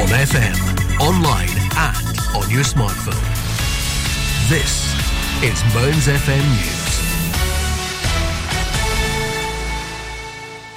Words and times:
on 0.00 0.08
FM, 0.08 0.56
online, 0.98 1.50
and 1.76 2.18
on 2.34 2.48
your 2.48 2.64
smartphone. 2.64 3.20
This 4.48 4.94
is 5.42 5.62
Mearns 5.74 6.06
FM 6.06 6.42
News. 6.56 6.90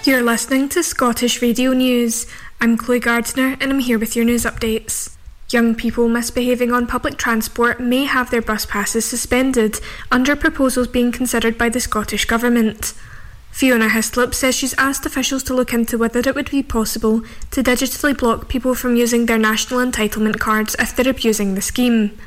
You're 0.05 0.23
listening 0.23 0.67
to 0.69 0.83
Scottish 0.83 1.41
Radio 1.41 1.71
News. 1.71 2.27
I'm 2.59 2.75
Chloe 2.75 2.99
Gardner 2.99 3.55
and 3.61 3.71
I'm 3.71 3.79
here 3.79 3.97
with 3.97 4.13
your 4.13 4.25
news 4.25 4.43
updates. 4.43 5.15
Young 5.51 5.73
people 5.73 6.09
misbehaving 6.09 6.73
on 6.73 6.85
public 6.85 7.15
transport 7.15 7.79
may 7.79 8.03
have 8.03 8.29
their 8.29 8.41
bus 8.41 8.65
passes 8.65 9.05
suspended 9.05 9.79
under 10.11 10.35
proposals 10.35 10.89
being 10.89 11.13
considered 11.13 11.57
by 11.57 11.69
the 11.69 11.79
Scottish 11.79 12.25
Government. 12.25 12.93
Fiona 13.53 13.87
Hyslop 13.87 14.33
says 14.33 14.55
she's 14.55 14.73
asked 14.79 15.05
officials 15.05 15.43
to 15.43 15.53
look 15.53 15.73
into 15.73 15.95
whether 15.95 16.19
it 16.19 16.33
would 16.33 16.49
be 16.49 16.63
possible 16.63 17.21
to 17.51 17.61
digitally 17.61 18.17
block 18.17 18.49
people 18.49 18.73
from 18.73 18.95
using 18.95 19.27
their 19.27 19.37
national 19.37 19.79
entitlement 19.79 20.39
cards 20.39 20.75
if 20.79 20.95
they're 20.95 21.07
abusing 21.07 21.53
the 21.53 21.61
scheme. 21.61 22.17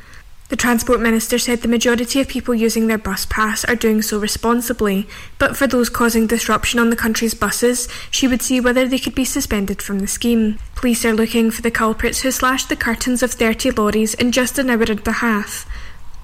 The 0.50 0.56
Transport 0.56 1.00
Minister 1.00 1.36
said 1.40 1.62
the 1.62 1.68
majority 1.68 2.20
of 2.20 2.28
people 2.28 2.54
using 2.54 2.86
their 2.86 2.96
bus 2.96 3.26
pass 3.26 3.64
are 3.64 3.74
doing 3.74 4.02
so 4.02 4.20
responsibly, 4.20 5.08
but 5.40 5.56
for 5.56 5.66
those 5.66 5.90
causing 5.90 6.28
disruption 6.28 6.78
on 6.78 6.90
the 6.90 6.96
country's 6.96 7.34
buses, 7.34 7.88
she 8.12 8.28
would 8.28 8.40
see 8.40 8.60
whether 8.60 8.86
they 8.86 9.00
could 9.00 9.16
be 9.16 9.24
suspended 9.24 9.82
from 9.82 9.98
the 9.98 10.06
scheme. 10.06 10.60
Police 10.76 11.04
are 11.04 11.12
looking 11.12 11.50
for 11.50 11.62
the 11.62 11.72
culprits 11.72 12.20
who 12.20 12.30
slashed 12.30 12.68
the 12.68 12.76
curtains 12.76 13.24
of 13.24 13.32
30 13.32 13.72
lorries 13.72 14.14
in 14.14 14.30
just 14.30 14.60
an 14.60 14.70
hour 14.70 14.84
and 14.84 15.08
a 15.08 15.12
half. 15.12 15.66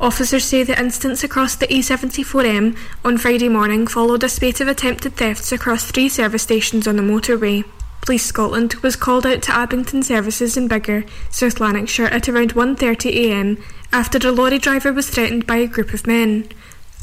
Officers 0.02 0.44
say 0.44 0.64
the 0.64 0.76
incidents 0.76 1.22
across 1.22 1.54
the 1.54 1.68
A74M 1.68 2.76
on 3.04 3.18
Friday 3.18 3.48
morning 3.48 3.86
followed 3.86 4.24
a 4.24 4.28
spate 4.28 4.60
of 4.60 4.66
attempted 4.66 5.14
thefts 5.14 5.52
across 5.52 5.88
three 5.88 6.08
service 6.08 6.42
stations 6.42 6.88
on 6.88 6.96
the 6.96 7.04
motorway. 7.04 7.64
Police 8.00 8.26
Scotland 8.26 8.74
was 8.82 8.96
called 8.96 9.24
out 9.24 9.42
to 9.42 9.54
Abington 9.54 10.02
services 10.02 10.56
in 10.56 10.68
Biggar, 10.68 11.08
South 11.30 11.60
Lanarkshire 11.60 12.06
at 12.06 12.28
around 12.28 12.54
1.30am 12.54 13.62
after 13.92 14.18
a 14.26 14.32
lorry 14.32 14.58
driver 14.58 14.92
was 14.92 15.08
threatened 15.08 15.46
by 15.46 15.58
a 15.58 15.68
group 15.68 15.94
of 15.94 16.04
men. 16.04 16.48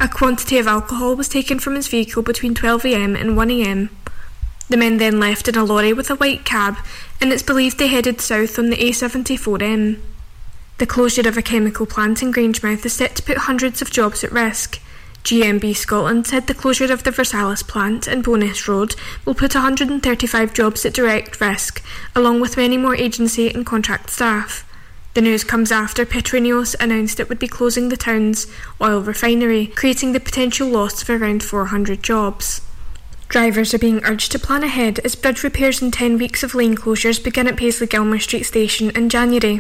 A 0.02 0.10
quantity 0.10 0.58
of 0.58 0.68
alcohol 0.68 1.16
was 1.16 1.30
taken 1.30 1.58
from 1.58 1.76
his 1.76 1.88
vehicle 1.88 2.22
between 2.22 2.54
12am 2.54 3.18
and 3.18 3.38
1am. 3.38 3.90
The 4.68 4.76
men 4.76 4.98
then 4.98 5.22
left 5.22 5.48
in 5.48 5.56
a 5.56 5.64
lorry 5.64 5.94
with 5.94 6.10
a 6.10 6.16
white 6.16 6.44
cab 6.44 6.76
and 7.22 7.32
it's 7.32 7.44
believed 7.44 7.80
they 7.80 7.88
headed 7.88 8.20
south 8.20 8.60
on 8.60 8.70
the 8.70 8.76
A74M. 8.76 10.02
The 10.80 10.88
closure 10.88 11.28
of 11.28 11.36
a 11.36 11.42
chemical 11.42 11.86
plant 11.86 12.24
in 12.24 12.32
Grangemouth 12.32 12.86
is 12.86 12.94
set 12.94 13.14
to 13.18 13.24
put 13.24 13.40
hundreds 13.40 13.82
of 13.82 13.92
jobs 13.92 14.24
at 14.24 14.32
risk. 14.32 14.80
GMB 15.26 15.76
Scotland 15.76 16.26
said 16.26 16.48
the 16.48 16.54
closure 16.54 16.92
of 16.94 17.04
the 17.04 17.12
Versalis 17.12 17.68
plant 17.68 18.08
in 18.08 18.24
Bo'ness 18.24 18.66
Road 18.66 18.96
will 19.26 19.34
put 19.34 19.54
135 19.54 20.54
jobs 20.54 20.86
at 20.86 20.94
direct 20.94 21.42
risk, 21.42 21.84
along 22.16 22.40
with 22.40 22.56
many 22.56 22.78
more 22.78 22.96
agency 22.96 23.54
and 23.54 23.66
contract 23.66 24.10
staff. 24.10 24.66
The 25.16 25.22
news 25.22 25.44
comes 25.44 25.70
after 25.70 26.06
Petroineos 26.06 26.76
announced 26.80 27.20
it 27.20 27.28
would 27.28 27.40
be 27.40 27.50
closing 27.50 27.90
the 27.90 27.98
town's 27.98 28.48
oil 28.82 29.02
refinery, 29.02 29.68
creating 29.68 30.14
the 30.14 30.22
potential 30.22 30.70
loss 30.70 31.02
of 31.02 31.10
around 31.10 31.44
400 31.44 32.02
jobs. 32.02 32.62
Drivers 33.28 33.74
are 33.74 33.80
being 33.80 34.02
urged 34.06 34.32
to 34.32 34.40
plan 34.40 34.64
ahead 34.64 35.00
as 35.00 35.16
bridge 35.16 35.44
repairs 35.44 35.82
and 35.82 35.92
10 35.92 36.18
weeks 36.18 36.42
of 36.42 36.56
lane 36.56 36.78
closures 36.78 37.22
begin 37.22 37.48
at 37.48 37.58
Paisley 37.58 37.86
Gilmour 37.86 38.20
Street 38.20 38.44
Station 38.44 38.92
in 38.92 39.10
January. 39.10 39.60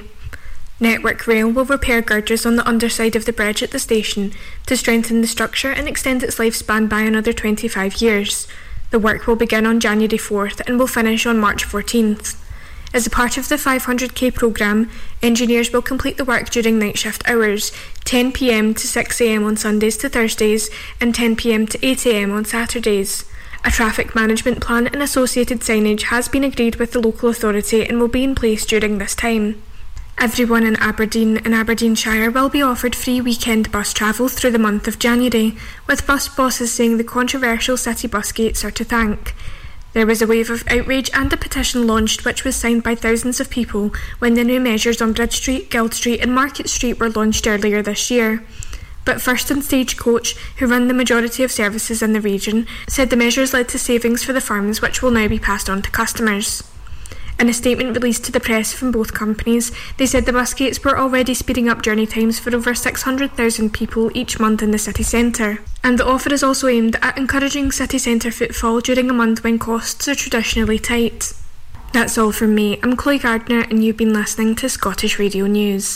Network 0.81 1.27
Rail 1.27 1.49
will 1.49 1.65
repair 1.65 2.01
girders 2.01 2.45
on 2.45 2.55
the 2.55 2.67
underside 2.67 3.15
of 3.15 3.25
the 3.25 3.33
bridge 3.33 3.61
at 3.61 3.71
the 3.71 3.79
station 3.79 4.31
to 4.65 4.77
strengthen 4.77 5.19
the 5.19 5.27
structure 5.27 5.71
and 5.71 5.89
extend 5.89 6.23
its 6.23 6.37
lifespan 6.37 6.87
by 6.87 7.01
another 7.01 7.33
25 7.33 8.01
years. 8.01 8.47
The 8.91 8.99
work 8.99 9.27
will 9.27 9.35
begin 9.35 9.65
on 9.65 9.81
January 9.81 10.17
4th 10.17 10.61
and 10.65 10.79
will 10.79 10.87
finish 10.87 11.25
on 11.25 11.37
March 11.37 11.65
14th. 11.65 12.37
As 12.93 13.05
a 13.05 13.09
part 13.11 13.37
of 13.37 13.49
the 13.49 13.55
500k 13.55 14.33
programme, 14.33 14.89
engineers 15.21 15.71
will 15.71 15.81
complete 15.81 16.17
the 16.17 16.25
work 16.25 16.49
during 16.49 16.79
night 16.79 16.97
shift 16.97 17.27
hours 17.29 17.71
10pm 18.05 18.75
to 18.77 18.87
6am 18.87 19.45
on 19.45 19.57
Sundays 19.57 19.97
to 19.97 20.09
Thursdays 20.09 20.69
and 20.99 21.13
10pm 21.13 21.69
to 21.69 21.77
8am 21.77 22.33
on 22.33 22.45
Saturdays. 22.45 23.25
A 23.65 23.69
traffic 23.69 24.15
management 24.15 24.61
plan 24.61 24.87
and 24.87 25.03
associated 25.03 25.59
signage 25.59 26.03
has 26.03 26.29
been 26.29 26.45
agreed 26.45 26.77
with 26.77 26.93
the 26.93 26.99
local 26.99 27.29
authority 27.29 27.85
and 27.85 27.99
will 27.99 28.07
be 28.07 28.23
in 28.23 28.33
place 28.33 28.65
during 28.65 28.97
this 28.97 29.13
time. 29.13 29.61
Everyone 30.21 30.65
in 30.65 30.75
Aberdeen 30.75 31.37
and 31.37 31.55
Aberdeenshire 31.55 32.29
will 32.29 32.49
be 32.49 32.61
offered 32.61 32.93
free 32.93 33.21
weekend 33.21 33.71
bus 33.71 33.93
travel 33.93 34.27
through 34.27 34.51
the 34.51 34.59
month 34.59 34.85
of 34.85 34.99
January, 34.99 35.55
with 35.87 36.05
bus 36.05 36.27
bosses 36.27 36.73
saying 36.73 36.97
the 36.97 37.05
controversial 37.05 37.77
city 37.77 38.05
bus 38.05 38.33
gates 38.33 38.65
are 38.65 38.71
to 38.71 38.83
thank. 38.83 39.33
There 39.93 40.05
was 40.05 40.21
a 40.21 40.27
wave 40.27 40.49
of 40.49 40.67
outrage 40.67 41.09
and 41.13 41.31
a 41.31 41.37
petition 41.37 41.87
launched 41.87 42.25
which 42.25 42.43
was 42.43 42.57
signed 42.57 42.83
by 42.83 42.95
thousands 42.95 43.39
of 43.39 43.49
people 43.49 43.93
when 44.19 44.33
the 44.33 44.43
new 44.43 44.59
measures 44.59 45.01
on 45.01 45.13
Bridge 45.13 45.37
Street, 45.37 45.71
Guild 45.71 45.93
Street 45.93 46.19
and 46.19 46.35
Market 46.35 46.67
Street 46.69 46.99
were 46.99 47.09
launched 47.09 47.47
earlier 47.47 47.81
this 47.81 48.11
year. 48.11 48.43
But 49.05 49.21
First 49.21 49.49
and 49.49 49.63
Stagecoach, 49.63 50.33
who 50.57 50.67
run 50.67 50.89
the 50.89 50.93
majority 50.93 51.45
of 51.45 51.51
services 51.51 52.01
in 52.01 52.11
the 52.11 52.19
region, 52.19 52.67
said 52.89 53.09
the 53.09 53.15
measures 53.15 53.53
led 53.53 53.69
to 53.69 53.79
savings 53.79 54.21
for 54.21 54.33
the 54.33 54.41
firms 54.41 54.81
which 54.81 55.01
will 55.01 55.11
now 55.11 55.29
be 55.29 55.39
passed 55.39 55.69
on 55.69 55.81
to 55.81 55.89
customers. 55.89 56.68
In 57.39 57.47
a 57.47 57.53
statement 57.53 57.95
released 57.95 58.25
to 58.25 58.33
the 58.33 58.41
press 58.41 58.73
from 58.73 58.91
both 58.91 59.13
companies, 59.13 59.71
they 59.95 60.05
said 60.05 60.25
the 60.25 60.33
bus 60.33 60.53
gates 60.53 60.83
were 60.83 60.99
already 60.99 61.33
speeding 61.33 61.69
up 61.69 61.81
journey 61.81 62.05
times 62.05 62.37
for 62.37 62.53
over 62.53 62.75
600,000 62.75 63.73
people 63.73 64.11
each 64.13 64.41
month 64.41 64.61
in 64.61 64.71
the 64.71 64.77
city 64.77 65.03
centre. 65.03 65.59
And 65.81 65.97
the 65.97 66.05
offer 66.05 66.33
is 66.33 66.43
also 66.43 66.67
aimed 66.67 66.97
at 67.01 67.17
encouraging 67.17 67.71
city 67.71 67.97
centre 67.97 68.31
footfall 68.31 68.81
during 68.81 69.09
a 69.09 69.13
month 69.13 69.45
when 69.45 69.57
costs 69.57 70.09
are 70.09 70.15
traditionally 70.15 70.79
tight. 70.79 71.31
That's 71.93 72.17
all 72.17 72.33
from 72.33 72.53
me. 72.53 72.77
I'm 72.83 72.97
Chloe 72.97 73.17
Gardner, 73.17 73.61
and 73.61 73.85
you've 73.85 73.97
been 73.97 74.13
listening 74.13 74.55
to 74.55 74.67
Scottish 74.67 75.17
Radio 75.17 75.47
News. 75.47 75.95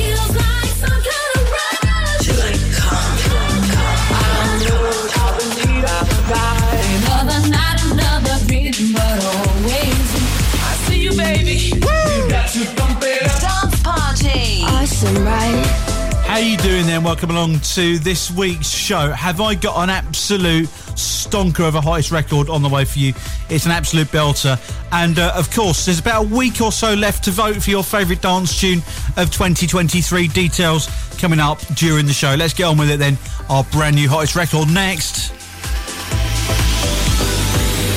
How 16.25 16.37
you 16.37 16.55
doing 16.55 16.85
then? 16.85 17.03
Welcome 17.03 17.31
along 17.31 17.59
to 17.59 17.99
this 17.99 18.31
week's 18.31 18.69
show. 18.69 19.11
Have 19.11 19.41
I 19.41 19.55
got 19.55 19.83
an 19.83 19.89
absolute 19.89 20.69
stonker 20.95 21.67
of 21.67 21.75
a 21.75 21.81
hottest 21.81 22.11
record 22.11 22.49
on 22.49 22.61
the 22.61 22.69
way 22.69 22.85
for 22.85 22.99
you? 22.99 23.13
It's 23.49 23.65
an 23.65 23.71
absolute 23.71 24.07
belter. 24.07 24.57
And 24.93 25.19
uh, 25.19 25.33
of 25.35 25.51
course, 25.51 25.85
there's 25.85 25.99
about 25.99 26.25
a 26.25 26.27
week 26.27 26.61
or 26.61 26.71
so 26.71 26.93
left 26.93 27.25
to 27.25 27.31
vote 27.31 27.61
for 27.61 27.69
your 27.69 27.83
favourite 27.83 28.21
dance 28.21 28.57
tune 28.59 28.79
of 29.17 29.29
2023. 29.31 30.29
Details 30.29 30.87
coming 31.19 31.39
up 31.39 31.59
during 31.75 32.05
the 32.05 32.13
show. 32.13 32.33
Let's 32.35 32.53
get 32.53 32.63
on 32.63 32.77
with 32.77 32.89
it 32.89 32.97
then. 32.97 33.17
Our 33.49 33.65
brand 33.65 33.97
new 33.97 34.07
hottest 34.07 34.37
record 34.37 34.69
next. 34.69 35.33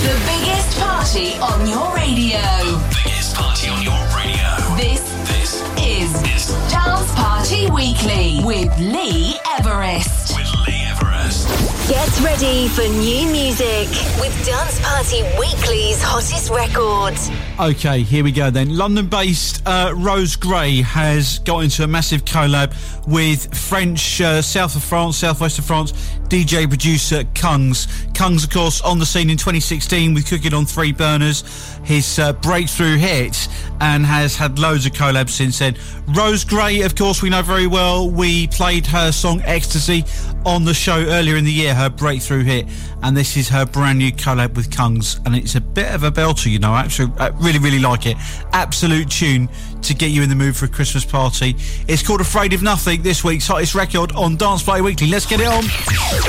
The 0.02 0.20
biggest 0.26 0.78
party 0.80 1.34
on 1.38 1.68
your 1.68 1.94
radio. 1.94 2.93
Party 7.44 7.70
Weekly 7.70 8.40
with 8.42 8.74
Lee 8.78 9.36
Everest. 9.58 10.34
With 10.34 10.50
Lee 10.66 10.82
Everest. 10.86 11.46
Get 11.90 12.20
ready 12.22 12.68
for 12.68 12.80
new 12.80 13.30
music 13.30 13.86
with 14.18 14.32
Dance 14.46 14.80
Party 14.80 15.22
Weekly's 15.38 16.00
hottest 16.02 16.50
records. 16.50 17.30
Okay, 17.60 18.00
here 18.00 18.24
we 18.24 18.32
go 18.32 18.50
then. 18.50 18.74
London 18.74 19.08
based 19.08 19.62
uh, 19.66 19.92
Rose 19.94 20.36
Gray 20.36 20.80
has 20.80 21.40
got 21.40 21.64
into 21.64 21.84
a 21.84 21.86
massive 21.86 22.24
collab 22.24 22.72
with 23.06 23.54
French, 23.54 24.22
uh, 24.22 24.40
south 24.40 24.74
of 24.74 24.82
France, 24.82 25.18
southwest 25.18 25.58
of 25.58 25.66
France, 25.66 25.92
DJ 26.28 26.66
producer 26.66 27.24
Kungs. 27.34 27.86
Kungs, 28.14 28.44
of 28.44 28.50
course, 28.50 28.80
on 28.80 28.98
the 28.98 29.04
scene 29.04 29.28
in 29.28 29.36
2016 29.36 30.14
with 30.14 30.26
Cooking 30.26 30.54
on 30.54 30.64
Three 30.64 30.92
Burners 30.92 31.42
his 31.84 32.18
uh, 32.18 32.32
breakthrough 32.34 32.96
hit 32.96 33.48
and 33.80 34.04
has 34.06 34.36
had 34.36 34.58
loads 34.58 34.86
of 34.86 34.92
collabs 34.92 35.30
since 35.30 35.58
then. 35.58 35.76
Rose 36.08 36.44
Gray, 36.44 36.82
of 36.82 36.94
course, 36.94 37.22
we 37.22 37.30
know 37.30 37.42
very 37.42 37.66
well. 37.66 38.10
We 38.10 38.46
played 38.48 38.86
her 38.86 39.12
song 39.12 39.42
Ecstasy 39.44 40.04
on 40.44 40.64
the 40.64 40.74
show 40.74 41.04
earlier 41.06 41.36
in 41.36 41.44
the 41.44 41.52
year, 41.52 41.74
her 41.74 41.90
breakthrough 41.90 42.44
hit 42.44 42.68
and 43.04 43.14
this 43.14 43.36
is 43.36 43.50
her 43.50 43.66
brand 43.66 43.98
new 43.98 44.10
collab 44.10 44.54
with 44.54 44.70
Kungs, 44.70 45.20
and 45.26 45.36
it's 45.36 45.54
a 45.54 45.60
bit 45.60 45.94
of 45.94 46.04
a 46.04 46.10
belter, 46.10 46.50
you 46.50 46.58
know. 46.58 46.72
I 46.72 46.80
actually, 46.80 47.12
I 47.18 47.28
really, 47.28 47.58
really 47.58 47.78
like 47.78 48.06
it. 48.06 48.16
Absolute 48.52 49.10
tune 49.10 49.50
to 49.82 49.92
get 49.92 50.10
you 50.10 50.22
in 50.22 50.30
the 50.30 50.34
mood 50.34 50.56
for 50.56 50.64
a 50.64 50.68
Christmas 50.68 51.04
party. 51.04 51.54
It's 51.86 52.02
called 52.02 52.22
Afraid 52.22 52.54
of 52.54 52.62
Nothing, 52.62 53.02
this 53.02 53.22
week's 53.22 53.46
hottest 53.46 53.74
record 53.74 54.12
on 54.12 54.36
Dance 54.36 54.62
Party 54.62 54.80
Weekly. 54.80 55.08
Let's 55.08 55.26
get 55.26 55.40
it 55.42 55.46
on. 55.46 55.64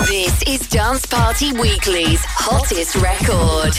This 0.08 0.44
is 0.44 0.68
Dance 0.68 1.06
Party 1.06 1.54
Weekly's 1.54 2.20
hottest 2.26 2.96
record. 2.98 3.74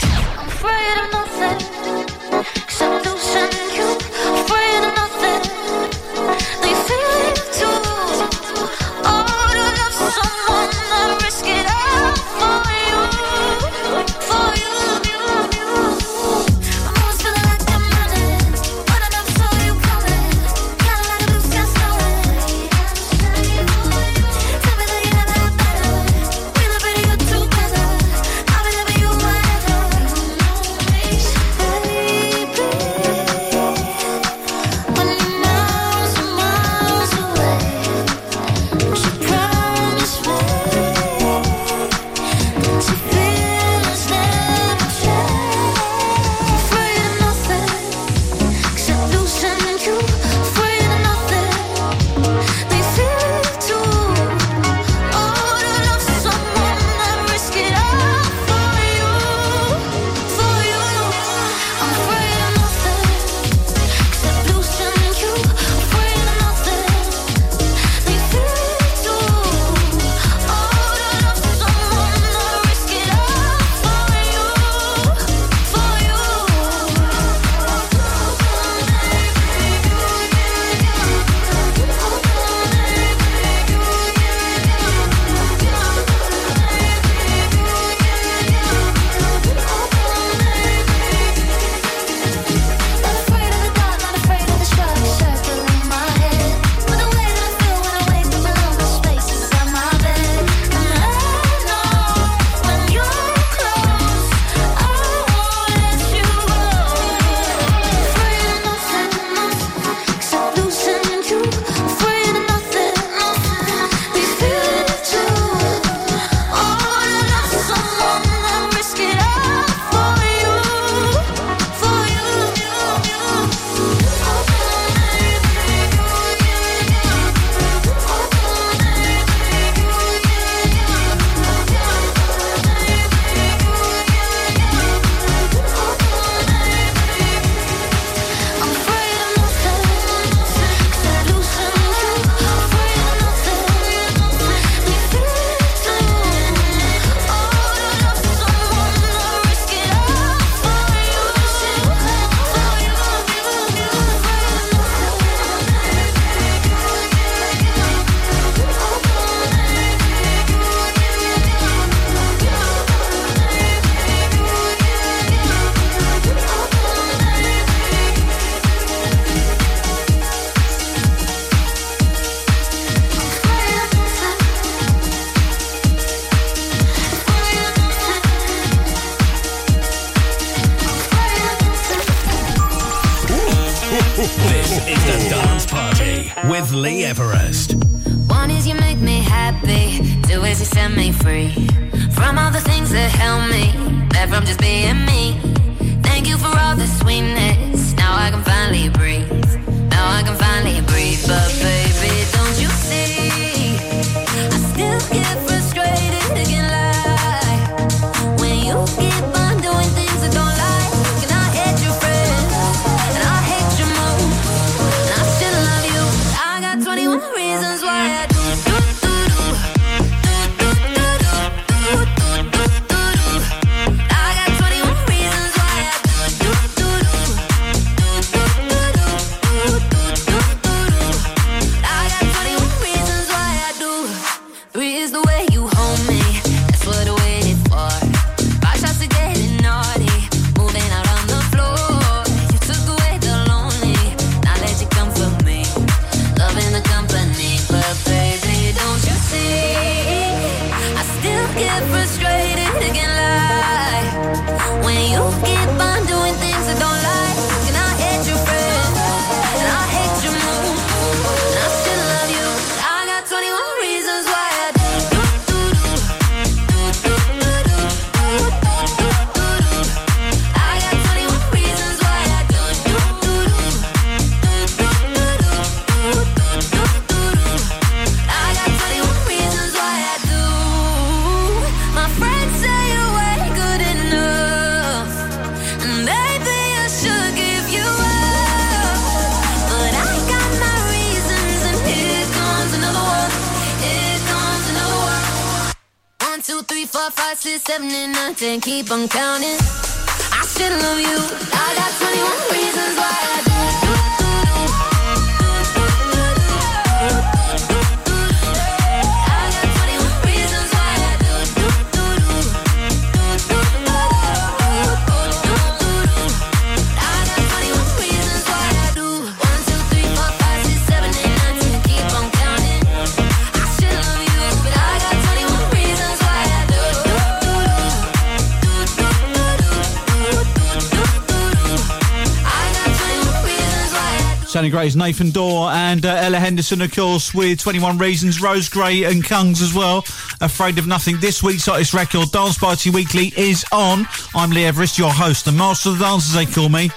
Gray's 334.76 334.94
Nathan 334.94 335.30
Dawe 335.30 335.70
and 335.70 336.04
uh, 336.04 336.16
Ella 336.16 336.38
Henderson, 336.38 336.82
of 336.82 336.94
course, 336.94 337.32
with 337.32 337.58
21 337.58 337.96
Reasons, 337.96 338.42
Rose 338.42 338.68
Gray 338.68 339.04
and 339.04 339.24
Kungs 339.24 339.62
as 339.62 339.72
well. 339.72 340.00
Afraid 340.42 340.76
of 340.76 340.86
Nothing. 340.86 341.18
This 341.18 341.42
week's 341.42 341.64
hottest 341.64 341.94
record, 341.94 342.30
Dance 342.30 342.58
Party 342.58 342.90
Weekly, 342.90 343.32
is 343.38 343.64
on. 343.72 344.06
I'm 344.34 344.50
Lee 344.50 344.66
Everest, 344.66 344.98
your 344.98 345.10
host, 345.10 345.46
the 345.46 345.52
master 345.52 345.88
of 345.88 345.98
the 345.98 346.04
dancers, 346.04 346.34
they 346.34 346.44
call 346.44 346.68
me. 346.68 346.90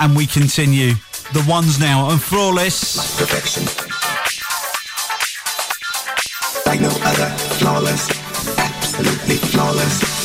And 0.00 0.16
we 0.16 0.26
continue. 0.26 0.94
The 1.34 1.44
ones 1.46 1.78
now 1.78 2.08
and 2.08 2.22
flawless. 2.22 3.18
Perfection. 3.18 3.64
Like 6.64 6.80
no 6.80 6.88
other. 7.02 7.28
Flawless. 7.58 8.08
Absolutely 8.58 9.36
flawless. 9.36 10.19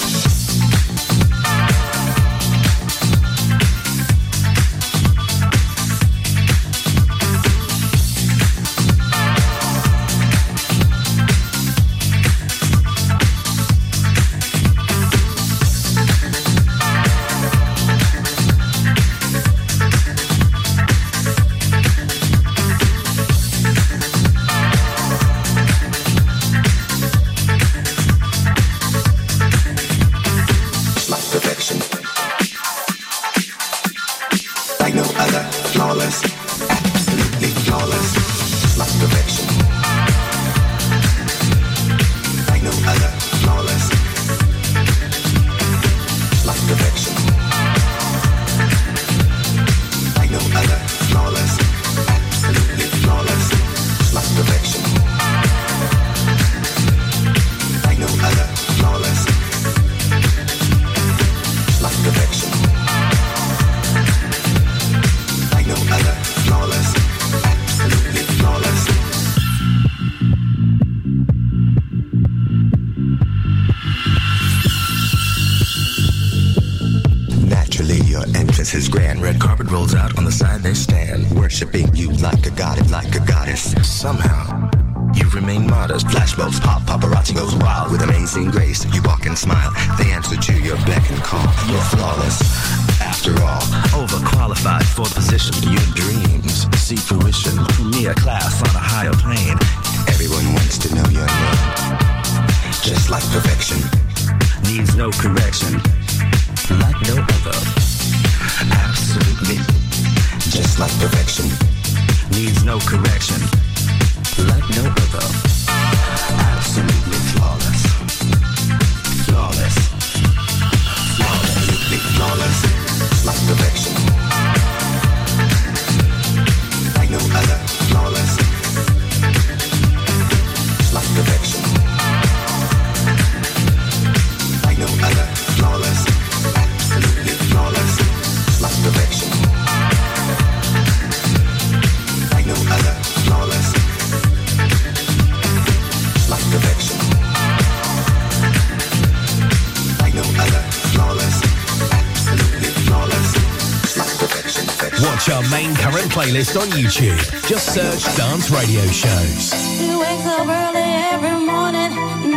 On 156.58 156.68
YouTube. 156.70 157.20
Just 157.48 157.74
search 157.74 158.04
Dance 158.16 158.50
Radio 158.50 158.86
Shows. 158.88 159.52
She 159.78 159.90
wakes 159.96 160.26
up 160.26 160.48
early 160.48 160.90
every 161.12 161.46
morning 161.46 161.92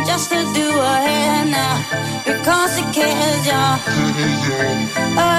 just 0.05 0.29
to 0.29 0.39
do 0.53 0.71
hair 0.71 1.45
now 1.45 1.77
because 2.25 2.75
she 2.75 2.83
cares, 2.91 3.47
y'all. 3.47 3.79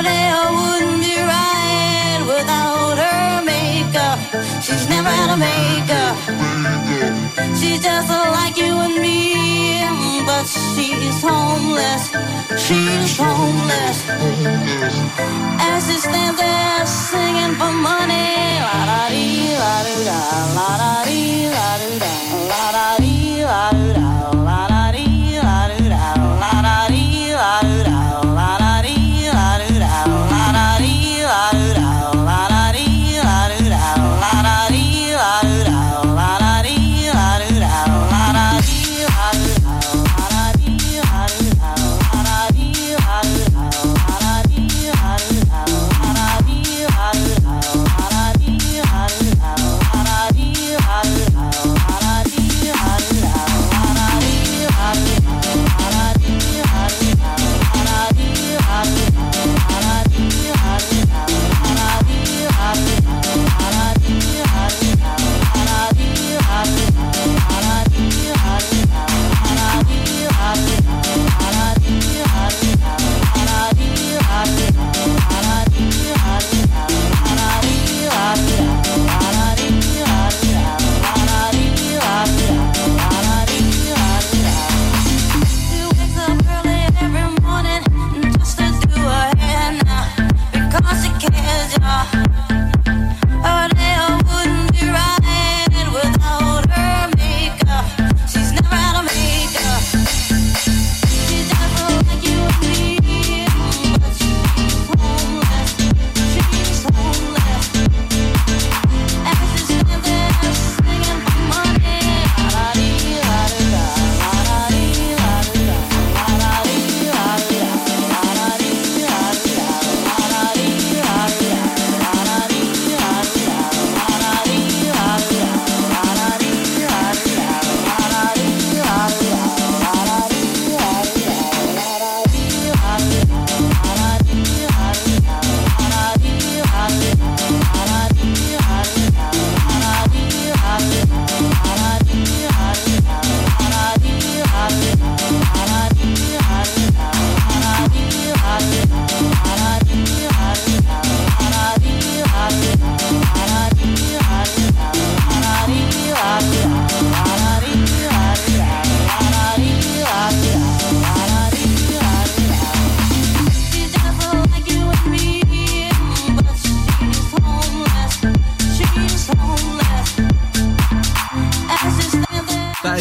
Day 0.03 0.33
wouldn't 0.61 1.01
be 1.03 1.17
right 1.19 2.21
without 2.27 2.97
her 2.97 3.45
makeup. 3.45 4.19
She's 4.63 4.89
never 4.89 5.09
had 5.09 5.31
a 5.31 5.37
makeup. 5.37 6.50
She's 7.59 7.80
just 7.80 8.11
like 8.11 8.56
you 8.56 8.73
and 8.87 8.97
me, 9.00 10.23
but 10.26 10.47
she's 10.47 11.23
homeless. 11.23 12.04
She's 12.64 13.16
homeless. 13.16 13.99
As 15.70 15.87
she 15.88 15.99
stands 15.99 16.38
there 16.40 16.87
singing 16.87 17.54
for 17.61 17.73
money, 17.73 18.61
la 18.66 18.76
da 18.90 19.09
dee, 19.09 19.56
la 19.62 19.75
da 19.87 19.94
da, 20.09 20.20
la 20.56 20.70
da 20.82 21.04
dee, 21.04 21.49
la 21.56 21.70
da 21.80 21.88
da, 22.04 22.14
la 22.50 22.64
da 22.76 22.87
dee, 22.99 23.44
la 23.44 23.70
da 23.73 23.92
da. 24.00 24.10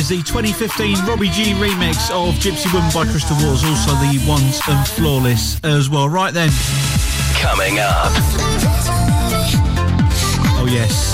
Is 0.09 0.17
the 0.17 0.23
2015 0.23 1.05
Robbie 1.05 1.29
G 1.29 1.53
remix 1.53 2.09
of 2.09 2.33
Gypsy 2.35 2.73
Woman 2.73 2.89
by 2.91 3.05
Crystal 3.11 3.35
Waters, 3.45 3.63
also 3.63 3.91
the 3.91 4.17
Ones 4.27 4.59
and 4.67 4.87
Flawless 4.87 5.63
as 5.63 5.87
well. 5.87 6.09
Right 6.09 6.33
then. 6.33 6.49
Coming 7.35 7.77
up. 7.77 8.09
Oh, 10.57 10.67
yes. 10.67 11.13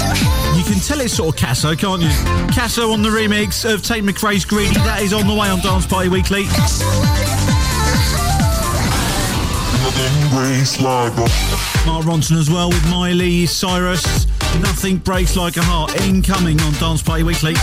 You 0.55 0.63
can 0.63 0.81
tell 0.81 1.01
it's 1.01 1.15
sort 1.15 1.35
of 1.35 1.41
Casso, 1.41 1.77
can't 1.77 2.03
you? 2.03 2.07
Casso 2.53 2.93
on 2.93 3.01
the 3.01 3.09
remix 3.09 3.69
of 3.69 3.83
Tate 3.83 4.05
McRae's 4.05 4.45
Greedy. 4.45 4.75
That 4.75 5.01
is 5.01 5.11
on 5.11 5.27
the 5.27 5.33
way 5.33 5.49
on 5.49 5.59
Dance 5.59 5.85
Party 5.85 6.07
Weekly. 6.07 6.43
Mark 11.85 12.05
Ronson 12.05 12.37
as 12.37 12.49
well 12.49 12.69
with 12.69 12.85
Miley 12.89 13.45
Cyrus. 13.45 14.25
Nothing 14.61 14.97
breaks 14.97 15.35
like 15.35 15.57
a 15.57 15.63
heart. 15.63 15.99
Incoming 16.01 16.61
on 16.61 16.71
Dance 16.73 17.01
Party 17.01 17.23
Weekly. 17.23 17.55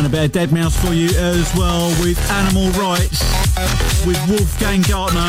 And 0.00 0.06
a 0.06 0.10
bit 0.10 0.34
of 0.34 0.48
Deadmau5 0.48 0.86
for 0.86 0.94
you 0.94 1.08
as 1.18 1.54
well 1.54 1.90
with 2.00 2.18
Animal 2.30 2.70
Rights 2.70 3.20
with 4.06 4.16
Wolfgang 4.30 4.80
Gartner. 4.80 5.28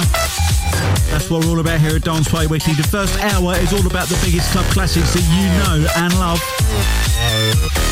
That's 1.12 1.29
what 1.29 1.43
we're 1.43 1.51
all 1.51 1.60
about 1.60 1.81
here 1.81 1.97
at 1.97 2.03
Dance 2.03 2.29
Party 2.29 2.47
Weekly. 2.47 2.75
The 2.75 2.84
first 2.84 3.19
hour 3.19 3.57
is 3.57 3.73
all 3.73 3.86
about 3.86 4.07
the 4.07 4.17
biggest 4.23 4.49
club 4.53 4.63
classics 4.67 5.13
that 5.13 5.27
you 5.27 5.43
know 5.60 5.86
and 5.97 6.13
love. 6.19 7.90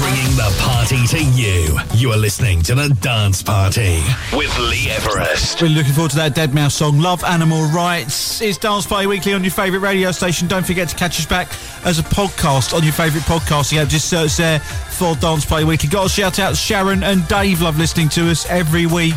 Bringing 0.00 0.36
the 0.36 0.54
party 0.60 1.06
to 1.08 1.24
you. 1.24 1.78
You 1.94 2.10
are 2.12 2.16
listening 2.16 2.62
to 2.62 2.74
the 2.74 2.88
Dance 3.00 3.42
Party 3.42 4.02
with 4.32 4.56
Lee 4.58 4.90
Everest. 4.90 5.60
Really 5.60 5.74
looking 5.74 5.92
forward 5.92 6.10
to 6.12 6.16
that 6.16 6.34
Deadmau5 6.34 6.70
song, 6.70 7.00
Love 7.00 7.24
Animal 7.24 7.64
Rights. 7.68 8.40
It's 8.40 8.58
Dance 8.58 8.86
Party 8.86 9.06
Weekly 9.06 9.32
on 9.32 9.42
your 9.42 9.50
favourite 9.50 9.82
radio 9.82 10.12
station. 10.12 10.48
Don't 10.48 10.64
forget 10.66 10.88
to 10.88 10.96
catch 10.96 11.18
us 11.18 11.26
back 11.26 11.48
as 11.84 11.98
a 11.98 12.02
podcast 12.02 12.74
on 12.76 12.82
your 12.82 12.92
favourite 12.92 13.24
podcasting 13.24 13.82
app. 13.82 13.88
Just 13.88 14.08
search 14.08 14.36
there 14.36 14.60
for 14.60 15.14
Dance 15.16 15.44
Party 15.44 15.64
Weekly. 15.64 15.88
Got 15.88 16.06
a 16.06 16.08
shout 16.08 16.38
out 16.38 16.56
Sharon 16.56 17.02
and 17.02 17.26
Dave. 17.28 17.60
Love 17.60 17.78
listening 17.78 18.08
to 18.10 18.30
us 18.30 18.46
every 18.50 18.86
week 18.86 19.14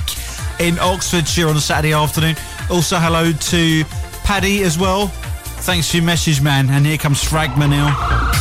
in 0.60 0.80
Oxfordshire 0.80 1.50
on 1.50 1.56
a 1.56 1.62
Saturday 1.62 1.93
afternoon. 1.93 2.36
Also, 2.70 2.98
hello 2.98 3.32
to 3.32 3.84
Paddy 4.24 4.63
as 4.63 4.78
well. 4.78 5.08
Thanks 5.62 5.91
for 5.91 5.98
your 5.98 6.06
message, 6.06 6.41
man. 6.41 6.70
And 6.70 6.86
here 6.86 6.98
comes 6.98 7.24
Fragma 7.24 7.70
now. 7.70 8.34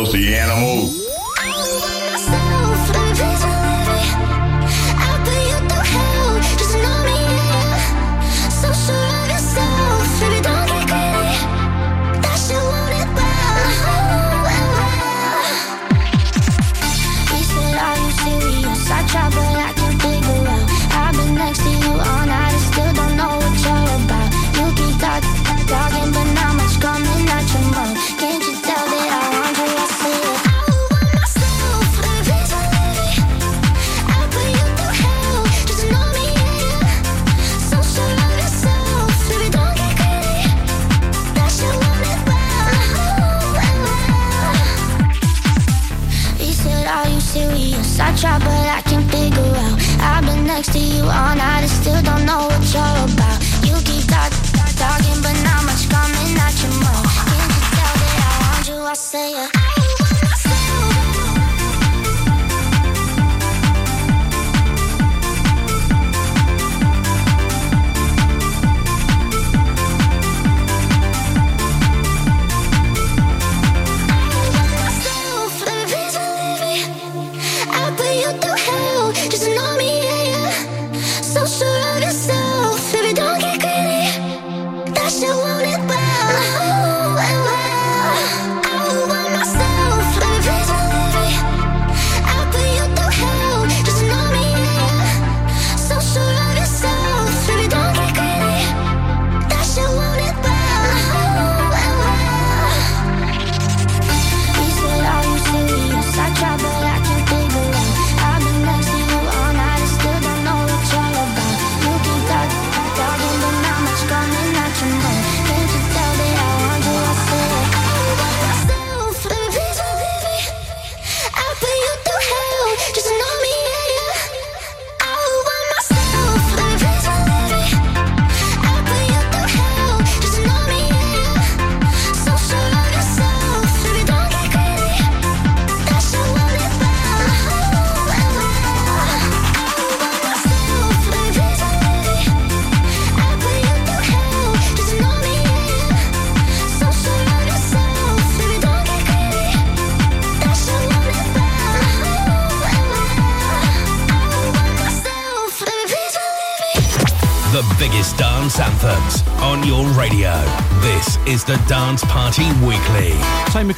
Filthy 0.00 0.39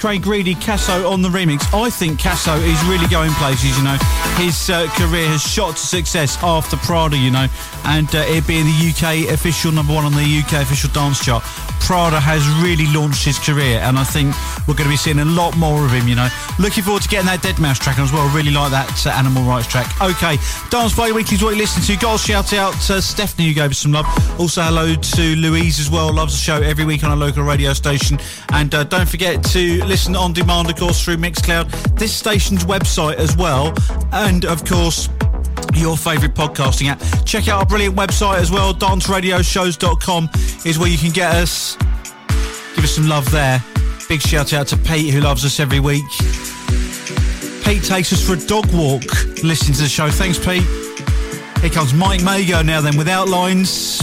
Tay 0.02 0.18
Greedy, 0.18 0.56
Casso 0.56 1.08
on 1.08 1.22
the 1.22 1.28
remix. 1.28 1.62
I 1.72 1.88
think 1.88 2.18
Casso 2.18 2.58
is 2.58 2.82
really 2.86 3.06
going 3.06 3.30
places, 3.34 3.78
you 3.78 3.84
know. 3.84 3.96
His 4.34 4.68
uh, 4.68 4.88
career 4.98 5.28
has 5.28 5.40
shot 5.40 5.76
to 5.76 5.86
success 5.86 6.36
after 6.42 6.76
Prada, 6.78 7.16
you 7.16 7.30
know, 7.30 7.46
and 7.84 8.12
uh, 8.12 8.24
it 8.26 8.44
being 8.44 8.64
the 8.64 8.90
UK 8.90 9.32
official 9.32 9.70
number 9.70 9.94
one 9.94 10.04
on 10.04 10.10
the 10.10 10.42
UK 10.42 10.54
official 10.60 10.90
dance 10.90 11.24
chart. 11.24 11.44
Prada 11.78 12.18
has 12.18 12.42
really 12.58 12.92
launched 12.92 13.24
his 13.24 13.38
career, 13.38 13.78
and 13.78 13.96
I 13.96 14.02
think 14.02 14.34
we're 14.66 14.74
going 14.74 14.88
to 14.88 14.92
be 14.92 14.96
seeing 14.96 15.18
a 15.18 15.24
lot 15.24 15.56
more 15.56 15.84
of 15.84 15.90
him, 15.90 16.08
you 16.08 16.14
know. 16.14 16.28
Looking 16.58 16.84
forward 16.84 17.02
to 17.02 17.08
getting 17.08 17.26
that 17.26 17.40
Deadmau5 17.40 17.78
track 17.78 17.98
on 17.98 18.04
as 18.04 18.12
well. 18.12 18.28
Really 18.34 18.50
like 18.50 18.70
that 18.70 19.06
uh, 19.06 19.10
Animal 19.10 19.42
Rights 19.44 19.66
track. 19.66 19.88
Okay, 20.00 20.36
Dance 20.70 20.94
Party 20.94 21.12
Weekly 21.12 21.36
is 21.36 21.42
what 21.42 21.50
you 21.50 21.58
listen 21.58 21.82
to. 21.82 21.96
To 22.02 22.18
shout 22.18 22.52
out 22.52 22.74
to 22.86 23.00
Stephanie, 23.00 23.48
who 23.48 23.54
gave 23.54 23.70
us 23.70 23.78
some 23.78 23.92
love. 23.92 24.06
Also, 24.40 24.62
hello 24.62 24.94
to 24.94 25.36
Louise 25.36 25.78
as 25.78 25.90
well. 25.90 26.12
Loves 26.12 26.32
the 26.32 26.38
show 26.38 26.60
every 26.62 26.84
week 26.84 27.04
on 27.04 27.10
a 27.10 27.16
local 27.16 27.42
radio 27.42 27.72
station. 27.72 28.18
And 28.52 28.74
uh, 28.74 28.84
don't 28.84 29.08
forget 29.08 29.42
to 29.44 29.84
listen 29.84 30.16
on 30.16 30.32
demand, 30.32 30.70
of 30.70 30.76
course, 30.76 31.04
through 31.04 31.16
Mixcloud, 31.16 31.98
this 31.98 32.14
station's 32.14 32.64
website 32.64 33.16
as 33.16 33.36
well. 33.36 33.72
And, 34.12 34.44
of 34.44 34.64
course, 34.64 35.08
your 35.74 35.96
favourite 35.96 36.34
podcasting 36.34 36.88
app. 36.88 37.00
Check 37.24 37.48
out 37.48 37.60
our 37.60 37.66
brilliant 37.66 37.96
website 37.96 38.38
as 38.38 38.50
well, 38.50 38.74
danceradioshows.com 38.74 40.28
is 40.64 40.78
where 40.78 40.88
you 40.88 40.98
can 40.98 41.10
get 41.10 41.34
us. 41.34 41.76
Give 42.74 42.84
us 42.84 42.94
some 42.94 43.08
love 43.08 43.30
there. 43.30 43.62
Big 44.12 44.20
shout 44.20 44.52
out 44.52 44.66
to 44.66 44.76
Pete 44.76 45.14
who 45.14 45.22
loves 45.22 45.42
us 45.42 45.58
every 45.58 45.80
week. 45.80 46.04
Pete 47.64 47.82
takes 47.82 48.12
us 48.12 48.22
for 48.22 48.34
a 48.34 48.46
dog 48.46 48.66
walk 48.74 49.02
listening 49.42 49.72
to 49.72 49.80
the 49.84 49.88
show. 49.88 50.10
Thanks, 50.10 50.38
Pete. 50.38 50.62
Here 51.62 51.70
comes 51.70 51.94
Mike 51.94 52.22
Mago 52.22 52.60
now 52.60 52.82
then 52.82 52.98
with 52.98 53.08
outlines. 53.08 54.01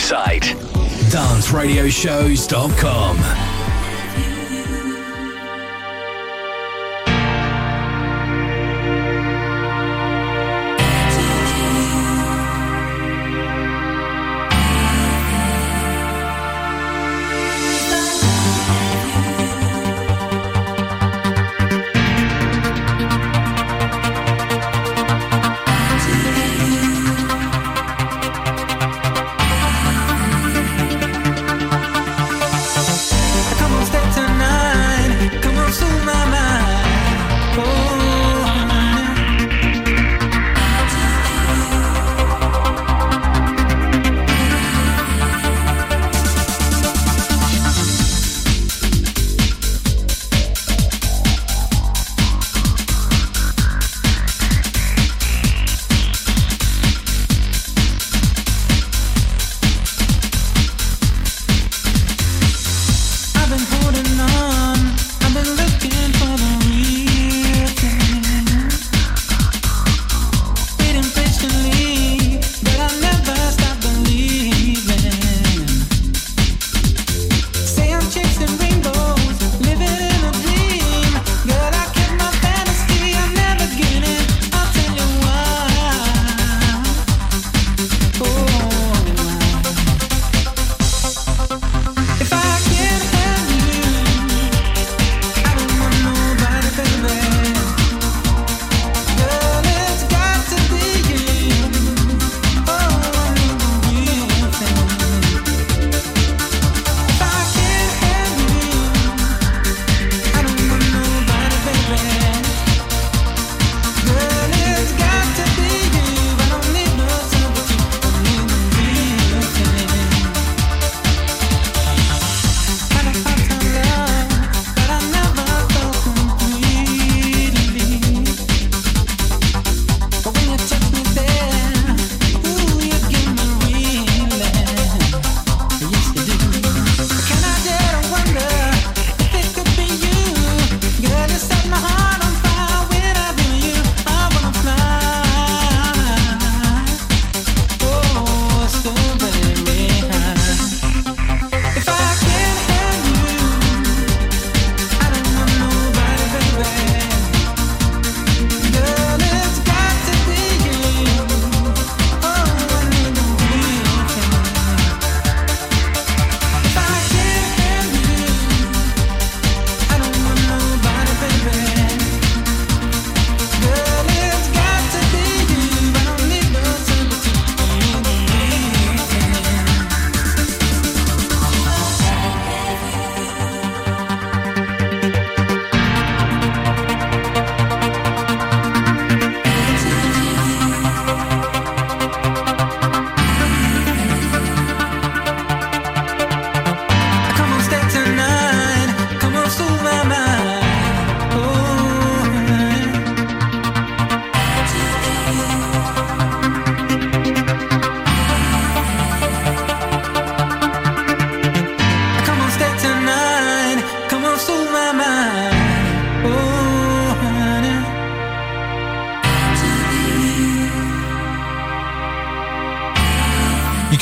Website, 0.00 0.56
danceradioshows.com. 1.12 3.59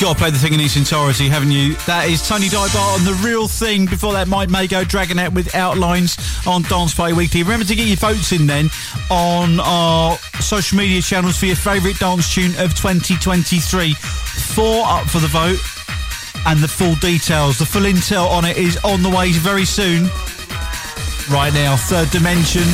got 0.09 0.17
to 0.17 0.23
play 0.23 0.31
the 0.31 0.39
thing 0.39 0.53
in 0.53 0.59
its 0.59 0.75
entirety, 0.75 1.27
haven't 1.29 1.51
you? 1.51 1.75
That 1.85 2.09
is 2.09 2.27
Tony 2.27 2.49
Di 2.49 2.57
Bart 2.73 2.99
on 2.99 3.05
The 3.05 3.13
Real 3.23 3.47
Thing. 3.47 3.85
Before 3.85 4.11
that, 4.13 4.27
Mike 4.27 4.49
Mago 4.49 4.81
out 4.81 5.33
with 5.33 5.53
Outlines 5.53 6.17
on 6.47 6.63
Dance 6.63 6.95
Party 6.95 7.13
Weekly. 7.13 7.43
Remember 7.43 7.63
to 7.65 7.75
get 7.75 7.85
your 7.85 7.97
votes 7.97 8.31
in 8.31 8.47
then 8.47 8.71
on 9.11 9.59
our 9.59 10.17
social 10.41 10.79
media 10.79 10.99
channels 11.03 11.37
for 11.37 11.45
your 11.45 11.55
favourite 11.55 11.99
dance 11.99 12.33
tune 12.33 12.55
of 12.57 12.73
2023. 12.73 13.93
Four 13.93 14.83
up 14.87 15.07
for 15.07 15.19
the 15.19 15.27
vote 15.27 15.59
and 16.47 16.59
the 16.59 16.67
full 16.67 16.95
details, 16.95 17.59
the 17.59 17.65
full 17.65 17.83
intel 17.83 18.27
on 18.31 18.45
it 18.45 18.57
is 18.57 18.77
on 18.77 19.03
the 19.03 19.09
way 19.09 19.31
very 19.31 19.65
soon. 19.65 20.05
Right 21.29 21.53
now, 21.53 21.75
Third 21.75 22.09
Dimension. 22.09 22.65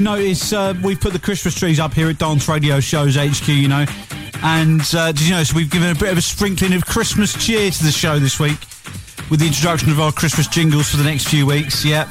you 0.00 0.04
notice 0.04 0.52
uh, 0.52 0.74
we've 0.82 1.00
put 1.00 1.12
the 1.12 1.18
Christmas 1.18 1.54
trees 1.54 1.78
up 1.78 1.92
here 1.92 2.08
at 2.08 2.18
Dance 2.18 2.48
Radio 2.48 2.80
Shows 2.80 3.16
HQ, 3.16 3.48
you 3.48 3.68
know? 3.68 3.84
And 4.42 4.80
uh, 4.94 5.12
did 5.12 5.20
you 5.22 5.32
notice 5.32 5.52
we've 5.52 5.70
given 5.70 5.90
a 5.90 5.94
bit 5.94 6.10
of 6.10 6.16
a 6.16 6.22
sprinkling 6.22 6.72
of 6.72 6.86
Christmas 6.86 7.34
cheer 7.34 7.70
to 7.70 7.84
the 7.84 7.90
show 7.90 8.18
this 8.18 8.40
week 8.40 8.58
with 9.30 9.40
the 9.40 9.46
introduction 9.46 9.90
of 9.90 10.00
our 10.00 10.10
Christmas 10.10 10.48
jingles 10.48 10.90
for 10.90 10.96
the 10.96 11.04
next 11.04 11.28
few 11.28 11.44
weeks? 11.44 11.84
Yep. 11.84 12.08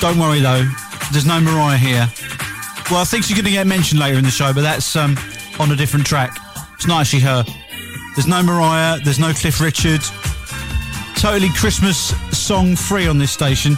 Don't 0.00 0.18
worry 0.18 0.40
though, 0.40 0.68
there's 1.12 1.26
no 1.26 1.40
Mariah 1.40 1.76
here. 1.76 2.08
Well, 2.90 3.00
I 3.00 3.04
think 3.04 3.24
she's 3.24 3.36
going 3.36 3.44
to 3.46 3.52
get 3.52 3.66
mentioned 3.66 4.00
later 4.00 4.18
in 4.18 4.24
the 4.24 4.30
show, 4.30 4.52
but 4.52 4.62
that's 4.62 4.96
um, 4.96 5.16
on 5.60 5.70
a 5.70 5.76
different 5.76 6.04
track. 6.04 6.36
It's 6.74 6.88
not 6.88 7.02
actually 7.02 7.20
her. 7.20 7.44
There's 8.16 8.26
no 8.26 8.42
Mariah, 8.42 8.98
there's 9.04 9.20
no 9.20 9.32
Cliff 9.32 9.60
Richard. 9.60 10.00
Totally 11.14 11.50
Christmas 11.50 12.14
song 12.36 12.74
free 12.74 13.06
on 13.06 13.18
this 13.18 13.30
station. 13.30 13.76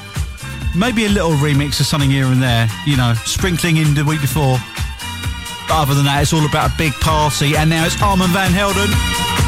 Maybe 0.75 1.05
a 1.05 1.09
little 1.09 1.33
remix 1.33 1.81
of 1.81 1.87
something 1.87 2.11
here 2.11 2.27
and 2.27 2.43
there, 2.43 2.69
you 2.87 2.97
know, 2.97 3.15
sprinkling 3.25 3.77
in 3.77 3.95
the 3.95 4.05
week 4.05 4.21
before. 4.21 4.57
But 5.69 5.83
other 5.83 5.95
than 5.95 6.05
that, 6.05 6.23
it's 6.23 6.33
all 6.33 6.47
about 6.47 6.71
a 6.71 6.75
big 6.77 6.93
party. 6.95 7.57
And 7.57 7.69
now 7.71 7.85
it's 7.85 8.01
Armand 8.01 8.33
Van 8.33 8.53
Helden. 8.53 9.40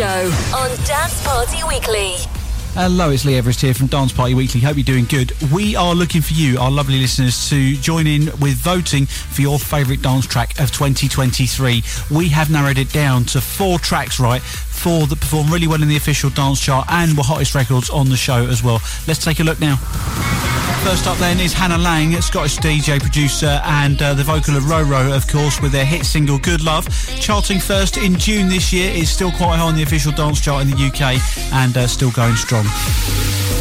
Show 0.00 0.32
on 0.56 0.70
Dance 0.86 1.22
Party 1.26 1.62
Weekly. 1.62 2.14
Hello, 2.72 3.10
it's 3.10 3.26
Lee 3.26 3.36
Everest 3.36 3.60
here 3.60 3.74
from 3.74 3.88
Dance 3.88 4.14
Party 4.14 4.32
Weekly. 4.32 4.58
Hope 4.58 4.78
you're 4.78 4.82
doing 4.82 5.04
good. 5.04 5.34
We 5.52 5.76
are 5.76 5.94
looking 5.94 6.22
for 6.22 6.32
you, 6.32 6.58
our 6.58 6.70
lovely 6.70 6.98
listeners, 6.98 7.50
to 7.50 7.74
join 7.74 8.06
in 8.06 8.30
with 8.40 8.54
voting 8.54 9.04
for 9.04 9.42
your 9.42 9.58
favourite 9.58 10.00
dance 10.00 10.26
track 10.26 10.58
of 10.58 10.70
2023. 10.72 11.82
We 12.10 12.28
have 12.30 12.50
narrowed 12.50 12.78
it 12.78 12.90
down 12.94 13.26
to 13.26 13.42
four 13.42 13.78
tracks, 13.78 14.18
right? 14.18 14.40
Four 14.40 15.06
that 15.06 15.20
performed 15.20 15.50
really 15.50 15.68
well 15.68 15.82
in 15.82 15.88
the 15.88 15.98
official 15.98 16.30
dance 16.30 16.62
chart 16.62 16.86
and 16.88 17.14
were 17.14 17.22
hottest 17.22 17.54
records 17.54 17.90
on 17.90 18.08
the 18.08 18.16
show 18.16 18.46
as 18.46 18.62
well. 18.62 18.80
Let's 19.06 19.22
take 19.22 19.40
a 19.40 19.44
look 19.44 19.60
now. 19.60 19.76
First 20.82 21.06
up 21.06 21.18
then 21.18 21.40
is 21.40 21.52
Hannah 21.52 21.76
Laing, 21.76 22.18
Scottish 22.22 22.56
DJ 22.56 22.98
producer 23.00 23.60
and 23.64 24.00
uh, 24.00 24.14
the 24.14 24.24
vocal 24.24 24.56
of 24.56 24.62
Roro, 24.62 25.14
of 25.14 25.28
course, 25.28 25.60
with 25.60 25.72
their 25.72 25.84
hit 25.84 26.06
single 26.06 26.38
Good 26.38 26.64
Love. 26.64 26.88
Charting 27.30 27.60
first 27.60 27.96
in 27.96 28.18
June 28.18 28.48
this 28.48 28.72
year, 28.72 28.90
is 28.90 29.08
still 29.08 29.30
quite 29.30 29.56
high 29.56 29.68
on 29.68 29.76
the 29.76 29.84
official 29.84 30.10
dance 30.10 30.40
chart 30.40 30.62
in 30.62 30.68
the 30.68 30.74
UK 30.74 31.22
and 31.52 31.76
uh, 31.76 31.86
still 31.86 32.10
going 32.10 32.34
strong. 32.34 32.64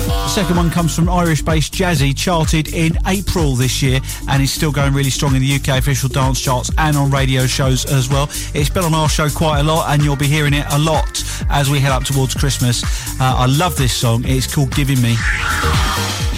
The 0.08 0.28
second 0.28 0.56
one 0.56 0.72
comes 0.72 0.96
from 0.96 1.08
Irish-based 1.08 1.72
Jazzy, 1.72 2.18
charted 2.18 2.74
in 2.74 2.98
April 3.06 3.54
this 3.54 3.84
year 3.84 4.00
and 4.28 4.42
is 4.42 4.52
still 4.52 4.72
going 4.72 4.92
really 4.96 5.12
strong 5.12 5.36
in 5.36 5.44
the 5.44 5.54
UK 5.54 5.78
official 5.78 6.10
dance 6.10 6.42
charts 6.42 6.72
and 6.80 6.98
on 6.98 7.12
radio 7.12 7.46
shows 7.46 7.86
as 7.86 8.10
well. 8.10 8.28
It's 8.56 8.72
been 8.72 8.86
on 8.86 8.96
our 8.96 9.08
show 9.08 9.30
quite 9.30 9.60
a 9.60 9.64
lot 9.64 9.94
and 9.94 10.04
you'll 10.04 10.16
be 10.16 10.26
hearing 10.26 10.56
it 10.56 10.66
a 10.72 10.80
lot 10.80 11.24
as 11.52 11.70
we 11.70 11.80
head 11.80 11.92
up 11.92 12.06
towards 12.06 12.34
Christmas. 12.34 12.82
Uh, 13.22 13.36
I 13.38 13.46
love 13.46 13.78
this 13.78 13.94
song. 13.94 14.24
It's 14.26 14.52
called 14.52 14.72
Giving 14.72 15.00
Me. 15.00 15.16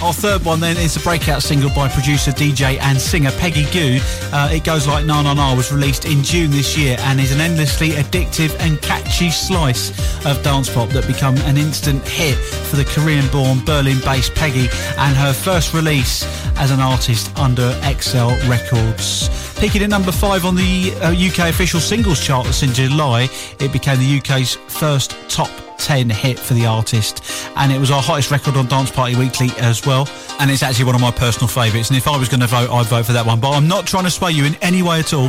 Our 0.02 0.12
third 0.12 0.44
one 0.44 0.58
then 0.58 0.76
is 0.78 0.94
the 0.94 1.00
breakout 1.00 1.44
single 1.44 1.70
by 1.70 1.86
producer, 1.86 2.32
DJ 2.32 2.76
and 2.80 3.00
singer 3.00 3.30
Peggy 3.38 3.62
Gou. 3.70 4.00
Uh, 4.32 4.48
it 4.50 4.64
goes 4.64 4.84
like 4.88 5.06
Na 5.06 5.22
Na 5.22 5.32
Na 5.32 5.54
was 5.54 5.70
released 5.70 6.06
in 6.06 6.24
June 6.24 6.50
this 6.50 6.76
year 6.76 6.96
and 7.02 7.20
is 7.20 7.30
an 7.30 7.40
endlessly 7.40 7.90
addictive 7.90 8.52
and 8.58 8.82
catchy 8.82 9.30
slice 9.30 9.90
of 10.26 10.42
dance 10.42 10.68
pop 10.68 10.88
that 10.88 11.06
become 11.06 11.36
an 11.42 11.56
instant 11.56 12.02
hit 12.08 12.34
for 12.36 12.74
the 12.74 12.84
Korean-born 12.84 13.64
Berlin-based 13.64 14.34
Peggy 14.34 14.68
and 14.98 15.16
her 15.16 15.32
first 15.32 15.72
release 15.72 16.24
as 16.58 16.72
an 16.72 16.80
artist 16.80 17.30
under 17.38 17.70
XL 17.82 18.34
Records. 18.50 19.28
Peaking 19.60 19.84
at 19.84 19.90
number 19.90 20.10
five 20.10 20.44
on 20.44 20.56
the 20.56 20.92
uh, 21.00 21.12
UK 21.12 21.48
official 21.48 21.78
singles 21.78 22.18
chart 22.18 22.60
in 22.64 22.72
July, 22.72 23.28
it 23.60 23.72
became 23.72 24.00
the 24.00 24.18
UK's 24.18 24.56
first 24.66 25.14
top 25.28 25.50
10 25.78 26.10
hit 26.10 26.38
for 26.38 26.54
the 26.54 26.66
artist 26.66 27.24
and 27.62 27.70
it 27.70 27.78
was 27.78 27.92
our 27.92 28.02
hottest 28.02 28.32
record 28.32 28.56
on 28.56 28.66
Dance 28.66 28.90
Party 28.90 29.14
Weekly 29.14 29.50
as 29.58 29.86
well. 29.86 30.08
And 30.40 30.50
it's 30.50 30.64
actually 30.64 30.86
one 30.86 30.96
of 30.96 31.00
my 31.00 31.12
personal 31.12 31.46
favourites. 31.46 31.90
And 31.90 31.96
if 31.96 32.08
I 32.08 32.16
was 32.16 32.28
going 32.28 32.40
to 32.40 32.48
vote 32.48 32.68
I'd 32.70 32.86
vote 32.86 33.06
for 33.06 33.12
that 33.12 33.24
one. 33.24 33.38
But 33.38 33.52
I'm 33.52 33.68
not 33.68 33.86
trying 33.86 34.02
to 34.02 34.10
sway 34.10 34.32
you 34.32 34.44
in 34.44 34.56
any 34.56 34.82
way 34.82 34.98
at 34.98 35.14
all. 35.14 35.26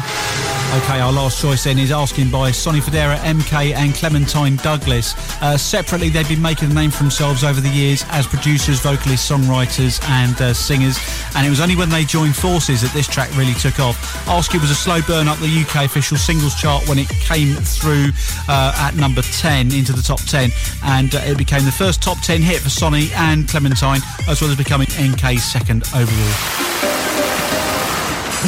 Okay 0.73 0.99
our 0.99 1.11
last 1.11 1.39
choice 1.39 1.65
then 1.65 1.77
is 1.77 1.91
asking 1.91 2.31
by 2.31 2.49
Sonny 2.49 2.79
Fodera 2.79 3.17
MK 3.17 3.75
and 3.75 3.93
Clementine 3.93 4.55
Douglas. 4.57 5.13
Uh, 5.43 5.55
separately 5.55 6.09
they've 6.09 6.27
been 6.27 6.41
making 6.41 6.71
a 6.71 6.73
name 6.73 6.89
for 6.89 7.03
themselves 7.03 7.43
over 7.43 7.61
the 7.61 7.69
years 7.69 8.03
as 8.09 8.25
producers 8.25 8.79
vocalists 8.79 9.29
songwriters 9.29 10.03
and 10.09 10.41
uh, 10.41 10.55
singers 10.55 10.97
and 11.35 11.45
it 11.45 11.49
was 11.49 11.59
only 11.59 11.75
when 11.75 11.89
they 11.89 12.03
joined 12.03 12.35
forces 12.35 12.81
that 12.81 12.91
this 12.93 13.07
track 13.07 13.29
really 13.35 13.53
took 13.53 13.79
off 13.79 13.97
Ask 14.27 14.53
You 14.53 14.59
was 14.59 14.71
a 14.71 14.75
slow 14.75 15.01
burn 15.01 15.27
up 15.27 15.37
the 15.39 15.65
UK 15.65 15.85
official 15.85 16.17
singles 16.17 16.55
chart 16.55 16.87
when 16.87 16.99
it 16.99 17.09
came 17.09 17.55
through 17.55 18.09
uh, 18.47 18.73
at 18.77 18.95
number 18.95 19.21
10 19.21 19.73
into 19.73 19.93
the 19.93 20.01
top 20.01 20.19
10 20.19 20.51
and 20.83 21.15
uh, 21.15 21.19
it 21.23 21.37
became 21.37 21.65
the 21.65 21.71
first 21.71 22.01
top 22.01 22.19
10 22.21 22.41
hit 22.41 22.59
for 22.59 22.69
Sonny 22.69 23.09
and 23.15 23.47
Clementine 23.47 24.01
as 24.27 24.41
well 24.41 24.51
as 24.51 24.57
becoming 24.57 24.87
MK's 24.87 25.43
second 25.43 25.83
overall. 25.95 26.73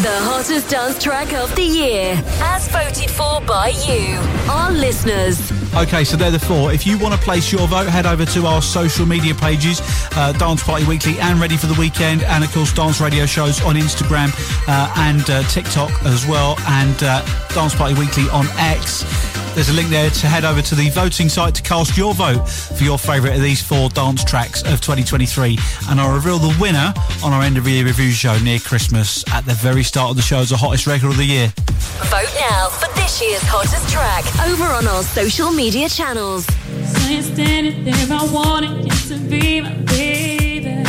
The 0.02 0.20
hottest 0.24 0.70
dance 0.70 1.02
track 1.02 1.32
of 1.32 1.56
the 1.56 1.64
year, 1.64 2.22
as 2.42 2.68
voted 2.68 3.10
for 3.10 3.40
by 3.40 3.70
you, 3.88 4.20
our 4.52 4.70
listeners. 4.70 5.55
Okay, 5.76 6.06
so 6.06 6.16
they're 6.16 6.32
the 6.32 6.40
four. 6.40 6.72
If 6.72 6.88
you 6.88 6.98
want 6.98 7.14
to 7.16 7.20
place 7.20 7.52
your 7.52 7.68
vote, 7.68 7.88
head 7.88 8.06
over 8.06 8.26
to 8.26 8.46
our 8.46 8.62
social 8.62 9.06
media 9.06 9.36
pages, 9.36 9.82
uh, 10.16 10.32
Dance 10.32 10.64
Party 10.64 10.86
Weekly 10.86 11.20
and 11.20 11.38
Ready 11.38 11.58
for 11.58 11.68
the 11.68 11.74
Weekend, 11.74 12.24
and 12.24 12.46
of 12.46 12.52
course 12.54 12.74
dance 12.74 13.02
radio 13.02 13.26
shows 13.26 13.62
on 13.62 13.76
Instagram 13.76 14.30
uh, 14.70 14.94
and 14.96 15.30
uh, 15.30 15.44
TikTok 15.50 15.92
as 16.06 16.26
well, 16.26 16.56
and 16.68 16.96
uh, 17.04 17.26
Dance 17.50 17.76
Party 17.76 17.94
Weekly 17.94 18.30
on 18.30 18.46
X. 18.58 19.35
There's 19.56 19.70
a 19.70 19.74
link 19.74 19.88
there 19.88 20.10
to 20.10 20.28
head 20.28 20.44
over 20.44 20.62
to 20.62 20.76
the 20.76 20.90
voting 20.90 21.30
site 21.30 21.56
to 21.56 21.62
cast 21.62 21.96
your 21.96 22.14
vote 22.14 22.46
for 22.46 22.84
your 22.84 22.98
favourite 22.98 23.38
of 23.38 23.42
these 23.42 23.64
four 23.64 23.88
dance 23.88 24.22
tracks 24.22 24.62
of 24.64 24.82
2023. 24.82 25.58
And 25.88 26.02
I'll 26.02 26.14
reveal 26.14 26.40
the 26.40 26.54
winner 26.60 26.94
on 27.24 27.32
our 27.32 27.42
end 27.42 27.58
of 27.58 27.66
year 27.66 27.86
review 27.86 28.12
show 28.12 28.38
near 28.40 28.60
Christmas 28.60 29.24
at 29.32 29.46
the 29.46 29.54
very 29.54 29.82
start 29.82 30.10
of 30.10 30.18
the 30.18 30.22
show 30.22 30.40
as 30.40 30.50
the 30.50 30.58
hottest 30.58 30.88
record 30.88 31.12
of 31.12 31.16
the 31.16 31.24
year. 31.24 31.54
Vote 31.56 32.36
now 32.38 32.68
for 32.68 32.94
this 32.96 33.22
year's 33.22 33.42
hottest 33.44 33.90
track 33.90 34.26
over 34.46 34.66
on 34.66 34.88
our 34.88 35.04
social 35.04 35.52
media 35.52 35.88
channels. 35.88 36.46
So 36.46 37.08
you're 37.08 37.22
standing 37.22 37.86
there, 37.86 37.96
I 38.12 38.30
wanted 38.34 38.84
you 38.84 39.16
to 39.16 39.24
be 39.24 39.62
my 39.62 39.74
baby. 39.86 40.84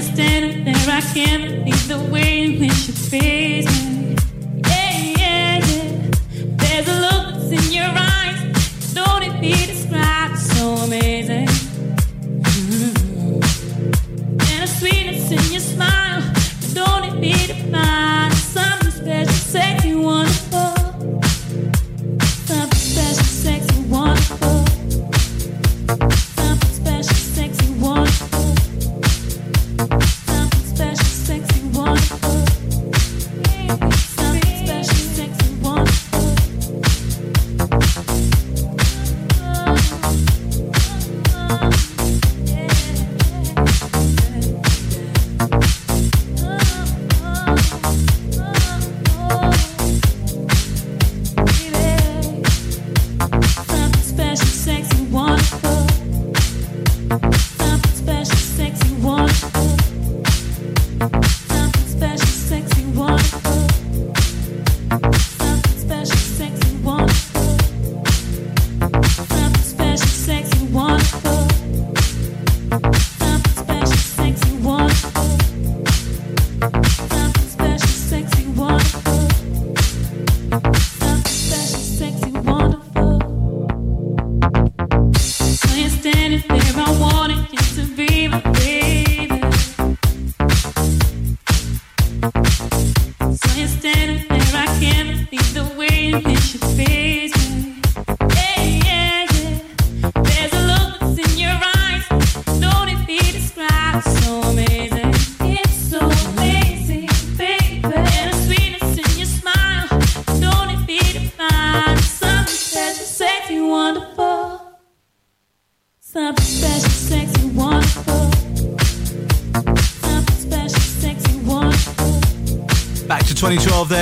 Standing 0.00 0.64
there, 0.64 0.74
I 0.88 1.00
can't 1.12 1.42
believe 1.42 1.88
the 1.88 1.98
way 2.10 2.44
in 2.44 2.60
which 2.60 2.88
you 2.88 2.94
face 2.94 3.84
me. 3.84 3.85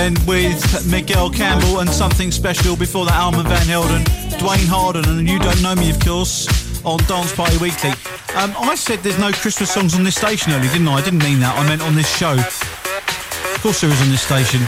Then 0.04 0.26
with 0.26 0.86
Miguel 0.90 1.30
Campbell 1.30 1.80
and 1.80 1.88
something 1.88 2.30
special 2.30 2.76
before 2.76 3.06
that 3.06 3.16
Armand 3.16 3.48
Van 3.48 3.66
Helden, 3.66 4.04
Duane 4.38 4.68
Harden 4.68 5.08
and 5.08 5.26
You 5.26 5.38
Don't 5.38 5.62
Know 5.62 5.74
Me 5.74 5.88
of 5.88 5.98
course 5.98 6.44
on 6.84 6.98
Dance 7.08 7.32
Party 7.32 7.56
Weekly. 7.56 7.88
Um, 8.36 8.52
I 8.60 8.74
said 8.74 8.98
there's 8.98 9.18
no 9.18 9.32
Christmas 9.32 9.72
songs 9.72 9.94
on 9.94 10.04
this 10.04 10.16
station 10.16 10.52
earlier, 10.52 10.70
didn't 10.70 10.88
I? 10.88 10.96
I 10.96 11.00
didn't 11.00 11.24
mean 11.24 11.40
that. 11.40 11.56
I 11.56 11.66
meant 11.66 11.80
on 11.80 11.94
this 11.94 12.14
show. 12.18 12.36
Of 12.36 13.58
course 13.62 13.80
there 13.80 13.88
is 13.88 14.02
on 14.02 14.10
this 14.10 14.20
station. 14.20 14.60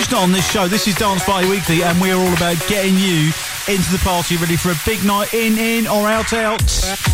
Just 0.00 0.10
not 0.10 0.22
on 0.22 0.32
this 0.32 0.50
show. 0.50 0.66
This 0.66 0.88
is 0.88 0.94
Dance 0.94 1.22
Party 1.24 1.46
Weekly 1.46 1.82
and 1.82 2.00
we're 2.00 2.16
all 2.16 2.32
about 2.32 2.56
getting 2.66 2.96
you 2.96 3.36
into 3.68 3.92
the 3.92 4.00
party, 4.00 4.38
ready 4.38 4.56
for 4.56 4.70
a 4.70 4.80
big 4.86 5.04
night 5.04 5.34
in, 5.34 5.58
in, 5.58 5.86
or 5.86 6.08
out, 6.08 6.32
out. 6.32 7.13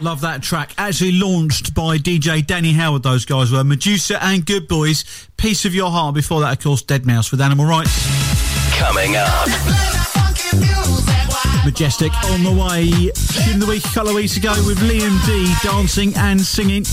Love 0.00 0.22
that 0.22 0.42
track. 0.42 0.72
Actually 0.78 1.12
launched 1.12 1.74
by 1.74 1.98
DJ 1.98 2.46
Danny 2.46 2.72
Howard, 2.72 3.02
those 3.02 3.24
guys 3.26 3.52
were. 3.52 3.62
Meduza 3.62 4.18
and 4.20 4.46
Goodboys. 4.46 5.04
Piece 5.36 5.64
of 5.64 5.74
Your 5.74 5.90
Heart. 5.90 6.14
Before 6.14 6.40
that, 6.40 6.56
of 6.56 6.64
course, 6.64 6.82
Deadmau5 6.82 7.30
with 7.32 7.40
Animal 7.40 7.66
Rights. 7.66 7.90
Coming 8.78 9.16
up. 9.16 9.48
Majestic 11.64 12.12
on 12.24 12.42
the 12.42 12.50
way. 12.50 12.84
In 13.52 13.60
the 13.60 13.66
week, 13.68 13.84
a 13.84 13.88
couple 13.88 14.10
of 14.10 14.14
weeks 14.16 14.36
ago 14.38 14.54
with 14.66 14.78
Liam 14.78 15.24
D 15.26 15.52
dancing 15.62 16.14
and 16.16 16.40
singing. 16.40 16.84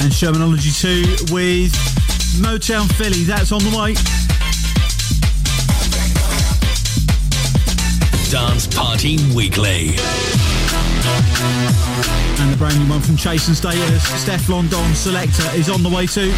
And 0.00 0.12
Shermanology 0.12 0.80
2 1.28 1.34
with 1.34 1.72
Motown 2.40 2.90
Philly. 2.92 3.24
That's 3.24 3.50
on 3.50 3.60
the 3.60 3.76
way. 3.76 4.21
Dance 8.32 8.66
Party 8.66 9.18
Weekly. 9.36 9.88
And 12.40 12.50
the 12.50 12.56
brand 12.56 12.78
new 12.78 12.88
one 12.88 13.02
from 13.02 13.14
Chase 13.14 13.46
and 13.48 13.54
Status, 13.54 14.02
Stefflon 14.24 14.70
Don 14.70 14.94
Selector, 14.94 15.44
is 15.54 15.68
on 15.68 15.82
the 15.82 15.90
way 15.90 16.06
too. 16.06 16.32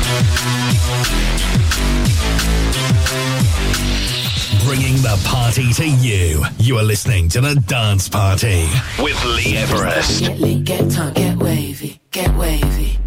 Bringing 4.66 4.96
the 5.02 5.22
party 5.24 5.72
to 5.74 5.86
you. 5.86 6.44
You 6.58 6.78
are 6.78 6.82
listening 6.82 7.28
to 7.28 7.40
the 7.40 7.54
Dance 7.68 8.08
Party 8.08 8.66
with 8.98 9.24
Lee 9.24 9.56
Everest. 9.56 10.22
Get 10.22 10.40
lit, 10.40 10.64
get 10.64 10.90
tongue, 10.90 11.12
get 11.12 11.36
wavy, 11.36 12.00
get 12.10 12.34
wavy. 12.34 12.98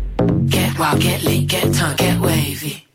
Get 0.45 0.79
wild, 0.79 1.01
get 1.01 1.23
lit, 1.23 1.47
get 1.47 1.73
tongue, 1.73 1.97
get 1.97 2.21
wavy. 2.21 2.86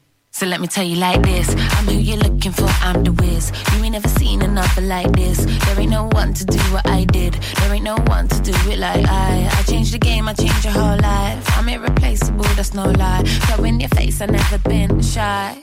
So 0.42 0.48
let 0.48 0.60
me 0.60 0.66
tell 0.66 0.82
you 0.82 0.96
like 0.96 1.22
this 1.22 1.54
I'm 1.54 1.86
who 1.86 1.94
you're 1.94 2.16
looking 2.16 2.50
for, 2.50 2.66
I'm 2.82 3.04
the 3.04 3.12
whiz 3.12 3.52
You 3.72 3.84
ain't 3.84 3.92
never 3.92 4.08
seen 4.08 4.42
another 4.42 4.80
like 4.80 5.12
this 5.12 5.38
There 5.38 5.78
ain't 5.78 5.92
no 5.92 6.08
one 6.14 6.34
to 6.34 6.44
do 6.44 6.58
what 6.74 6.84
I 6.88 7.04
did 7.04 7.34
There 7.34 7.72
ain't 7.72 7.84
no 7.84 7.94
one 8.08 8.26
to 8.26 8.40
do 8.42 8.52
it 8.68 8.80
like 8.80 9.06
I 9.06 9.48
I 9.48 9.62
changed 9.70 9.94
the 9.94 10.00
game, 10.00 10.28
I 10.28 10.34
changed 10.34 10.64
your 10.64 10.72
whole 10.72 10.98
life 10.98 11.46
I'm 11.56 11.68
irreplaceable, 11.68 12.42
that's 12.56 12.74
no 12.74 12.90
lie 12.90 13.22
Throw 13.22 13.62
in 13.62 13.78
your 13.78 13.90
face, 13.90 14.20
i 14.20 14.26
never 14.26 14.58
been 14.58 15.00
shy 15.00 15.62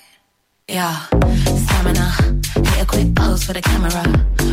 yeah, 0.70 1.08
stamina. 1.08 2.16
Hit 2.54 2.84
a 2.84 2.86
quick 2.86 3.16
pose 3.16 3.44
for 3.44 3.54
the 3.54 3.62
camera. 3.62 4.04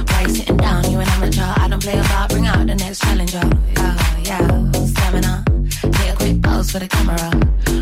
Why 0.09 0.22
you 0.22 0.31
sitting 0.31 0.57
down? 0.57 0.91
You 0.91 0.99
an 0.99 1.09
amateur. 1.09 1.43
I 1.45 1.68
don't 1.68 1.83
play 1.83 1.93
about. 1.93 2.31
Bring 2.31 2.47
out 2.47 2.66
the 2.66 2.74
next 2.74 3.03
challenger. 3.03 3.43
Yeah, 3.77 4.22
yeah, 4.24 4.72
stamina. 4.87 5.55
Hit 5.95 6.12
a 6.12 6.16
quick 6.16 6.43
pose 6.43 6.70
for 6.70 6.78
the 6.78 6.89
camera. 6.89 7.30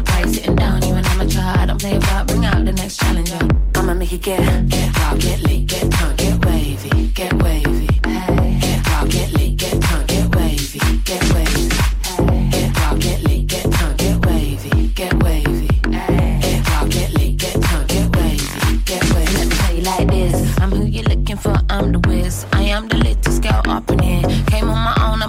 Why 0.06 0.20
you 0.20 0.32
sitting 0.32 0.56
down? 0.56 0.82
You 0.82 0.94
an 0.94 1.04
amateur. 1.06 1.40
I 1.40 1.66
don't 1.66 1.80
play 1.80 1.96
about. 1.96 2.26
Bring 2.28 2.44
out 2.44 2.64
the 2.64 2.72
next 2.72 2.98
challenger. 3.00 3.38
I'ma 3.76 3.94
make 3.94 4.12
it 4.12 4.22
get, 4.22 4.68
get 4.68 4.98
wild, 4.98 5.20
get 5.20 5.42
lit, 5.42 5.66
get 5.66 5.90
tongue, 5.90 6.16
get 6.16 6.46
wavy, 6.46 7.08
get 7.08 7.32
wavy. 7.42 7.88
Hey. 8.06 8.58
Get 8.60 8.86
wild, 8.86 9.10
get 9.10 9.32
lit, 9.32 9.56
get 9.56 9.82
tongue, 9.82 10.06
get 10.06 10.36
wavy, 10.36 10.78
get 11.04 11.34
wavy. 11.34 11.68
Hey. 12.04 12.48
Get 12.50 12.76
wild, 12.76 13.00
get 13.00 13.22
lit, 13.24 13.46
get 13.46 13.72
tongue, 13.72 13.96
get 13.96 14.26
wavy, 14.26 14.88
get 14.94 15.22
wavy. 15.22 15.68
Hey. 15.90 16.38
Get 16.40 16.68
wild, 16.70 16.90
get 16.90 17.12
lit, 17.12 17.36
get 17.36 17.62
tongue, 17.62 17.86
get 17.86 18.16
wavy, 18.16 18.78
get 18.84 19.04
wavy. 19.14 19.36
Let 19.36 19.48
me 19.48 19.56
tell 19.56 19.74
you 19.74 19.82
like 19.82 20.08
this. 20.08 20.58
I'm 20.60 20.70
who 20.70 20.84
you're 20.84 21.04
looking 21.04 21.36
for, 21.36 21.56
I'm 21.68 21.92
the 21.92 21.98
whiz. 22.08 22.46
I 22.52 22.62
am 22.62 22.88
the 22.88 22.96
little 22.96 23.38
girl 23.40 23.62
up 23.66 23.90
in 23.90 23.98
here. 23.98 24.22
Came 24.46 24.70
on 24.70 24.78
my 24.78 24.94
own, 25.06 25.22
I 25.22 25.26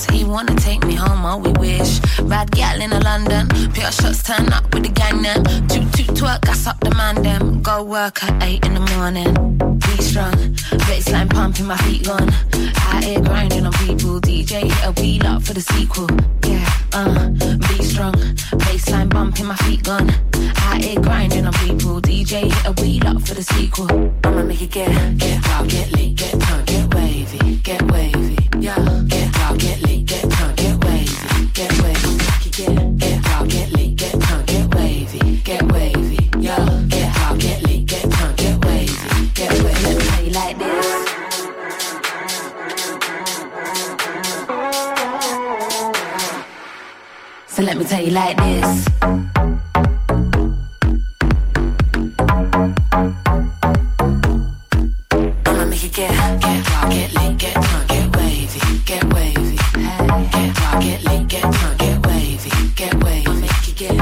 drinks. 0.00 0.20
He 0.20 0.24
wanna 0.24 0.54
take 0.54 0.84
me 0.84 0.94
home, 0.94 1.24
oh 1.24 1.38
we 1.38 1.52
wish. 1.52 2.00
Bad 2.28 2.50
gal 2.52 2.80
in 2.80 2.92
a 2.92 3.00
London, 3.00 3.48
pure 3.72 3.90
shots 3.92 4.22
turn 4.22 4.52
up 4.52 4.72
with 4.74 4.84
the 4.84 4.90
gang 4.90 5.22
them. 5.22 5.44
Toot 5.68 5.92
toot 5.92 6.16
twerk, 6.16 6.42
gas 6.42 6.66
up 6.66 6.80
the 6.80 6.90
man 6.94 7.22
them. 7.22 7.62
Go 7.62 7.82
work 7.82 8.22
at 8.24 8.42
eight 8.42 8.64
in 8.64 8.74
the 8.74 8.80
morning. 8.80 9.34
Be 9.78 10.02
strong, 10.02 10.32
baseline 10.86 11.30
pumping, 11.30 11.66
my 11.66 11.76
feet 11.78 12.04
gone. 12.04 12.30
Out 12.88 13.04
here 13.04 13.20
grinding 13.20 13.66
on 13.66 13.72
people. 13.72 14.20
DJ 14.20 14.70
a 14.84 14.92
wheel 15.00 15.26
up 15.26 15.42
for 15.42 15.54
the 15.54 15.60
sequel. 15.60 16.08
Uh, 16.92 17.28
be 17.68 17.82
strong, 17.84 18.14
baseline 18.64 19.08
bumping, 19.08 19.46
my 19.46 19.54
feet 19.56 19.82
gone. 19.84 20.10
Out 20.56 20.82
here 20.82 21.00
grinding 21.00 21.46
on 21.46 21.52
people. 21.54 22.00
DJ 22.00 22.50
hit 22.52 22.66
a 22.66 22.72
wheel 22.82 23.06
up 23.06 23.22
for 23.22 23.34
the 23.34 23.42
sequel. 23.42 24.12
I'ma 24.24 24.42
make 24.42 24.62
it 24.62 24.70
get, 24.70 25.18
get 25.18 25.46
wild, 25.46 25.68
get 25.68 25.92
lit, 25.92 26.16
get 26.16 26.40
tongue, 26.40 26.64
get 26.64 26.94
wavy, 26.94 27.56
get 27.56 27.82
wavy. 27.92 28.36
Yeah, 28.58 28.74
get 29.06 29.36
wild, 29.38 29.58
get 29.60 29.80
lit, 29.82 30.04
get 30.06 30.30
tongue, 30.30 30.54
get 30.56 30.84
wavy, 30.84 31.46
get 31.54 31.82
wavy. 31.82 32.16
Make 32.16 32.46
it 32.46 32.56
get 32.56 32.89
So 47.60 47.66
let 47.66 47.76
me 47.76 47.84
tell 47.84 48.02
you 48.02 48.12
like 48.12 48.38
this. 48.38 48.88
Get, 55.92 56.40
get 56.90 57.12
lit, 57.12 57.36
get 57.36 57.54
tongue, 57.54 57.86
get 57.86 58.16
wavy, 58.16 58.60
get 58.86 59.04
wavy. 59.12 59.56
Get 59.76 60.54
get 60.80 61.04
lit, 61.04 61.28
get 61.28 61.42
tongue, 61.42 61.76
get 61.76 62.06
wavy, 62.06 62.50
get 62.76 62.94
wavy. 63.04 63.52
Get, 63.74 63.96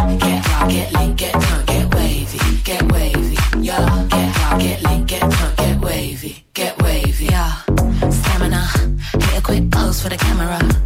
get 0.68 0.92
lit, 0.92 1.16
get 1.16 1.32
tongue, 1.32 1.64
get 1.66 1.94
wavy, 1.94 2.38
get 2.62 2.92
wavy. 2.92 3.36
Yeah, 3.60 4.06
get 4.08 4.60
get 4.60 4.82
lit, 4.84 5.06
get 5.08 5.20
tongue, 5.22 5.54
get 5.56 5.80
wavy, 5.80 6.44
get 6.54 6.80
wavy. 6.80 7.24
Yeah, 7.24 7.62
stamina, 8.08 8.68
hit 9.14 9.38
a 9.38 9.42
quick 9.42 9.68
pose 9.72 10.00
for 10.00 10.10
the 10.10 10.16
camera. 10.16 10.77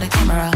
For 0.00 0.06
the 0.06 0.12
camera. 0.16 0.50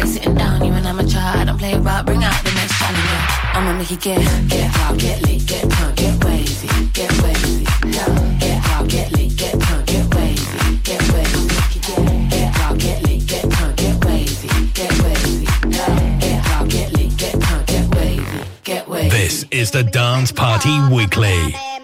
You 0.00 0.06
sitting 0.06 0.34
down? 0.34 0.64
You. 0.64 0.72
I 0.74 1.44
don't 1.44 1.58
play 1.58 1.74
about. 1.74 2.06
Bring 2.06 2.22
out 2.24 2.44
the 2.44 2.52
next 2.52 2.78
challenger. 2.78 3.20
I'ma 3.54 3.72
make 3.78 3.88
get, 3.88 4.20
get 4.48 4.72
get 4.98 5.22
lit, 5.22 5.46
get 5.46 5.68
get 5.96 6.24
wavy, 6.24 6.68
get 6.92 7.22
wavy. 7.22 7.64
Get 7.90 8.08
get 8.88 9.12
lit, 9.12 9.36
get 9.36 9.54
get 9.88 10.14
wavy, 17.94 18.42
get 18.64 18.88
wavy. 18.88 19.08
This 19.10 19.44
is 19.50 19.70
the 19.70 19.82
Dance 19.82 20.32
Party 20.32 20.78
Weekly. 20.90 21.75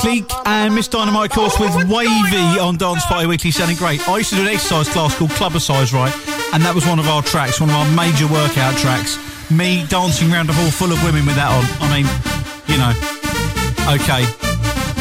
Cleek 0.00 0.24
and 0.46 0.74
Miss 0.74 0.88
Dynamite 0.88 1.30
of 1.30 1.36
course 1.36 1.60
with 1.60 1.74
Wavy 1.86 2.58
on 2.58 2.76
Dance 2.78 3.04
Party 3.04 3.26
Weekly 3.26 3.50
sounding 3.50 3.76
great. 3.76 4.00
I 4.08 4.16
used 4.18 4.30
to 4.30 4.36
do 4.36 4.42
an 4.42 4.48
exercise 4.48 4.88
class 4.88 5.16
called 5.18 5.30
Clubbercise, 5.32 5.92
right? 5.92 6.14
And 6.54 6.62
that 6.64 6.74
was 6.74 6.86
one 6.86 6.98
of 6.98 7.06
our 7.06 7.22
tracks, 7.22 7.60
one 7.60 7.68
of 7.68 7.76
our 7.76 7.84
major 7.92 8.26
workout 8.26 8.76
tracks. 8.78 9.18
Me 9.50 9.84
dancing 9.88 10.32
around 10.32 10.48
a 10.48 10.54
hall 10.54 10.70
full 10.70 10.90
of 10.90 11.04
women 11.04 11.26
with 11.26 11.36
that 11.36 11.52
on. 11.52 11.64
I 11.84 11.88
mean, 11.92 12.08
you 12.64 12.80
know. 12.80 12.96
Okay. 13.92 14.24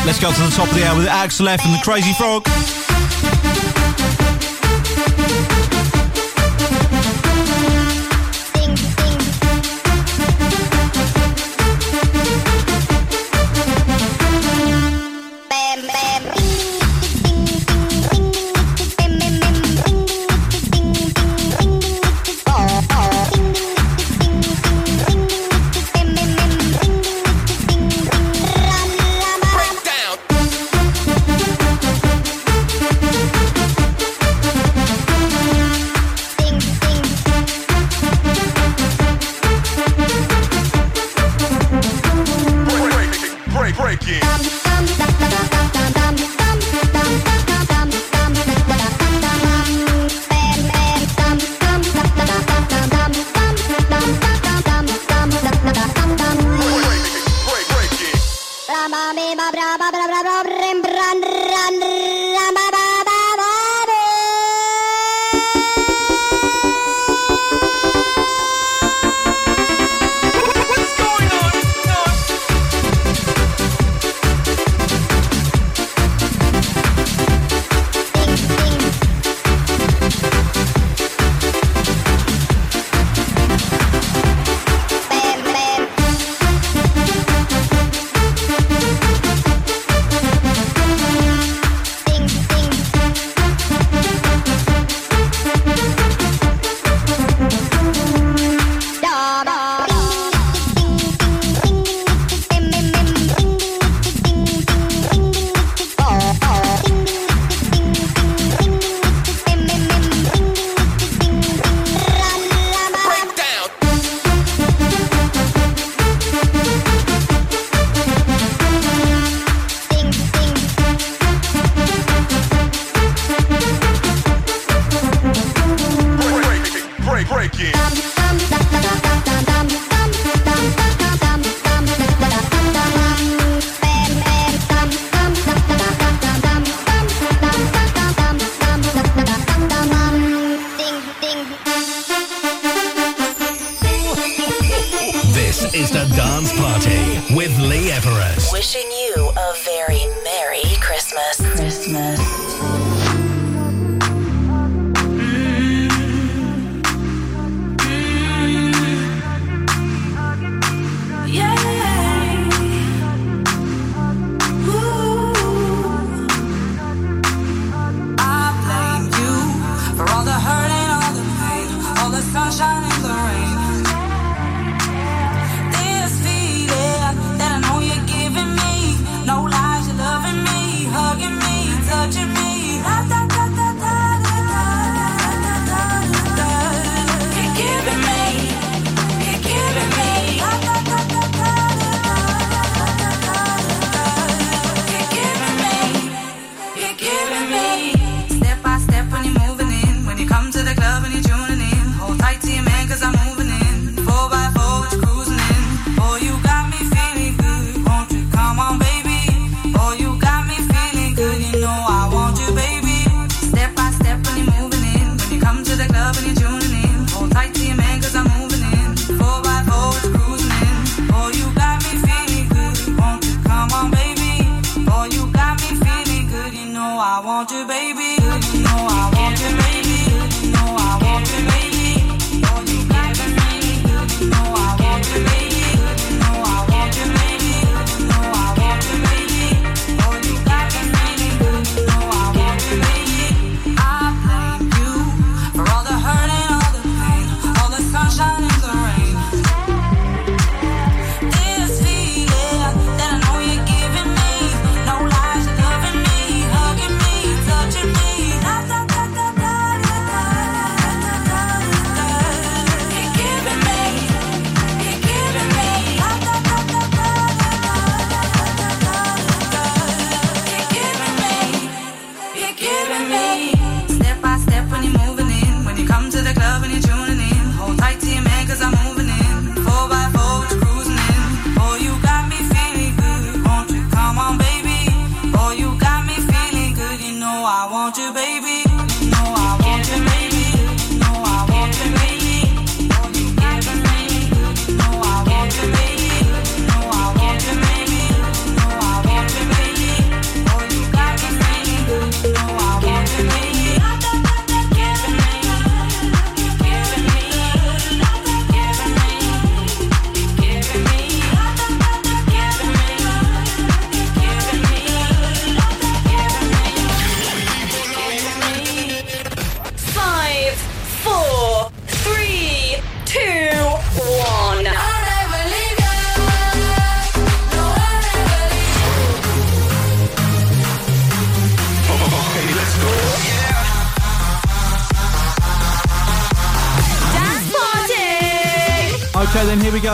Let's 0.06 0.20
go 0.20 0.32
to 0.32 0.42
the 0.42 0.52
top 0.52 0.68
of 0.68 0.76
the 0.76 0.84
hour 0.84 0.98
with 0.98 1.08
Axel 1.08 1.48
F 1.48 1.64
and 1.64 1.74
the 1.74 1.82
Crazy 1.84 2.14
Frog. 2.14 2.44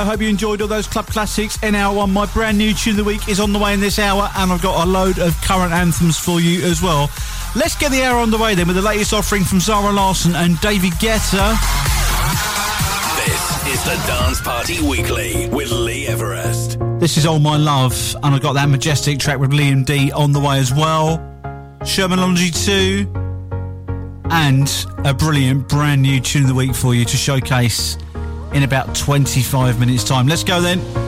hope 0.06 0.22
you 0.22 0.30
enjoyed 0.30 0.62
all 0.62 0.68
those 0.68 0.88
club 0.88 1.08
classics 1.08 1.62
in 1.64 1.74
hour 1.74 1.96
one. 1.96 2.12
My 2.12 2.28
brand 2.28 2.58
new 2.58 2.74
tune 2.74 2.92
of 2.92 2.98
the 2.98 3.04
week 3.04 3.28
is 3.28 3.40
on 3.40 3.52
the 3.54 3.60
way 3.60 3.74
in 3.74 3.80
this 3.80 3.98
hour, 3.98 4.30
and 4.38 4.52
I've 4.52 4.62
got 4.62 4.86
a 4.86 4.90
load 4.90 5.18
of 5.18 5.36
current 5.42 5.74
anthems 5.74 6.18
for 6.18 6.40
you 6.40 6.64
as 6.64 6.82
well. 6.82 7.10
Let's 7.56 7.76
get 7.76 7.92
the 7.92 8.04
hour 8.04 8.20
on 8.20 8.30
the 8.30 8.38
way 8.38 8.54
then 8.56 8.68
with 8.68 8.76
the 8.76 8.82
latest 8.82 9.14
offering 9.14 9.44
from 9.44 9.60
Zara 9.60 9.92
Larsson 9.92 10.36
and 10.36 10.60
David 10.62 10.94
Guetta. 10.94 11.58
This 13.26 13.68
is 13.68 13.84
the 13.84 13.96
Dance 14.08 14.42
Party 14.42 14.82
Weekly 14.88 15.50
with 15.50 15.72
Lee 15.72 16.08
Everest. 16.08 16.78
This 17.00 17.18
is 17.18 17.26
All 17.26 17.40
My 17.40 17.58
Love, 17.58 18.16
and 18.24 18.36
I've 18.36 18.42
got 18.42 18.54
that 18.54 18.70
majestic 18.70 19.18
track 19.18 19.40
with 19.40 19.52
Liam 19.52 19.86
D 19.86 20.12
on 20.12 20.32
the 20.32 20.40
way 20.40 20.60
as 20.60 20.72
well. 20.72 21.18
Shermanology 21.82 22.54
2, 22.66 23.12
and 24.30 24.86
a 25.06 25.14
brilliant 25.14 25.68
brand 25.68 26.02
new 26.02 26.20
tune 26.20 26.44
of 26.44 26.48
the 26.48 26.56
week 26.56 26.76
for 26.76 26.94
you 26.94 27.06
to 27.06 27.18
showcase 27.18 27.98
in 28.56 28.64
about 28.64 28.96
25 28.96 29.80
minutes' 29.80 30.06
time. 30.06 30.28
Let's 30.28 30.44
go 30.44 30.62
then. 30.62 31.05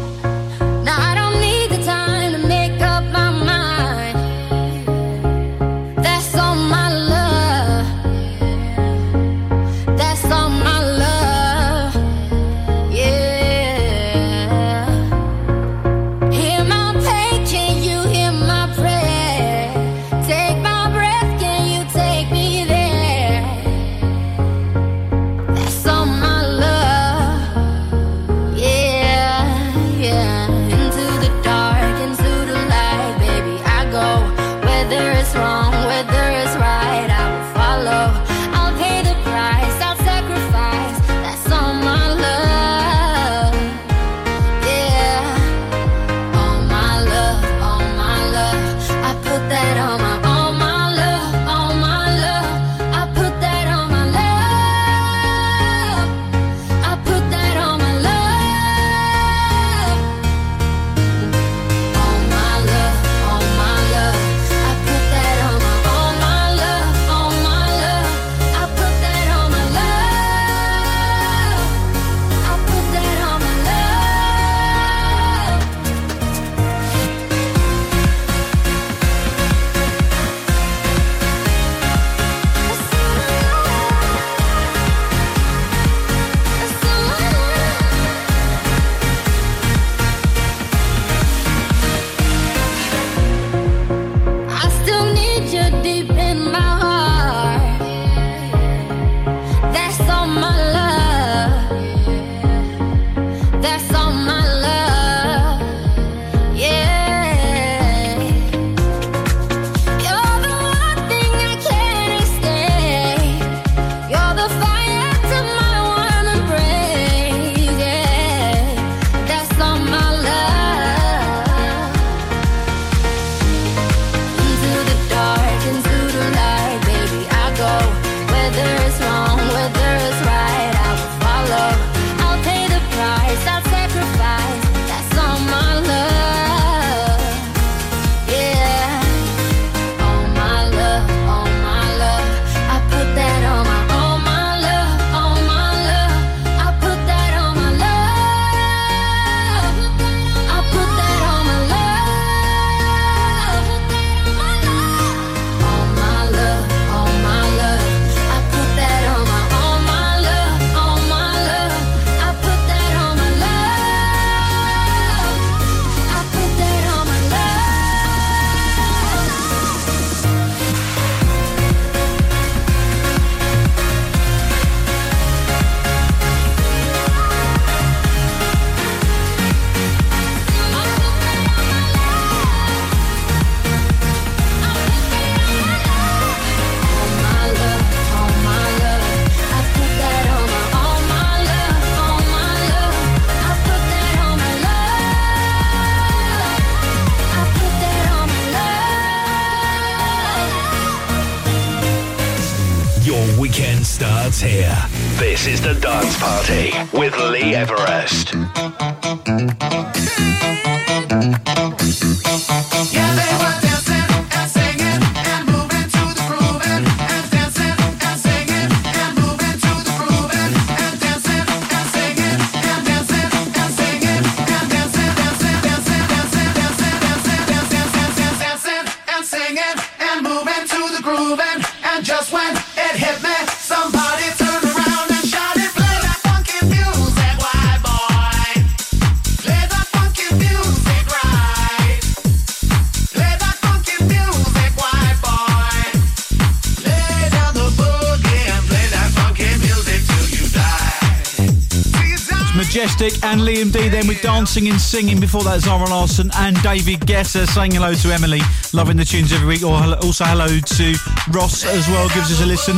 And 254.55 254.79
Singing. 254.79 255.19
Before 255.19 255.43
that, 255.43 255.59
Zara 255.59 255.89
Larsson 255.89 256.31
and 256.37 256.55
David 256.63 257.01
Guetta 257.01 257.45
saying 257.45 257.73
hello 257.73 257.93
to 257.93 258.13
Emily. 258.13 258.39
Loving 258.71 258.95
the 258.95 259.03
tunes 259.03 259.33
every 259.33 259.45
week. 259.45 259.61
Or 259.61 259.75
also 259.75 260.23
hello 260.23 260.47
to 260.47 260.95
Ross 261.31 261.65
as 261.65 261.85
well. 261.89 262.07
Gives 262.09 262.31
us 262.31 262.41
a 262.41 262.45
listen. 262.45 262.75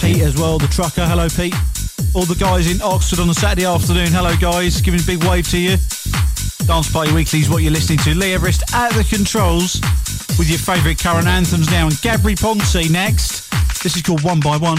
Pete 0.00 0.22
as 0.22 0.36
well, 0.36 0.58
the 0.58 0.68
trucker. 0.68 1.06
Hello, 1.06 1.28
Pete. 1.28 1.54
All 2.14 2.24
the 2.24 2.36
guys 2.38 2.70
in 2.70 2.82
Oxford 2.82 3.20
on 3.20 3.30
a 3.30 3.34
Saturday 3.34 3.64
afternoon. 3.64 4.08
Hello, 4.12 4.36
guys. 4.36 4.82
Giving 4.82 5.00
a 5.00 5.06
big 5.06 5.24
wave 5.24 5.48
to 5.50 5.58
you. 5.58 5.76
Dance 6.66 6.92
Party 6.92 7.12
Weekly 7.12 7.40
is 7.40 7.48
what 7.48 7.62
you're 7.62 7.72
listening 7.72 7.98
to. 8.00 8.14
Lee 8.14 8.34
Everest 8.34 8.62
at 8.74 8.92
the 8.92 9.02
controls 9.04 9.80
with 10.38 10.50
your 10.50 10.58
favourite 10.58 10.98
current 10.98 11.26
anthems 11.26 11.70
now. 11.70 11.86
And 11.86 11.96
Gabri 12.04 12.38
Ponte 12.38 12.90
next. 12.90 13.50
This 13.82 13.96
is 13.96 14.02
called 14.02 14.22
One 14.22 14.40
by 14.40 14.58
One. 14.58 14.78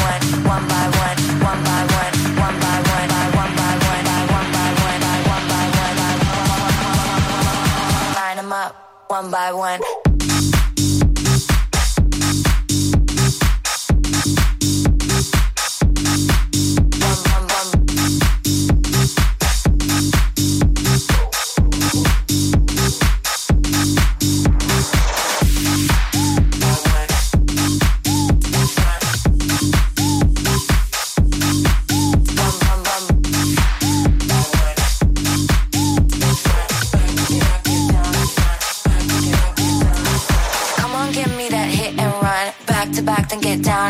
one 9.11 9.29
by 9.29 9.51
one. 9.51 10.00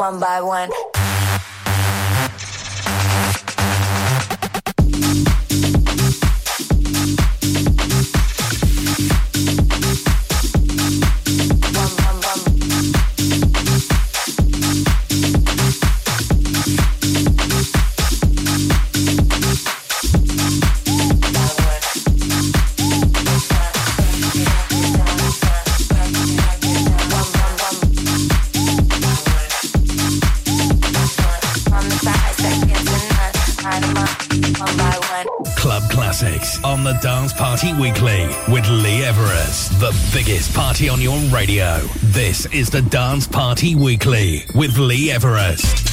one 0.00 0.18
by 0.18 0.40
one. 0.40 0.89
On 36.64 36.82
the 36.82 36.94
Dance 36.94 37.32
Party 37.32 37.72
Weekly 37.74 38.26
with 38.48 38.68
Lee 38.68 39.04
Everest. 39.04 39.78
The 39.78 39.94
biggest 40.12 40.52
party 40.54 40.88
on 40.88 41.00
your 41.00 41.18
radio. 41.30 41.78
This 42.02 42.46
is 42.46 42.70
the 42.70 42.82
Dance 42.82 43.26
Party 43.26 43.74
Weekly 43.74 44.44
with 44.54 44.76
Lee 44.76 45.12
Everest. 45.12 45.89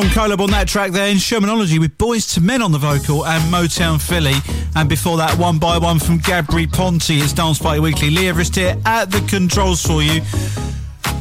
Strong 0.00 0.30
collab 0.30 0.40
on 0.40 0.50
that 0.50 0.66
track 0.66 0.92
there 0.92 1.08
in 1.08 1.18
Shermanology 1.18 1.78
with 1.78 1.98
Boyz 1.98 2.38
II 2.38 2.46
Men 2.46 2.62
on 2.62 2.72
the 2.72 2.78
vocal 2.78 3.26
and 3.26 3.42
Motown 3.52 4.00
Philly. 4.00 4.32
And 4.74 4.88
before 4.88 5.18
that, 5.18 5.36
one 5.36 5.58
by 5.58 5.76
one 5.76 5.98
from 5.98 6.20
Gabri 6.20 6.72
Ponte. 6.72 7.10
It's 7.10 7.34
Dance 7.34 7.58
Party 7.58 7.80
Weekly. 7.80 8.08
Lee 8.08 8.28
Everest 8.28 8.56
here 8.56 8.80
at 8.86 9.10
the 9.10 9.20
controls 9.28 9.84
for 9.84 10.00
you. 10.02 10.22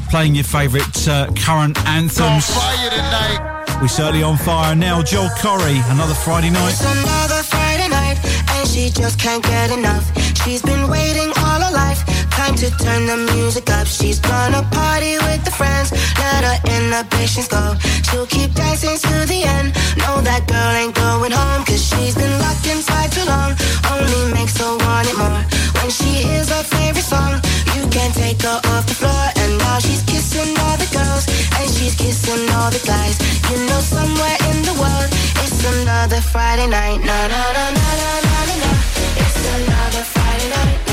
Playing 0.10 0.36
your 0.36 0.46
favourite 0.46 1.08
uh, 1.10 1.28
current 1.36 1.78
anthems. 1.88 2.56
We're 3.82 3.90
certainly 3.90 4.24
on 4.24 4.38
fire 4.38 4.74
now. 4.76 5.04
Joel 5.04 5.28
Corry, 5.40 5.84
another 5.92 6.14
Friday 6.14 6.50
night. 6.50 6.72
It's 6.72 7.04
another 7.04 7.44
Friday 7.44 7.90
night, 7.90 8.18
and 8.52 8.66
she 8.66 8.92
just 8.92 9.20
can't 9.20 9.44
get 9.44 9.72
enough. 9.72 10.08
She's 10.46 10.62
been 10.62 10.88
waiting 10.90 11.34
all 11.44 11.60
her 11.60 11.74
life, 11.74 12.00
time 12.40 12.56
to 12.56 12.70
turn 12.78 13.06
the 13.06 13.18
music 13.36 13.70
up. 13.70 13.86
She's 13.86 14.20
gonna 14.20 14.64
party 14.72 15.14
with 15.28 15.44
the 15.44 15.52
friends, 15.52 15.92
let 16.24 16.42
her 16.48 16.58
inhibitions 16.76 17.48
go. 17.50 17.76
She'll 18.08 18.30
keep 18.36 18.54
dancing 18.54 18.98
to 19.08 19.16
the 19.32 19.40
end. 19.58 19.68
No, 20.00 20.12
that 20.28 20.48
girl 20.48 20.72
ain't 20.82 20.96
going 20.96 21.34
home, 21.40 21.62
cause 21.68 21.84
she's 21.90 22.16
been 22.16 22.36
locked 22.40 22.66
inside 22.74 23.12
too 23.12 23.26
long. 23.34 23.52
Only 23.92 24.24
makes 24.32 24.56
her 24.62 24.72
want 24.86 25.12
it 25.12 25.18
more. 25.20 25.44
When 25.78 25.90
she 25.92 26.12
hears 26.28 26.48
her 26.56 26.64
favorite 26.64 27.10
song, 27.14 27.34
you 27.76 27.84
can't 27.96 28.16
take 28.16 28.40
her 28.48 28.60
off 28.72 28.86
the 28.88 28.96
floor. 29.02 29.26
And 29.42 29.52
now 29.66 29.78
she's 29.86 30.04
kissing 30.12 30.52
all 30.64 30.78
the 30.84 30.90
girls, 30.96 31.26
and 31.60 31.68
she's 31.76 31.96
kissing 31.96 32.44
all 32.56 32.72
the 32.72 32.84
guys. 32.88 33.20
You 33.52 33.58
know, 33.68 33.82
somewhere 33.84 34.38
in 34.50 34.58
the 34.70 34.76
world, 34.80 35.10
it's 35.44 35.60
another 35.76 36.22
Friday 36.34 36.68
night. 36.68 37.00
Na 37.04 37.20
na 37.34 37.42
na 37.58 37.66
na 37.80 37.90
na 38.00 38.40
na 38.48 38.56
na. 38.64 38.72
It's 39.24 39.40
another 39.60 40.04
Friday 40.14 40.50
night. 40.56 40.89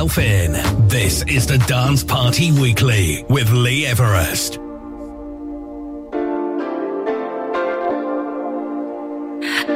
Yourself 0.00 0.18
in. 0.18 0.52
This 0.88 1.22
is 1.24 1.46
the 1.46 1.58
Dance 1.58 2.02
Party 2.04 2.52
Weekly 2.52 3.24
with 3.28 3.50
Lee 3.50 3.84
Everest. 3.86 4.58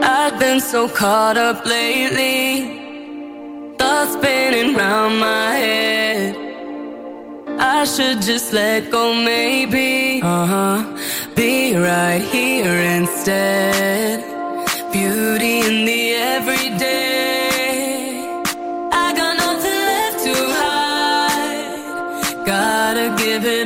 I've 0.03 0.39
been 0.39 0.61
so 0.61 0.89
caught 0.89 1.37
up 1.37 1.67
lately, 1.67 3.77
thoughts 3.77 4.15
spinning 4.15 4.75
round 4.77 5.21
my 5.21 5.57
head. 5.57 6.37
I 7.59 7.85
should 7.85 8.23
just 8.23 8.53
let 8.53 8.91
go, 8.91 9.15
maybe. 9.15 10.23
Uh 10.23 10.47
huh. 10.47 10.85
Be 11.35 11.77
right 11.77 12.23
here 12.23 12.81
instead. 12.99 14.25
Beauty 14.93 15.61
in 15.61 15.85
the 15.85 16.15
everyday. 16.15 17.14
Give 23.35 23.65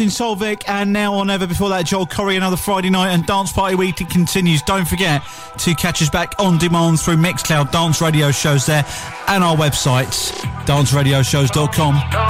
Martin 0.00 0.26
Solveig 0.26 0.62
and 0.66 0.94
now 0.94 1.14
or 1.14 1.26
never. 1.26 1.46
Before 1.46 1.68
that, 1.68 1.84
Joel 1.84 2.06
Corry, 2.06 2.34
another 2.34 2.56
Friday 2.56 2.88
night 2.88 3.10
and 3.10 3.26
Dance 3.26 3.52
Party 3.52 3.74
Week. 3.74 3.96
Continues. 3.96 4.62
Don't 4.62 4.88
forget 4.88 5.22
to 5.58 5.74
catch 5.74 6.00
us 6.00 6.08
back 6.08 6.34
on 6.38 6.56
demand 6.56 7.00
through 7.00 7.16
Mixcloud 7.16 7.70
Dance 7.70 8.00
Radio 8.00 8.30
shows 8.30 8.64
there 8.64 8.86
and 9.28 9.44
our 9.44 9.54
websites, 9.56 10.30
danceradioshows.com. 10.64 12.29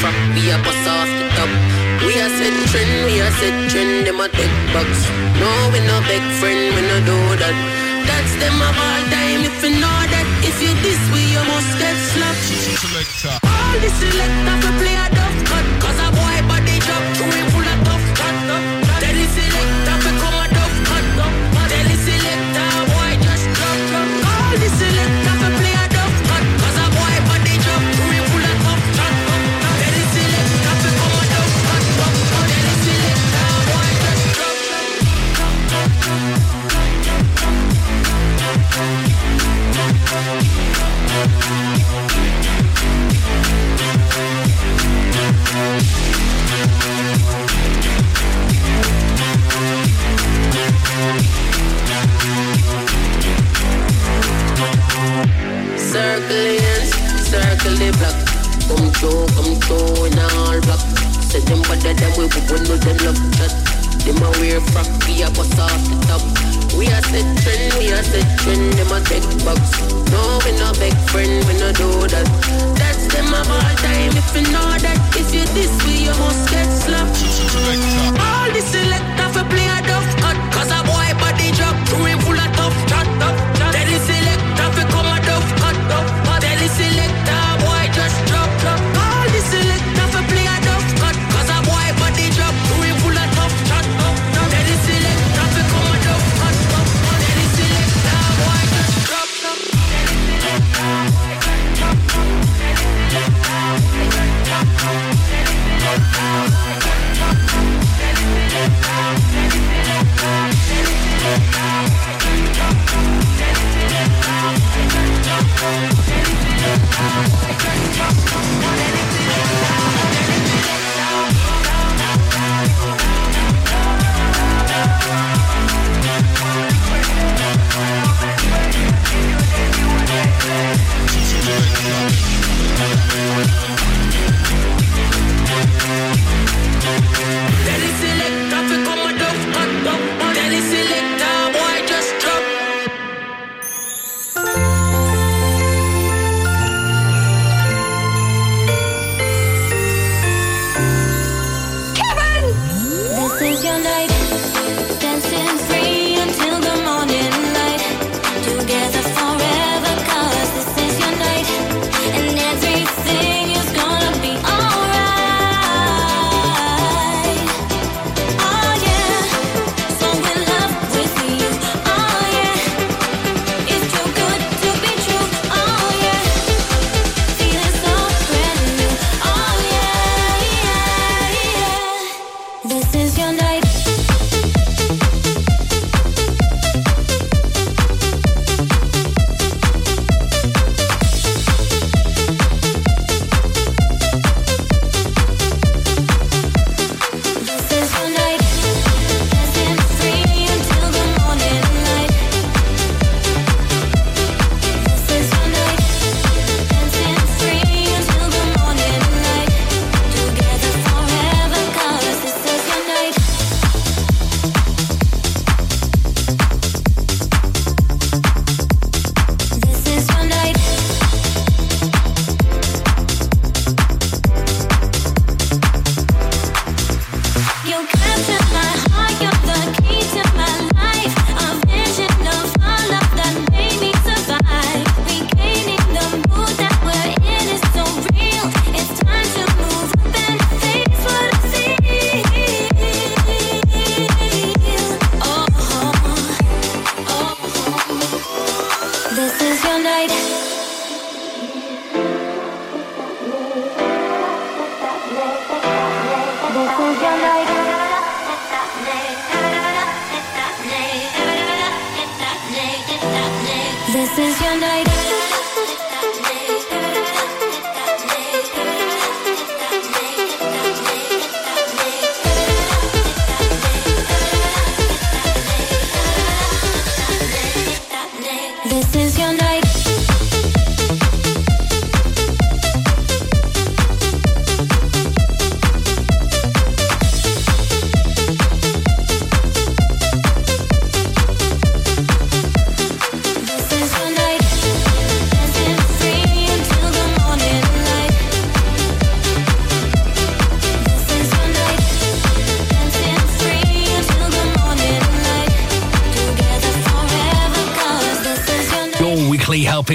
fuck, 0.00 0.16
we 0.34 0.50
a 0.50 0.56
bust 0.64 0.86
off 0.88 1.10
the 1.18 1.26
top. 1.36 1.50
We 2.04 2.12
a 2.20 2.28
set 2.28 2.56
trend, 2.70 2.94
we 3.06 3.20
a 3.20 3.28
set 3.38 3.56
trend, 3.70 4.06
them 4.06 4.20
a 4.20 4.28
take 4.28 4.56
bucks. 4.72 5.00
No, 5.40 5.50
we 5.72 5.80
no 5.88 5.96
big 6.08 6.24
friend, 6.38 6.74
we 6.74 6.82
no 6.90 6.96
do 7.04 7.18
that. 7.42 7.56
That's 8.06 8.32
them 8.40 8.56
of 8.60 8.76
all 8.76 9.02
time, 9.10 9.42
if 9.48 9.56
you 9.64 9.72
know 9.80 9.98
that. 10.12 10.26
If 10.48 10.56
you 10.62 10.72
this 10.84 11.02
we 11.14 11.36
almost 11.36 11.70
get 11.80 11.96
slapped. 12.12 12.46
All 13.42 13.76
the 13.82 13.90
selector 13.98 14.56
for 14.62 14.74
player. 14.80 15.05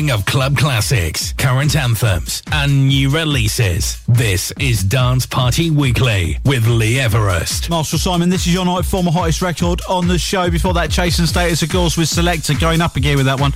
Of 0.09 0.25
club 0.25 0.57
classics, 0.57 1.33
current 1.33 1.75
anthems, 1.75 2.41
and 2.51 2.87
new 2.87 3.09
releases. 3.09 4.01
This 4.07 4.51
is 4.59 4.83
Dance 4.83 5.25
Party 5.25 5.69
Weekly 5.69 6.39
with 6.45 6.65
Lee 6.65 6.99
Everest. 6.99 7.69
Marshall 7.69 7.99
Simon, 7.99 8.29
this 8.29 8.47
is 8.47 8.53
your 8.53 8.65
night 8.65 8.85
former 8.85 9.11
hottest 9.11 9.41
record 9.41 9.81
on 9.87 10.07
the 10.07 10.17
show. 10.17 10.49
Before 10.49 10.73
that, 10.73 10.89
Chasing 10.89 11.25
Status, 11.25 11.61
of 11.61 11.69
course, 11.69 11.97
with 11.97 12.07
Selector 12.07 12.55
going 12.55 12.81
up 12.81 12.95
a 12.95 12.99
gear 12.99 13.17
with 13.17 13.27
that 13.27 13.39
one. 13.39 13.53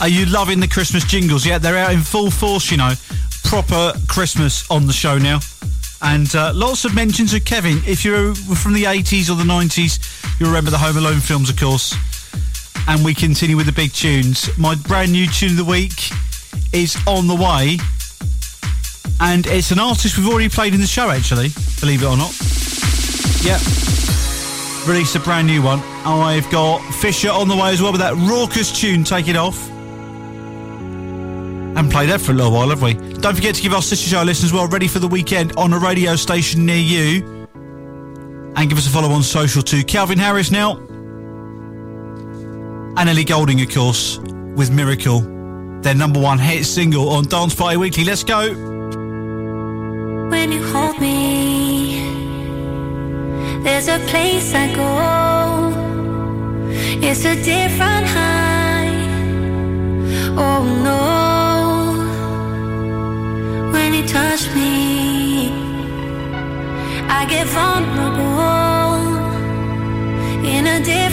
Are 0.00 0.08
you 0.08 0.26
loving 0.26 0.60
the 0.60 0.68
Christmas 0.68 1.04
jingles? 1.04 1.46
Yeah, 1.46 1.56
they're 1.56 1.78
out 1.78 1.92
in 1.92 2.00
full 2.00 2.30
force, 2.30 2.70
you 2.70 2.76
know. 2.76 2.92
Proper 3.44 3.92
Christmas 4.08 4.70
on 4.70 4.86
the 4.86 4.92
show 4.92 5.16
now. 5.16 5.38
And 6.02 6.34
uh, 6.34 6.52
lots 6.54 6.84
of 6.84 6.94
mentions 6.94 7.32
of 7.32 7.44
Kevin. 7.44 7.78
If 7.86 8.04
you're 8.04 8.34
from 8.34 8.74
the 8.74 8.84
80s 8.84 9.30
or 9.30 9.36
the 9.36 9.44
90s, 9.44 10.38
you'll 10.38 10.50
remember 10.50 10.70
the 10.70 10.78
Home 10.78 10.98
Alone 10.98 11.20
films, 11.20 11.48
of 11.48 11.56
course. 11.56 11.94
And 12.88 13.04
we 13.04 13.14
continue 13.14 13.56
with 13.56 13.66
the 13.66 13.72
big 13.72 13.92
tunes. 13.92 14.56
My 14.56 14.74
brand 14.74 15.12
new 15.12 15.26
tune 15.26 15.50
of 15.50 15.56
the 15.56 15.64
week 15.64 16.10
is 16.72 16.96
on 17.06 17.26
the 17.26 17.34
way. 17.34 17.78
And 19.20 19.46
it's 19.46 19.70
an 19.70 19.78
artist 19.78 20.16
we've 20.18 20.28
already 20.28 20.48
played 20.48 20.74
in 20.74 20.80
the 20.80 20.86
show, 20.86 21.10
actually, 21.10 21.48
believe 21.80 22.02
it 22.02 22.06
or 22.06 22.16
not. 22.16 22.32
Yep. 23.42 23.60
Released 24.86 25.16
a 25.16 25.20
brand 25.20 25.46
new 25.46 25.62
one. 25.62 25.80
I've 26.04 26.48
got 26.50 26.78
Fisher 26.94 27.30
on 27.30 27.48
the 27.48 27.56
way 27.56 27.70
as 27.70 27.82
well 27.82 27.92
with 27.92 28.00
that 28.02 28.14
raucous 28.14 28.70
tune, 28.70 29.04
Take 29.04 29.28
It 29.28 29.36
Off. 29.36 29.68
And 31.76 31.90
played 31.90 32.08
that 32.10 32.20
for 32.20 32.32
a 32.32 32.34
little 32.34 32.52
while, 32.52 32.68
have 32.70 32.82
we? 32.82 32.94
Don't 32.94 33.34
forget 33.34 33.54
to 33.56 33.62
give 33.62 33.74
our 33.74 33.82
sister 33.82 34.08
show 34.08 34.22
listeners 34.22 34.52
well 34.52 34.68
ready 34.68 34.86
for 34.86 34.98
the 34.98 35.08
weekend 35.08 35.56
on 35.56 35.72
a 35.72 35.78
radio 35.78 36.14
station 36.14 36.64
near 36.64 36.76
you. 36.76 37.46
And 38.54 38.68
give 38.68 38.78
us 38.78 38.86
a 38.86 38.90
follow 38.90 39.10
on 39.10 39.22
social 39.22 39.62
too. 39.62 39.82
Calvin 39.82 40.18
Harris 40.18 40.50
now. 40.50 40.80
And 42.98 43.10
Ellie 43.10 43.24
Goulding, 43.24 43.60
of 43.60 43.68
course, 43.68 44.18
with 44.56 44.70
Miracle. 44.70 45.20
Their 45.82 45.94
number 45.94 46.18
one 46.18 46.38
hit 46.38 46.64
single 46.64 47.10
on 47.10 47.24
Dance 47.24 47.54
Party 47.54 47.76
Weekly. 47.76 48.04
Let's 48.04 48.24
go. 48.24 48.54
When 50.30 50.50
you 50.50 50.62
hold 50.72 50.98
me, 50.98 52.00
there's 53.62 53.88
a 53.88 53.98
place 54.08 54.54
I 54.54 54.74
go. 54.74 55.74
It's 57.06 57.24
a 57.26 57.34
different 57.34 58.06
high. 58.06 58.88
Oh 60.38 60.64
no. 60.88 61.02
When 63.72 63.92
you 63.92 64.08
touch 64.08 64.48
me, 64.54 65.50
I 67.08 67.26
get 67.28 67.46
vulnerable 67.46 68.46
in 70.46 70.66
a 70.66 70.78
different 70.82 71.05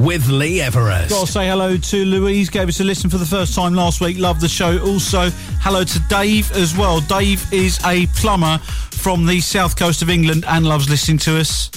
With 0.00 0.28
Lee 0.28 0.62
Everest. 0.62 1.10
Got 1.10 1.26
to 1.26 1.30
say 1.30 1.46
hello 1.46 1.76
to 1.76 2.04
Louise. 2.06 2.48
Gave 2.48 2.68
us 2.68 2.80
a 2.80 2.84
listen 2.84 3.10
for 3.10 3.18
the 3.18 3.26
first 3.26 3.54
time 3.54 3.74
last 3.74 4.00
week. 4.00 4.16
Love 4.16 4.40
the 4.40 4.48
show. 4.48 4.78
Also, 4.78 5.28
hello 5.60 5.84
to 5.84 6.00
Dave 6.08 6.50
as 6.52 6.74
well. 6.74 7.00
Dave 7.00 7.44
is 7.52 7.78
a 7.84 8.06
plumber 8.16 8.56
from 8.92 9.26
the 9.26 9.40
south 9.40 9.76
coast 9.76 10.00
of 10.00 10.08
England 10.08 10.46
and 10.48 10.66
loves 10.66 10.88
listening 10.88 11.18
to 11.18 11.38
us. 11.38 11.68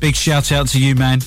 Big 0.00 0.16
shout 0.16 0.52
out 0.52 0.68
to 0.68 0.80
you, 0.80 0.94
man. 0.94 1.20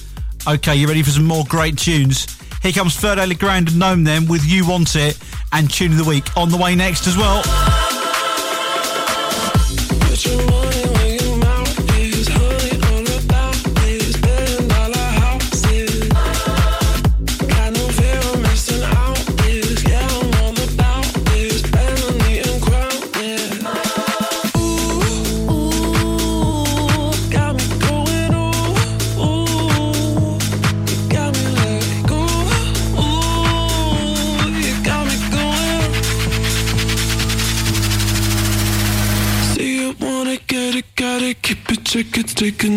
Okay, 0.48 0.76
you 0.76 0.88
ready 0.88 1.04
for 1.04 1.12
some 1.12 1.26
more 1.26 1.46
great 1.48 1.78
tunes? 1.78 2.26
Here 2.64 2.72
comes 2.72 3.00
Ferdo 3.00 3.28
Legrand 3.28 3.68
and 3.70 3.78
Gnome 3.78 4.04
then 4.04 4.28
with 4.28 4.44
You 4.44 4.68
Want 4.68 4.96
It 4.96 5.20
and 5.52 5.70
Tune 5.70 5.92
of 5.92 6.00
the 6.00 6.04
Week 6.04 6.36
on 6.36 6.50
the 6.50 6.58
way 6.58 6.74
next 6.74 7.06
as 7.06 7.16
well. 7.16 7.44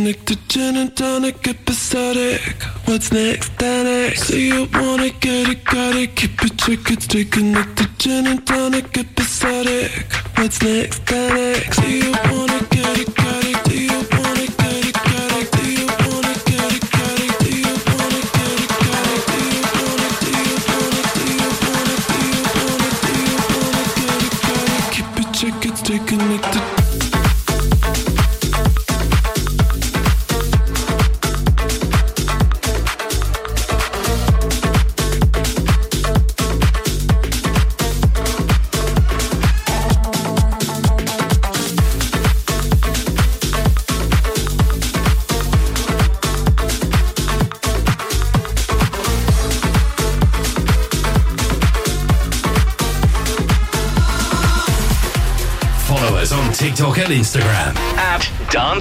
Stay 0.06 0.12
connected, 0.12 0.48
gin 0.48 0.76
and 0.76 0.96
tonic, 0.96 1.48
episodic. 1.48 2.62
What's 2.84 3.10
next, 3.12 3.50
next? 3.60 4.28
See 4.28 4.48
you 4.48 4.68
wanna 4.72 5.10
get 5.10 5.48
it, 5.48 5.64
gotta 5.64 6.06
keep 6.06 6.42
it 6.44 6.58
tricky, 6.58 7.00
stay 7.00 7.24
connected, 7.24 7.98
gin 7.98 8.26
and 8.26 8.46
tonic, 8.46 8.96
episodic. 8.96 9.90
What's 10.36 10.62
next, 10.62 11.10
next? 11.10 11.80
See 11.80 11.98
you 11.98 12.12
wanna 12.30 12.60
get 12.70 12.98
it, 12.98 13.15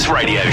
Radio 0.08 0.45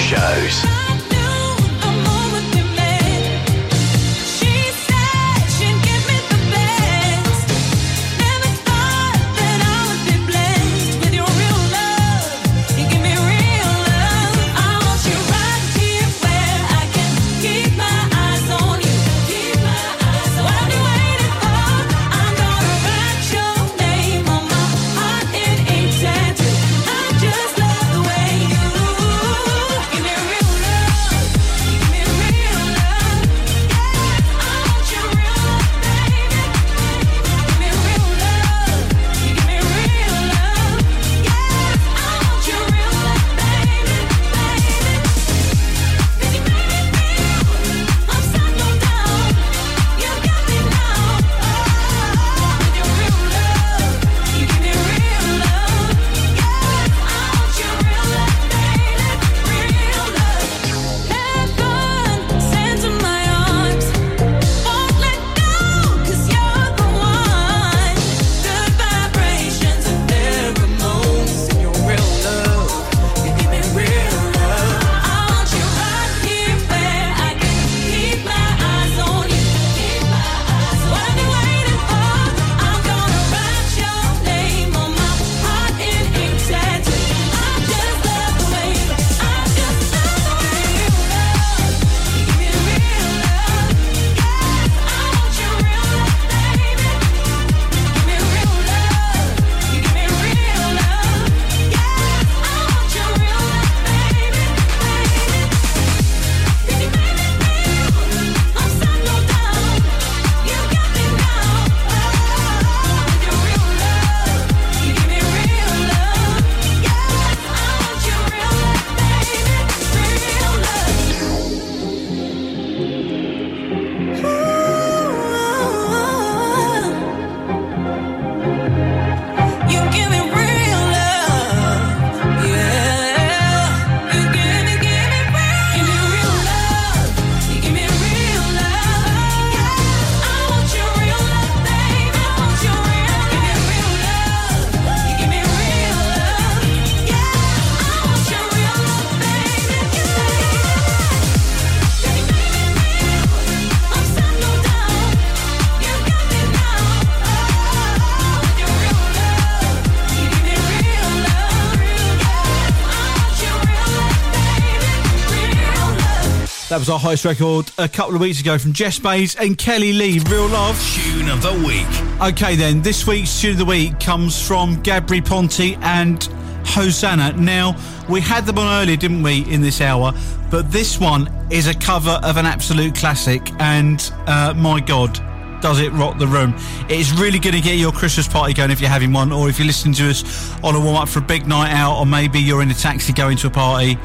was 166.82 166.90
our 166.90 166.98
highest 166.98 167.24
record 167.24 167.70
a 167.78 167.88
couple 167.88 168.12
of 168.12 168.20
weeks 168.20 168.40
ago 168.40 168.58
from 168.58 168.72
Jess 168.72 168.98
Bays 168.98 169.36
and 169.36 169.56
Kelli-Leigh. 169.56 170.18
Real 170.28 170.48
love. 170.48 170.76
Tune 170.96 171.28
of 171.28 171.40
the 171.40 171.52
week. 171.64 171.86
Okay, 172.20 172.56
then. 172.56 172.82
This 172.82 173.06
week's 173.06 173.40
tune 173.40 173.52
of 173.52 173.58
the 173.58 173.64
week 173.64 174.00
comes 174.00 174.44
from 174.44 174.82
Gabry 174.82 175.20
Ponte 175.20 175.78
and 175.80 176.24
Hosanna. 176.66 177.34
Now, 177.34 177.76
we 178.08 178.20
had 178.20 178.46
them 178.46 178.58
on 178.58 178.82
earlier, 178.82 178.96
didn't 178.96 179.22
we, 179.22 179.48
in 179.48 179.60
this 179.60 179.80
hour? 179.80 180.12
But 180.50 180.72
this 180.72 180.98
one 180.98 181.30
is 181.52 181.68
a 181.68 181.74
cover 181.74 182.18
of 182.24 182.36
an 182.36 182.46
absolute 182.46 182.96
classic, 182.96 183.48
and 183.60 184.00
uh, 184.26 184.52
my 184.56 184.80
God, 184.80 185.14
does 185.60 185.78
it 185.78 185.92
rock 185.92 186.18
the 186.18 186.26
room? 186.26 186.52
It's 186.88 187.12
really 187.12 187.38
going 187.38 187.54
to 187.54 187.60
get 187.60 187.76
your 187.76 187.92
Christmas 187.92 188.26
party 188.26 188.54
going 188.54 188.72
if 188.72 188.80
you're 188.80 188.90
having 188.90 189.12
one, 189.12 189.30
or 189.30 189.48
if 189.48 189.60
you're 189.60 189.68
listening 189.68 189.94
to 189.94 190.10
us 190.10 190.52
on 190.64 190.74
a 190.74 190.80
warm 190.80 190.96
up 190.96 191.08
for 191.08 191.20
a 191.20 191.22
big 191.22 191.46
night 191.46 191.70
out, 191.70 191.96
or 191.96 192.06
maybe 192.06 192.40
you're 192.40 192.60
in 192.60 192.72
a 192.72 192.74
taxi 192.74 193.12
going 193.12 193.36
to 193.36 193.46
a 193.46 193.50
party. 193.50 193.96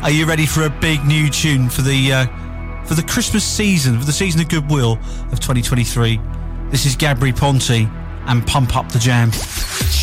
Are 0.00 0.12
you 0.12 0.26
ready 0.26 0.46
for 0.46 0.62
a 0.62 0.70
big 0.70 1.04
new 1.04 1.28
tune 1.28 1.68
for 1.68 1.82
the 1.82 2.12
uh, 2.12 2.84
for 2.84 2.94
the 2.94 3.02
Christmas 3.02 3.42
season, 3.42 3.98
for 3.98 4.06
the 4.06 4.12
season 4.12 4.40
of 4.40 4.48
goodwill 4.48 4.92
of 5.32 5.40
2023? 5.40 6.20
This 6.70 6.86
is 6.86 6.94
Gabry 6.94 7.32
Ponte 7.32 7.90
and 8.30 8.46
Pump 8.46 8.76
Up 8.76 8.92
the 8.92 9.00
Jam. 9.00 9.32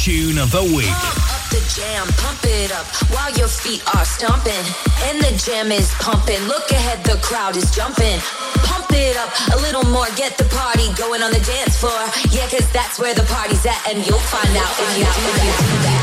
Tune 0.03 0.37
of 0.37 0.51
the 0.51 0.67
week. 0.75 0.91
Pump 0.91 1.31
up 1.31 1.47
the 1.47 1.63
jam, 1.71 2.05
pump 2.19 2.43
it 2.43 2.75
up 2.75 2.85
while 3.15 3.31
your 3.39 3.47
feet 3.47 3.81
are 3.95 4.03
stomping. 4.03 4.65
And 5.07 5.17
the 5.23 5.31
jam 5.39 5.71
is 5.71 5.89
pumping. 6.03 6.43
Look 6.43 6.69
ahead, 6.71 7.01
the 7.05 7.17
crowd 7.23 7.55
is 7.55 7.71
jumping. 7.71 8.19
Pump 8.67 8.91
it 8.91 9.15
up 9.15 9.31
a 9.55 9.57
little 9.63 9.85
more, 9.85 10.07
get 10.17 10.37
the 10.37 10.45
party 10.51 10.91
going 10.99 11.23
on 11.23 11.31
the 11.31 11.39
dance 11.39 11.79
floor. 11.79 12.03
Yeah, 12.35 12.45
cause 12.51 12.69
that's 12.73 12.99
where 12.99 13.15
the 13.15 13.23
party's 13.31 13.65
at, 13.65 13.79
and 13.87 14.05
you'll 14.05 14.19
find 14.27 14.51
out 14.59 14.75
if 14.75 14.97
you 14.99 15.05
do 15.07 15.83
that. 15.87 15.94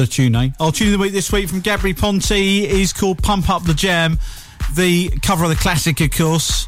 What 0.00 0.08
a 0.08 0.12
tune, 0.12 0.34
eh? 0.34 0.48
Our 0.58 0.72
tune 0.72 0.86
of 0.86 0.92
the 0.92 0.98
week 0.98 1.12
this 1.12 1.30
week 1.30 1.46
from 1.46 1.60
Gabry 1.60 1.92
Ponte 1.92 2.30
is 2.30 2.90
called 2.90 3.22
Pump 3.22 3.50
Up 3.50 3.64
the 3.64 3.74
Jam. 3.74 4.18
The 4.74 5.10
cover 5.20 5.44
of 5.44 5.50
the 5.50 5.56
classic, 5.56 6.00
of 6.00 6.10
course. 6.10 6.66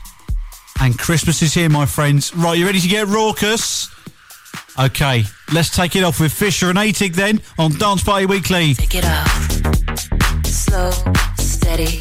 And 0.82 0.98
Christmas 0.98 1.40
is 1.40 1.54
here, 1.54 1.70
my 1.70 1.86
friends. 1.86 2.36
Right, 2.36 2.58
you 2.58 2.66
ready 2.66 2.80
to 2.80 2.88
get 2.88 3.06
raucous? 3.06 3.88
Okay, 4.78 5.24
let's 5.50 5.74
take 5.74 5.96
it 5.96 6.04
off 6.04 6.20
with 6.20 6.30
Fisher 6.30 6.68
and 6.68 6.76
Aatig 6.76 7.14
then 7.14 7.40
on 7.58 7.72
Dance 7.78 8.04
Party 8.04 8.26
Weekly. 8.26 8.74
Take 8.74 8.96
it 8.96 9.06
off. 9.06 10.44
Slow, 10.44 10.90
steady, 11.38 12.00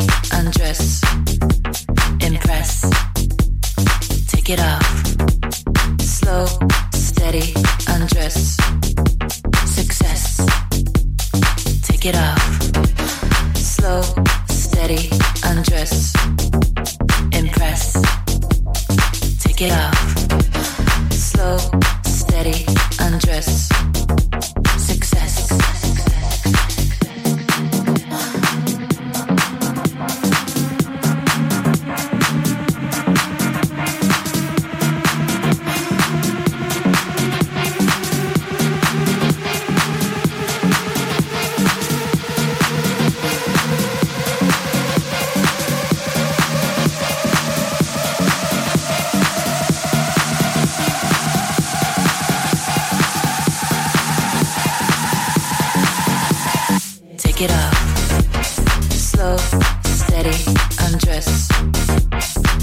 Take 57.41 57.49
it 57.49 57.55
off. 57.55 58.91
Slow, 58.91 59.37
steady, 59.83 60.37
undress. 60.85 61.49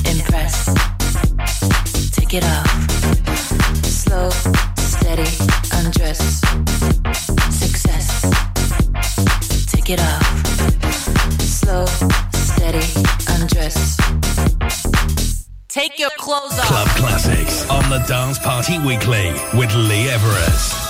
Impress. 0.07 0.67
Take 2.13 2.35
it 2.35 2.45
off. 2.45 2.91
Slow, 3.83 4.31
steady, 4.77 5.27
undress. 5.75 6.21
Success. 7.51 8.23
Take 9.67 9.91
it 9.91 9.99
off. 9.99 10.47
Slow, 11.41 11.85
steady, 12.35 12.87
undress. 13.35 13.97
Take 15.67 15.99
your 15.99 16.11
clothes 16.19 16.57
off. 16.57 16.67
Club 16.67 16.89
Classics 16.91 17.69
on 17.69 17.83
the 17.91 17.99
Dance 18.07 18.39
Party 18.39 18.79
Weekly 18.79 19.33
with 19.59 19.75
Lee 19.75 20.09
Everest. 20.09 20.88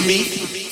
For 0.00 0.06
me? 0.06 0.65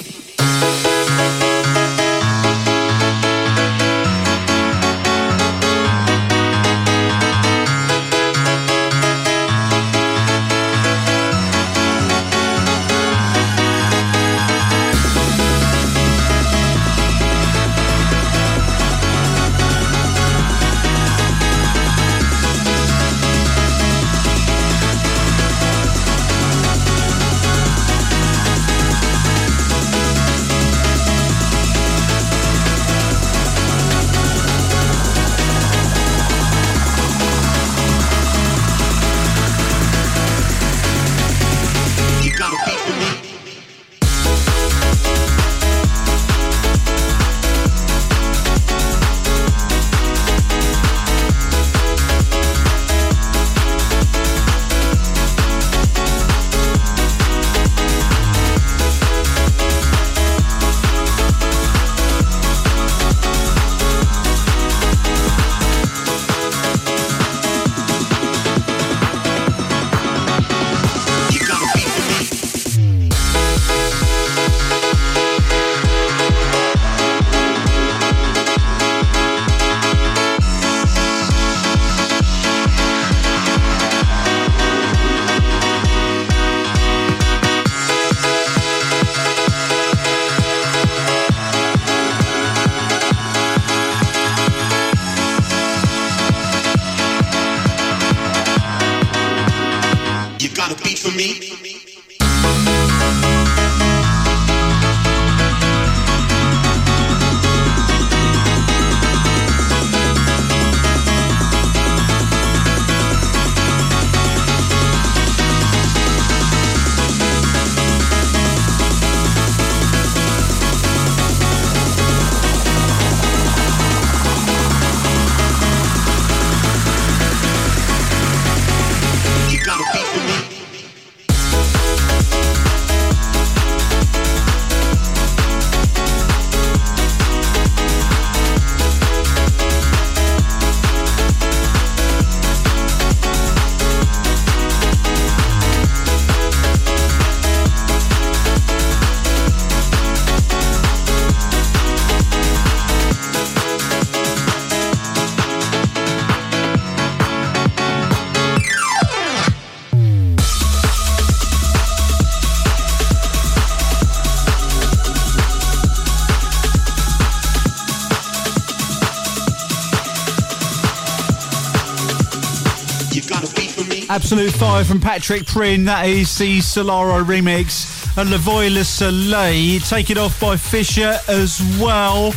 Absolute 174.15 174.53
Fire 174.53 174.85
from 174.85 175.01
Patrick 175.01 175.45
Prin. 175.45 175.87
That 175.87 176.07
is 176.07 176.39
the 176.39 176.59
Solardo 176.59 177.25
remix. 177.25 178.17
And 178.17 178.31
Le 178.31 178.39
Voie 178.39 178.69
Le 178.71 178.85
Soleil. 178.85 179.81
Take 179.81 180.09
it 180.09 180.19
off 180.19 180.41
by 180.41 180.57
Fisher 180.57 181.19
as 181.27 181.61
well 181.81 182.33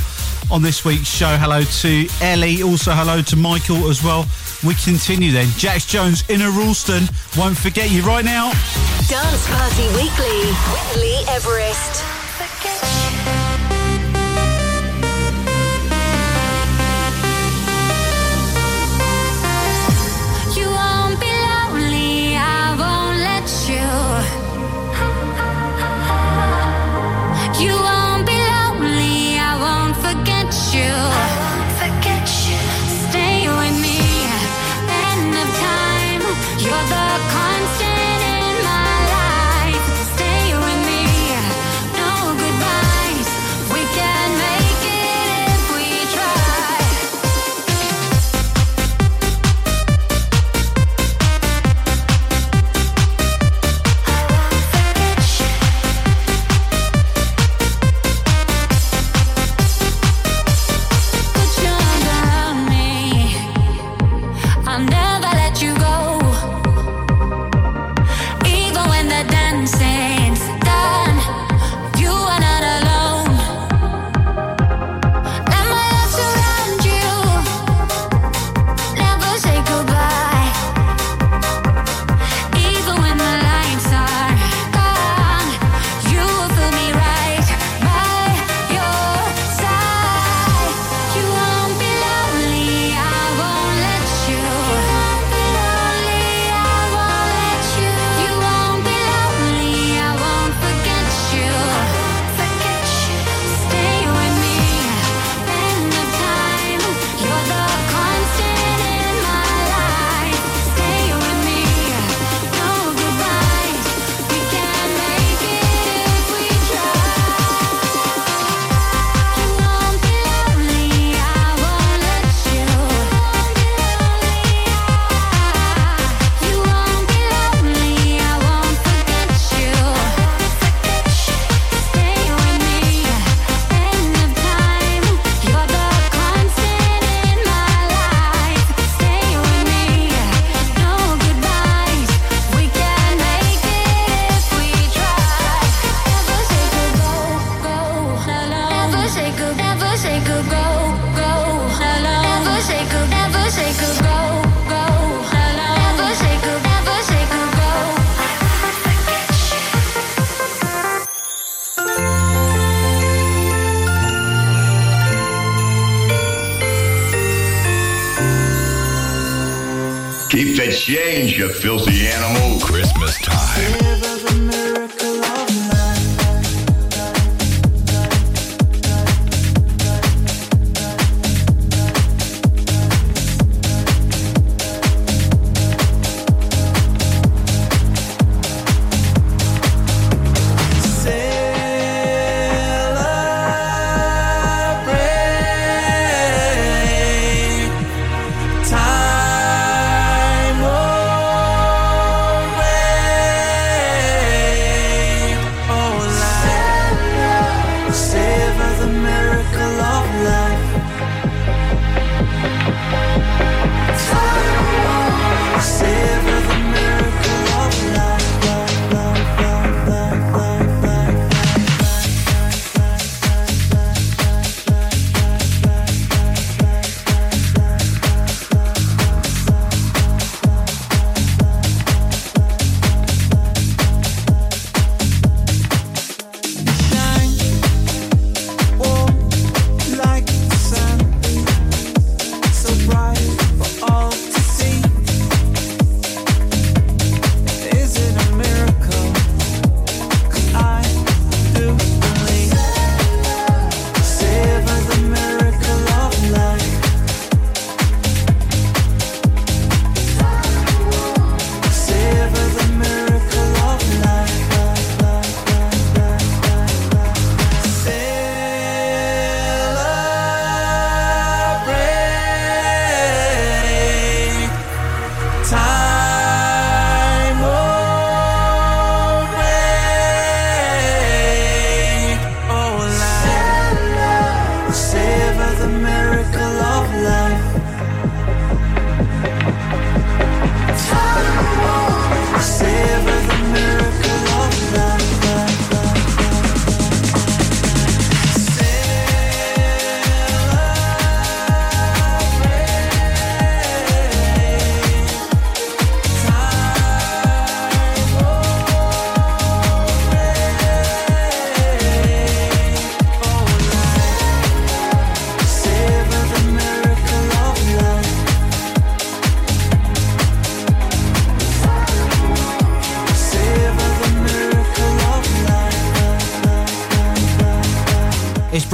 on 0.49 0.63
this 0.63 0.83
week's 0.83 1.07
show. 1.07 1.37
Hello 1.37 1.61
to 1.61 2.07
Ellie. 2.19 2.63
Also, 2.63 2.93
hello 2.93 3.21
to 3.21 3.35
Michael 3.35 3.91
as 3.91 4.03
well. 4.03 4.25
We 4.65 4.73
continue 4.73 5.31
then. 5.31 5.49
Jax 5.55 5.85
Jones, 5.85 6.27
Inner 6.29 6.49
Ralston. 6.49 7.03
Won't 7.37 7.55
forget 7.55 7.91
you 7.91 8.01
right 8.01 8.25
now. 8.25 8.49
Dance 9.07 9.47
Party 9.47 9.85
Weekly 9.93 10.49
with 10.49 10.97
Lee 10.97 11.25
Everest. 11.29 12.06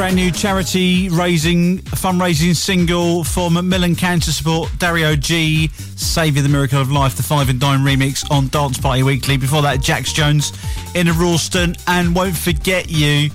Brand 0.04 0.18
new 0.18 0.32
charity 0.32 1.08
raising 1.08 1.78
fundraising 1.78 2.54
single 2.54 3.24
for 3.24 3.50
Macmillan 3.50 3.96
Cancer 3.96 4.34
Support. 4.34 4.70
Dario 4.78 5.16
G, 5.16 5.70
Saviour 5.96 6.44
the 6.44 6.50
Miracle 6.50 6.82
of 6.82 6.92
Life, 6.92 7.16
the 7.16 7.24
Five 7.24 7.48
and 7.48 7.58
Dime 7.58 7.86
remix 7.86 8.30
on 8.30 8.50
Dance 8.50 8.78
Party 8.78 9.02
Weekly. 9.02 9.38
Before 9.38 9.62
that, 9.62 9.80
Jax 9.80 10.12
Jones 10.12 10.52
in 10.94 11.08
a 11.08 11.14
Ralston, 11.14 11.78
and 11.88 12.14
won't 12.14 12.36
forget 12.36 12.90
you 12.90 13.30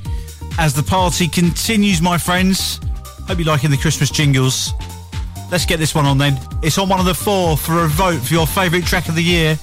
as 0.58 0.74
the 0.74 0.82
party 0.82 1.26
continues, 1.26 2.02
my 2.02 2.18
friends. 2.18 2.80
Hope 3.26 3.38
you're 3.38 3.46
liking 3.46 3.70
the 3.70 3.78
Christmas 3.78 4.10
jingles. 4.10 4.74
Let's 5.50 5.64
get 5.64 5.78
this 5.78 5.94
one 5.94 6.04
on 6.04 6.18
then. 6.18 6.38
It's 6.62 6.76
on 6.76 6.90
one 6.90 7.00
of 7.00 7.06
the 7.06 7.14
four 7.14 7.56
for 7.56 7.84
a 7.84 7.88
vote 7.88 8.18
for 8.18 8.34
your 8.34 8.46
favourite 8.46 8.84
track 8.84 9.08
of 9.08 9.14
the 9.14 9.24
year 9.24 9.58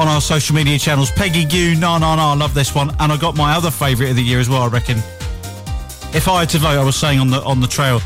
on 0.00 0.08
our 0.08 0.22
social 0.22 0.56
media 0.56 0.78
channels. 0.78 1.10
Peggy 1.10 1.44
Gou, 1.44 1.78
na 1.78 1.98
na 1.98 2.16
na, 2.16 2.32
love 2.32 2.54
this 2.54 2.74
one, 2.74 2.88
and 3.00 3.12
I 3.12 3.18
got 3.18 3.36
my 3.36 3.52
other 3.52 3.70
favourite 3.70 4.08
of 4.08 4.16
the 4.16 4.24
year 4.24 4.40
as 4.40 4.48
well. 4.48 4.62
I 4.62 4.68
reckon. 4.68 5.02
If 6.14 6.26
I 6.26 6.40
had 6.40 6.48
to 6.50 6.58
vote, 6.58 6.78
I 6.78 6.84
was 6.84 6.96
saying 6.96 7.18
on 7.18 7.28
the 7.30 7.42
on 7.42 7.60
the 7.60 7.66
trail, 7.66 8.00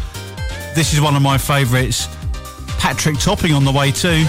this 0.75 0.93
is 0.93 1.01
one 1.01 1.15
of 1.15 1.23
my 1.23 1.39
favourites. 1.39 2.09
Patrick 2.79 3.19
Topping 3.19 3.53
on 3.53 3.65
the 3.65 3.73
way 3.73 3.93
too. 3.93 4.25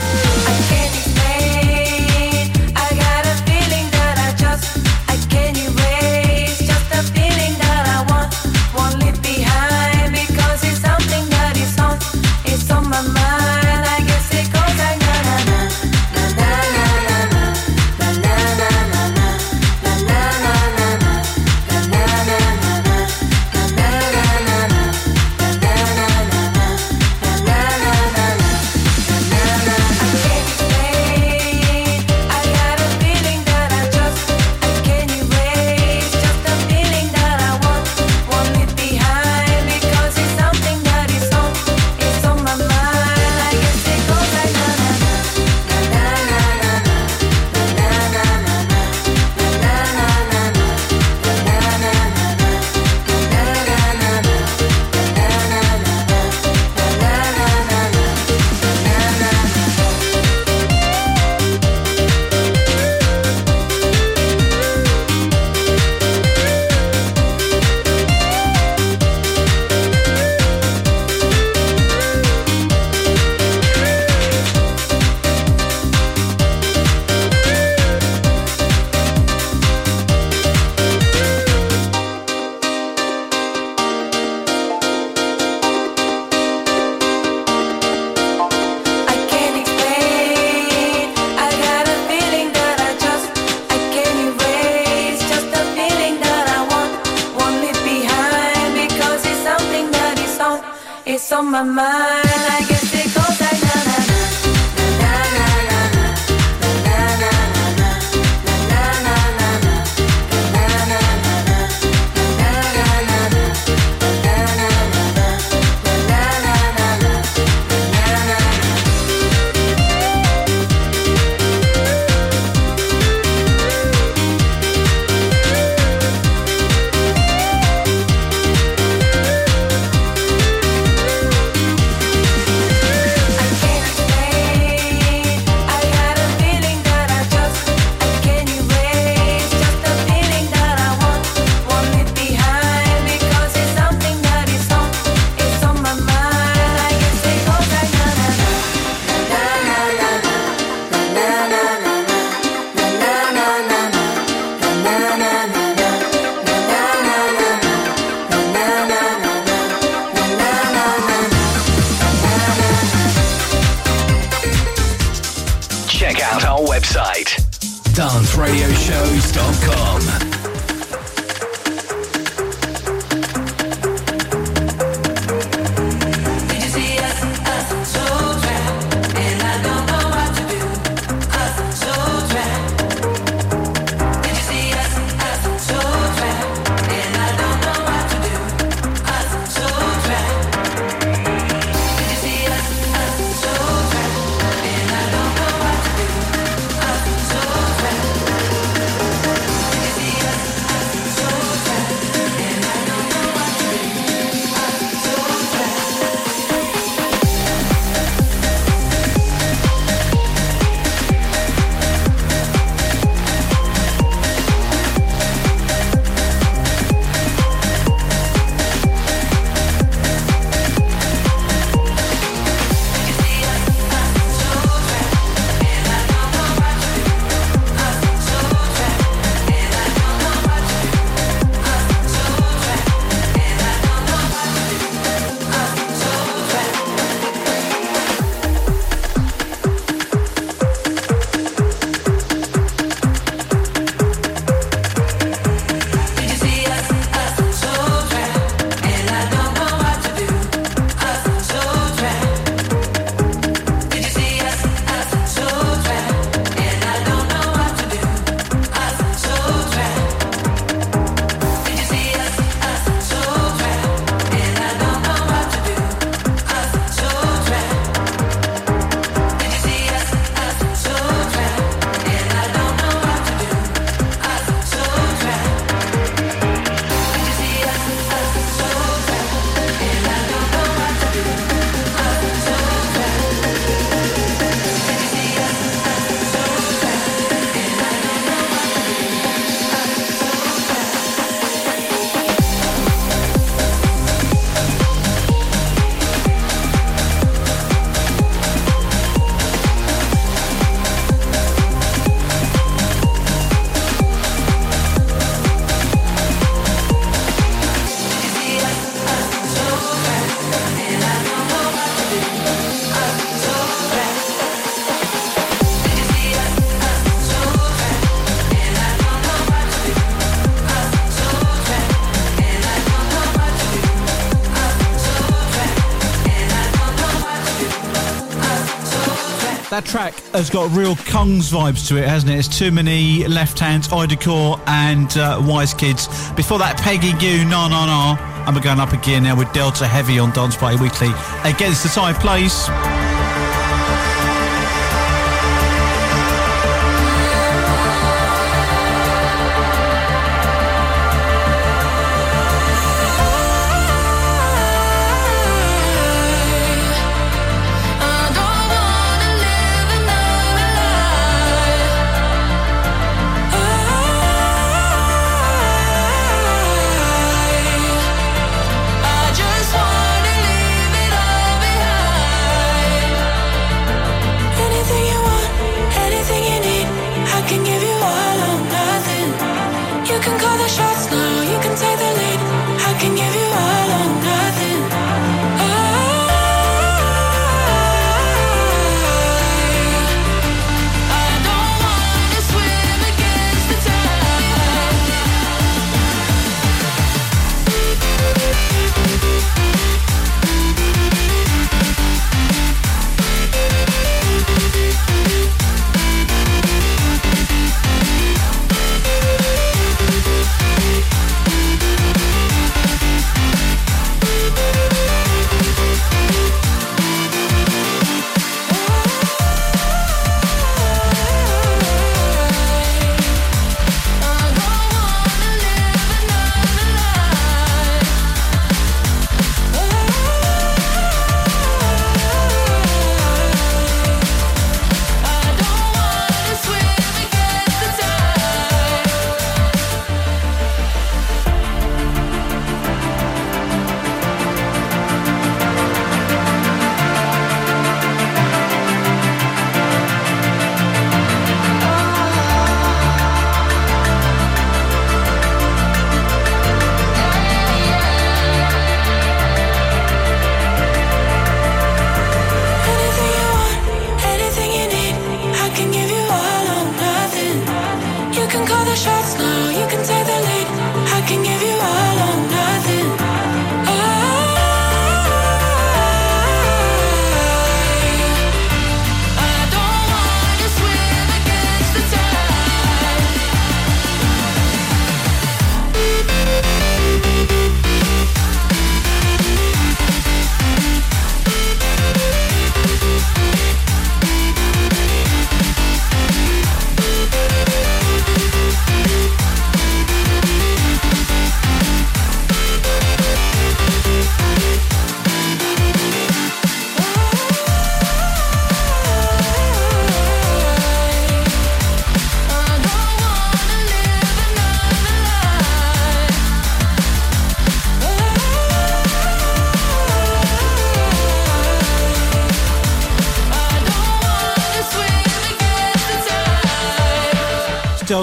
That 329.73 329.85
track 329.85 330.13
has 330.33 330.51
got 330.51 330.69
real 330.77 330.95
Kungs 330.95 331.51
vibes 331.51 331.87
to 331.87 331.97
it, 331.97 332.07
hasn't 332.07 332.31
it? 332.31 332.37
It's 332.37 332.59
too 332.59 332.69
many 332.69 333.25
left 333.25 333.57
hands, 333.57 333.87
Idacor 333.87 334.61
and 334.67 335.17
uh, 335.17 335.41
Wise 335.43 335.73
Kids. 335.73 336.05
Before 336.33 336.59
that, 336.59 336.77
Peggy 336.77 337.13
Gou, 337.13 337.43
no, 337.43 337.67
no, 337.67 337.87
no. 337.87 338.15
And 338.45 338.55
we're 338.55 338.61
going 338.61 338.79
up 338.79 338.93
again 338.93 339.23
now 339.23 339.35
with 339.35 339.51
Delta 339.51 339.87
Heavy 339.87 340.19
on 340.19 340.29
Dance 340.29 340.55
Party 340.55 340.79
Weekly. 340.79 341.09
Against 341.43 341.81
the 341.81 341.89
Tide 341.89 342.17
plays. 342.17 342.69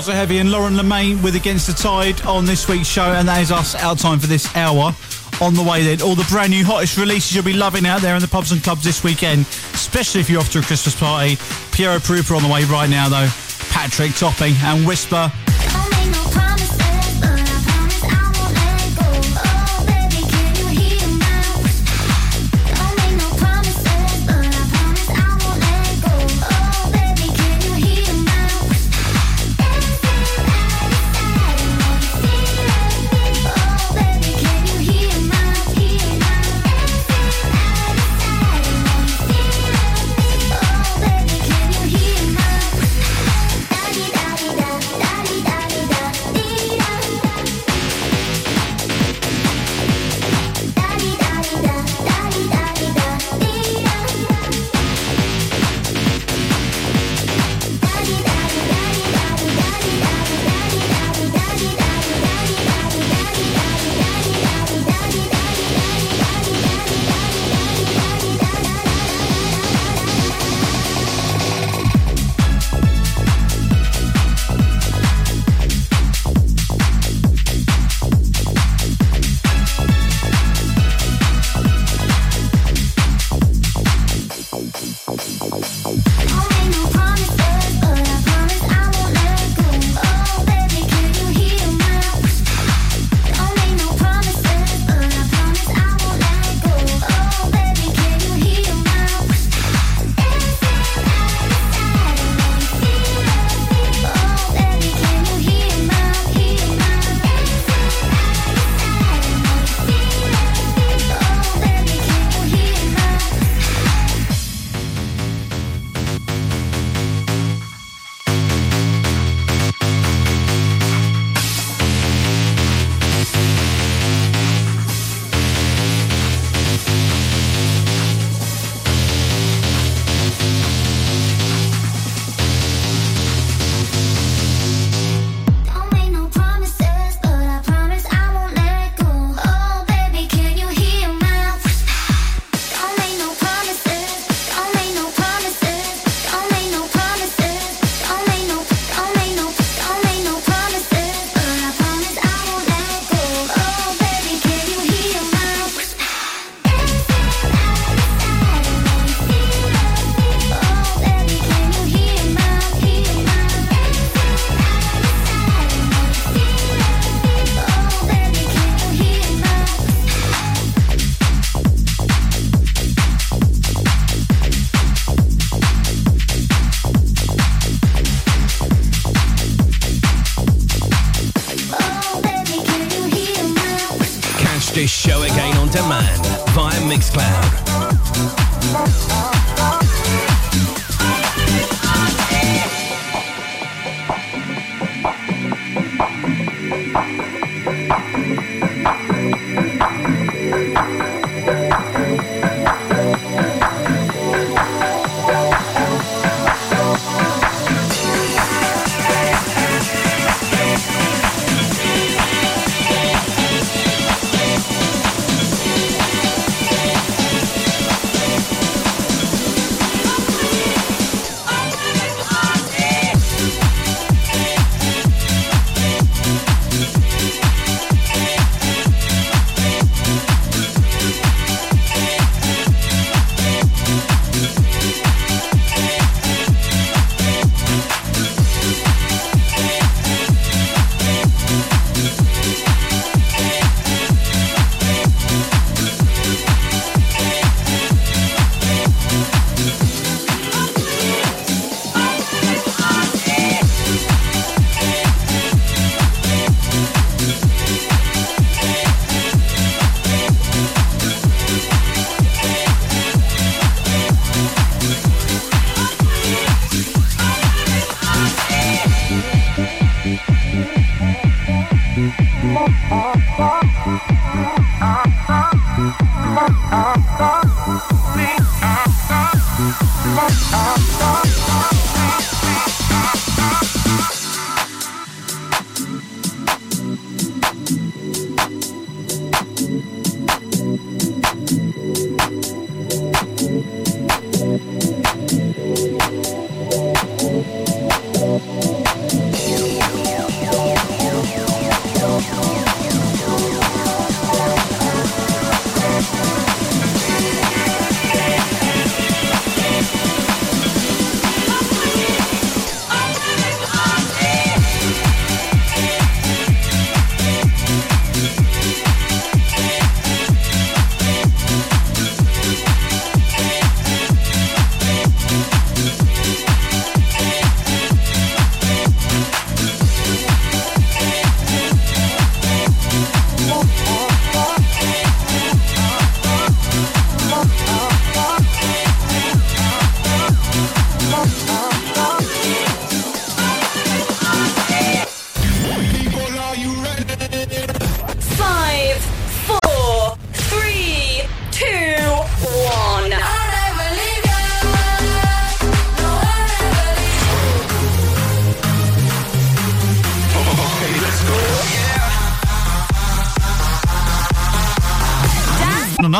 Delta 0.01 0.16
Heavy 0.16 0.39
and 0.39 0.51
Lauren 0.51 0.78
L'aimant 0.78 1.22
with 1.22 1.36
Against 1.36 1.66
the 1.66 1.74
Tide 1.74 2.22
on 2.22 2.47
this 2.47 2.66
week's 2.66 2.89
show, 2.89 3.12
and 3.12 3.28
that 3.28 3.43
is 3.43 3.52
us 3.52 3.74
out 3.74 3.98
time 3.98 4.18
for 4.18 4.28
this 4.28 4.56
hour. 4.56 4.94
On 5.43 5.52
the 5.52 5.62
way 5.62 5.82
then, 5.82 6.01
all 6.01 6.14
the 6.14 6.27
brand 6.31 6.52
new 6.52 6.64
hottest 6.64 6.97
releases 6.97 7.35
you'll 7.35 7.44
be 7.44 7.52
loving 7.52 7.85
out 7.85 8.01
there 8.01 8.14
in 8.14 8.22
the 8.22 8.28
pubs 8.28 8.51
and 8.51 8.62
clubs 8.64 8.82
this 8.82 9.05
weekend, 9.05 9.40
especially 9.74 10.22
if 10.22 10.31
you're 10.31 10.40
off 10.40 10.51
to 10.52 10.60
a 10.60 10.62
Christmas 10.62 10.98
party. 10.98 11.36
Piero 11.72 11.98
Pirupa 11.98 12.35
on 12.35 12.43
the 12.43 12.48
way 12.48 12.64
right 12.64 12.89
now 12.89 13.10
though, 13.10 13.28
Patrick 13.68 14.14
Topping 14.14 14.55
and 14.62 14.86
Whisper. 14.86 15.31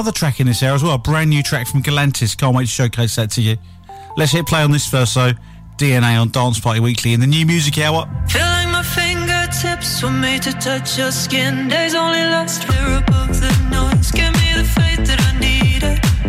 Another 0.01 0.13
track 0.13 0.41
in 0.41 0.47
this 0.47 0.63
area 0.63 0.77
as 0.77 0.83
well, 0.83 0.95
a 0.95 0.99
brand 0.99 1.29
new 1.29 1.43
track 1.43 1.67
from 1.67 1.83
Galantis. 1.83 2.35
Can't 2.35 2.57
wait 2.57 2.63
to 2.63 2.71
showcase 2.71 3.17
that 3.17 3.31
to 3.33 3.43
you. 3.43 3.59
Let's 4.17 4.33
hit 4.33 4.47
play 4.47 4.63
on 4.63 4.71
this 4.71 4.89
first, 4.89 5.15
though. 5.15 5.33
DNA 5.77 6.19
on 6.19 6.31
Dance 6.31 6.59
Party 6.59 6.81
Weekly 6.81 7.13
in 7.13 7.21
the 7.21 7.27
new 7.27 7.45
music 7.45 7.77
hour. 7.77 8.09
Feel 8.27 8.41
like 8.41 8.69
my 8.69 8.83
fingertips 8.83 10.03
were 10.03 10.11
made 10.11 10.41
to 10.45 10.53
touch 10.53 10.97
your 10.97 11.13
skin. 11.13 11.69
Days 11.69 11.95
only 11.95 12.21
last, 12.21 12.67
we're 12.67 12.97
above 12.97 13.39
the 13.39 13.53
noise. 13.71 14.11
Give 14.11 14.33
me 14.33 14.55
the 14.55 14.65
faith 14.65 15.05
that 15.05 15.21
I 15.21 15.39
needed. 15.39 16.20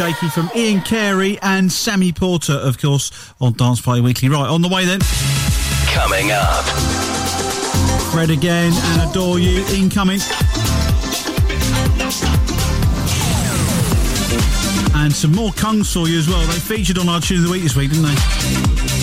Shaky 0.00 0.30
from 0.30 0.50
Ian 0.56 0.80
Carey 0.80 1.38
and 1.42 1.70
Sammy 1.70 2.10
Porter, 2.10 2.54
of 2.54 2.80
course, 2.80 3.34
on 3.38 3.52
Dance 3.52 3.82
Party 3.82 4.00
Weekly. 4.00 4.30
Right, 4.30 4.48
on 4.48 4.62
the 4.62 4.68
way 4.68 4.86
then. 4.86 5.00
Coming 5.92 6.30
up. 6.30 6.64
Fred 8.10 8.30
again 8.30 8.72
and 8.72 9.10
Adore 9.10 9.38
You 9.38 9.62
incoming. 9.74 10.20
And 14.94 15.12
some 15.12 15.32
more 15.32 15.50
Kungs 15.50 15.92
for 15.92 16.08
you 16.08 16.18
as 16.18 16.28
well. 16.28 16.46
They 16.46 16.58
featured 16.58 16.96
on 16.96 17.10
our 17.10 17.20
Tune 17.20 17.40
of 17.40 17.44
the 17.44 17.50
Week 17.50 17.62
this 17.62 17.76
week, 17.76 17.90
didn't 17.90 18.06
they? 18.06 18.14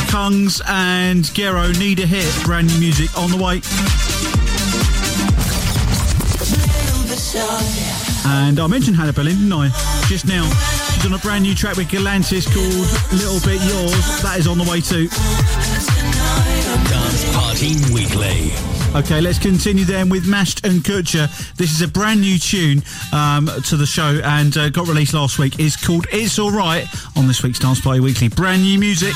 Kungs 0.10 0.64
and 0.68 1.32
Gero 1.36 1.72
need 1.74 1.99
a 1.99 2.07
hit. 2.07 2.26
Brand 2.44 2.69
new 2.74 2.80
music 2.80 3.15
on 3.15 3.30
the 3.30 3.38
way. 3.38 3.61
And 8.26 8.60
I 8.60 8.65
mentioned 8.65 8.98
Hannah 8.98 9.14
Berlin, 9.14 9.36
didn't 9.36 9.53
I? 9.53 9.69
Just 10.07 10.26
now. 10.26 10.77
She's 10.98 11.06
on 11.06 11.14
a 11.14 11.19
brand 11.19 11.44
new 11.44 11.53
track 11.53 11.78
with 11.78 11.90
Galantis 11.90 12.48
called 12.52 13.14
Little 13.14 13.40
Bit 13.41 13.61
Yours. 13.61 14.22
That 14.24 14.38
is 14.40 14.48
on 14.48 14.57
the 14.57 14.64
way 14.64 14.82
too. 14.82 15.07
Dance 16.90 17.36
Party 17.36 17.76
Weekly. 17.94 18.52
Okay, 18.99 19.22
let's 19.22 19.38
continue 19.38 19.86
then 19.86 20.10
with 20.10 20.26
Mashd 20.26 20.65
N 20.65 20.80
Kutcher. 20.80 21.28
This 21.53 21.72
is 21.72 21.84
a 21.84 21.88
brand 21.88 22.22
new 22.22 22.40
tune 22.40 22.82
um, 23.14 23.48
to 23.65 23.78
the 23.78 23.86
show 23.86 24.19
and 24.24 24.57
uh, 24.57 24.69
got 24.69 24.88
released 24.88 25.14
last 25.14 25.38
week. 25.38 25.60
It's 25.60 25.76
called 25.78 26.07
It's 26.11 26.40
Alright 26.40 26.88
on 27.15 27.28
this 27.28 27.44
week's 27.44 27.60
Dance 27.60 27.80
Party 27.80 27.99
Weekly. 27.99 28.30
Brand 28.30 28.64
new 28.64 28.80
music. 28.80 29.14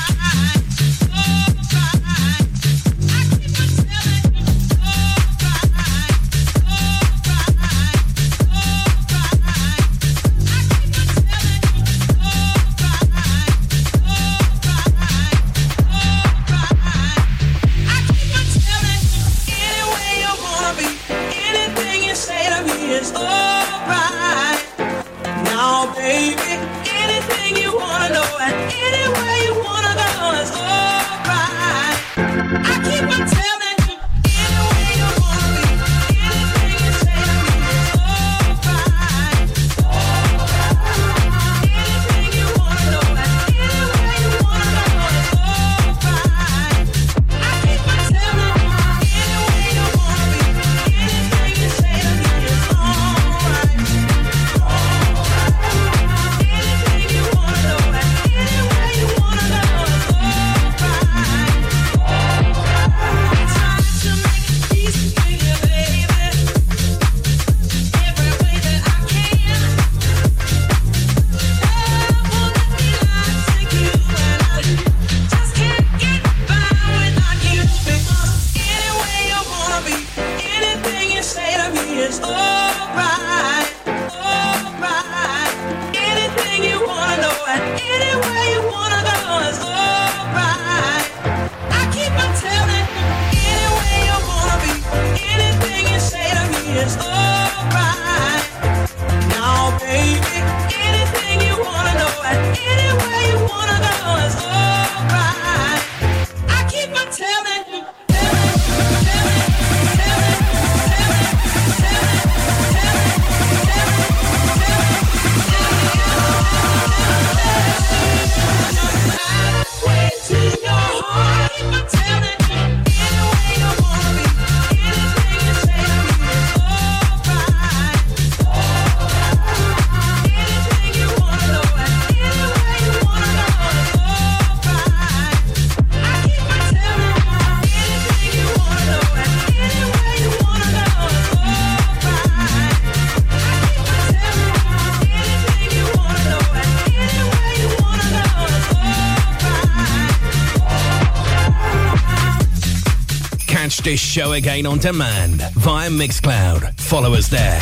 This 153.82 154.00
show 154.00 154.32
again 154.32 154.66
on 154.66 154.78
demand 154.78 155.40
via 155.54 155.88
Mixcloud. 155.90 156.78
Follow 156.80 157.14
us 157.14 157.28
there. 157.28 157.58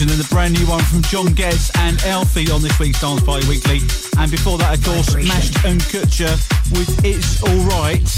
Vibration, 0.00 0.10
and 0.10 0.24
the 0.24 0.34
brand 0.34 0.58
new 0.58 0.66
one 0.66 0.82
from 0.84 1.02
John 1.02 1.26
Getz 1.34 1.70
and 1.78 2.02
Elfie 2.04 2.50
on 2.50 2.62
this 2.62 2.78
week's 2.78 3.00
Dance 3.00 3.22
Party 3.22 3.46
Weekly. 3.48 3.80
And 4.18 4.30
before 4.30 4.58
that, 4.58 4.78
of 4.78 4.84
course, 4.84 5.14
Mashd 5.14 5.64
N 5.64 5.78
Kutcher 5.78 6.32
with 6.72 7.04
It's 7.04 7.42
Alright. 7.42 8.08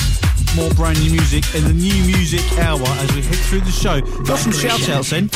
More 0.57 0.71
brand 0.75 1.01
new 1.01 1.11
music 1.11 1.45
in 1.55 1.65
the 1.65 1.73
new 1.73 2.03
music 2.05 2.43
hour 2.59 2.81
as 2.81 3.15
we 3.15 3.23
head 3.23 3.37
through 3.37 3.61
the 3.61 3.71
show. 3.71 4.01
Got 4.23 4.39
some 4.39 4.53
shout 4.53 4.89
outs 4.89 5.11
then. 5.11 5.29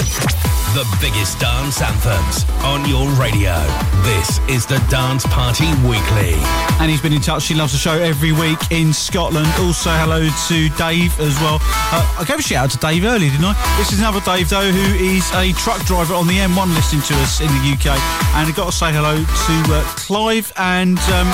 The 0.77 0.99
biggest 1.01 1.41
dance 1.41 1.81
anthems 1.81 2.45
on 2.63 2.87
your 2.87 3.09
radio. 3.13 3.57
This 4.05 4.41
is 4.47 4.67
the 4.67 4.77
Dance 4.91 5.25
Party 5.25 5.65
Weekly. 5.89 6.37
And 6.77 6.91
he's 6.91 7.01
been 7.01 7.15
in 7.15 7.23
touch. 7.23 7.49
He 7.49 7.55
loves 7.55 7.73
the 7.73 7.79
show 7.79 7.95
every 7.95 8.33
week 8.33 8.59
in 8.71 8.93
Scotland. 8.93 9.49
Also, 9.59 9.89
hello 9.89 10.29
to 10.29 10.69
Dave 10.77 11.19
as 11.19 11.35
well. 11.41 11.61
Uh, 11.65 12.17
I 12.21 12.25
gave 12.29 12.41
a 12.41 12.43
shout 12.43 12.65
out 12.65 12.71
to 12.73 12.77
Dave 12.77 13.07
earlier, 13.07 13.31
didn't 13.31 13.47
I? 13.47 13.77
This 13.79 13.91
is 13.95 14.01
another 14.01 14.21
Dave, 14.21 14.51
though, 14.51 14.71
who 14.71 14.95
is 15.03 15.25
a 15.33 15.55
truck 15.55 15.83
driver 15.87 16.13
on 16.13 16.27
the 16.27 16.37
M1 16.37 16.75
listening 16.75 17.01
to 17.09 17.15
us 17.25 17.41
in 17.41 17.49
the 17.49 17.73
UK. 17.73 17.97
And 18.37 18.47
I've 18.47 18.55
got 18.55 18.71
to 18.71 18.77
say 18.77 18.93
hello 18.93 19.17
to 19.17 19.73
uh, 19.73 19.83
Clive 19.97 20.53
and. 20.59 20.99
Um, 20.99 21.33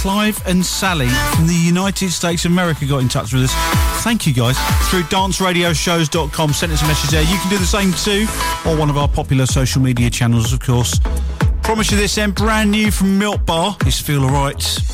Clive 0.00 0.40
and 0.46 0.64
Sally 0.64 1.08
from 1.36 1.46
the 1.46 1.52
United 1.52 2.10
States 2.10 2.46
of 2.46 2.52
America 2.52 2.86
got 2.86 3.02
in 3.02 3.08
touch 3.08 3.34
with 3.34 3.44
us. 3.44 3.79
Thank 4.02 4.26
you 4.26 4.32
guys. 4.32 4.58
Through 4.88 5.02
danceradioshows.com, 5.04 6.52
send 6.52 6.72
us 6.72 6.82
a 6.82 6.86
message 6.86 7.10
there. 7.10 7.22
You 7.22 7.38
can 7.38 7.50
do 7.50 7.58
the 7.58 7.66
same 7.66 7.92
too, 7.92 8.26
or 8.68 8.76
one 8.76 8.90
of 8.90 8.96
our 8.96 9.08
popular 9.08 9.46
social 9.46 9.82
media 9.82 10.10
channels, 10.10 10.52
of 10.52 10.60
course. 10.60 10.98
Promise 11.62 11.90
you 11.92 11.96
this 11.98 12.14
then, 12.14 12.32
brand 12.32 12.70
new 12.70 12.90
from 12.90 13.18
Milk 13.18 13.44
Bar 13.46 13.76
is 13.86 14.00
Feel 14.00 14.24
Alright. 14.24 14.89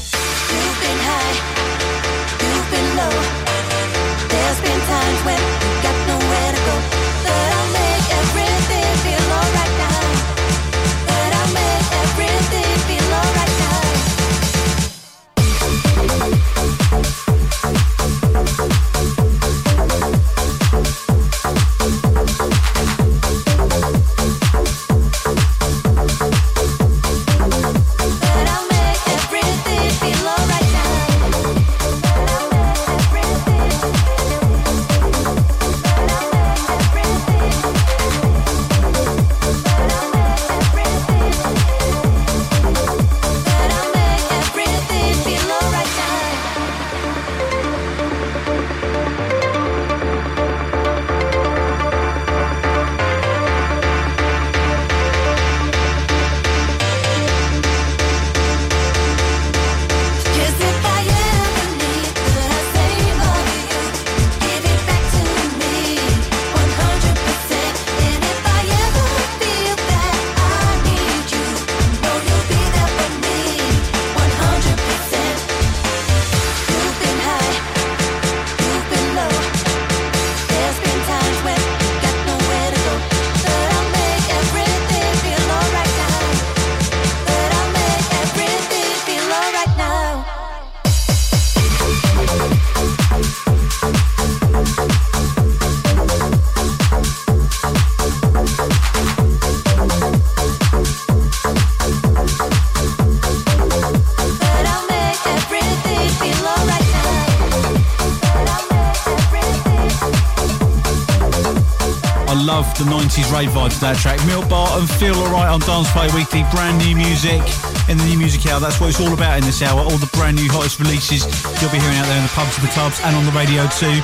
The 112.79 112.85
90s 112.85 113.33
rave 113.33 113.49
vibes 113.57 113.81
that 113.81 113.97
track. 113.97 114.21
Milk 114.29 114.49
Bar 114.53 114.69
and 114.77 114.85
Feel 115.01 115.17
Alright 115.17 115.49
on 115.49 115.61
Dance 115.65 115.89
Play 115.97 116.13
Weekly. 116.13 116.45
Brand 116.53 116.77
new 116.77 116.93
music 116.93 117.41
in 117.89 117.97
the 117.97 118.05
new 118.05 118.21
music 118.21 118.45
hour. 118.45 118.61
That's 118.61 118.77
what 118.77 118.93
it's 118.93 119.01
all 119.01 119.17
about 119.17 119.41
in 119.41 119.45
this 119.49 119.63
hour. 119.65 119.81
All 119.81 119.97
the 119.97 120.11
brand 120.13 120.37
new 120.37 120.45
hottest 120.53 120.77
releases 120.77 121.25
you'll 121.57 121.73
be 121.73 121.81
hearing 121.81 121.97
out 121.97 122.05
there 122.05 122.21
in 122.21 122.27
the 122.29 122.35
pubs 122.37 122.53
and 122.61 122.69
the 122.69 122.73
clubs 122.77 123.01
and 123.01 123.17
on 123.17 123.25
the 123.25 123.33
radio 123.33 123.65
too. 123.81 123.97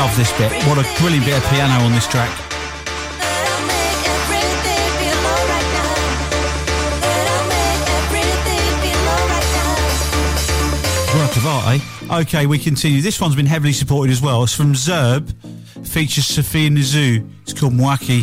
Love 0.00 0.08
this 0.16 0.32
bit. 0.40 0.48
What 0.64 0.80
a 0.80 0.86
brilliant 1.04 1.28
bit 1.28 1.36
of 1.36 1.44
piano 1.52 1.84
on 1.84 1.92
this 1.92 2.08
track. 2.08 2.32
Work 11.12 11.36
of 11.36 11.44
art, 11.44 11.76
eh? 11.76 12.24
Okay, 12.24 12.46
we 12.46 12.58
continue. 12.58 13.02
This 13.02 13.20
one's 13.20 13.36
been 13.36 13.44
heavily 13.44 13.72
supported 13.72 14.12
as 14.12 14.22
well. 14.22 14.44
It's 14.44 14.54
from 14.54 14.72
Zerb, 14.72 15.28
features 15.90 16.24
Sofiya 16.30 16.70
Nzau. 16.70 17.26
It's 17.42 17.52
called 17.52 17.72
Mwaki. 17.74 18.22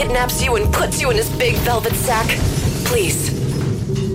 Kidnaps 0.00 0.42
you 0.42 0.56
and 0.56 0.72
puts 0.72 0.98
you 0.98 1.10
in 1.10 1.16
his 1.18 1.28
big 1.36 1.54
velvet 1.56 1.92
sack, 1.92 2.26
please 2.86 3.28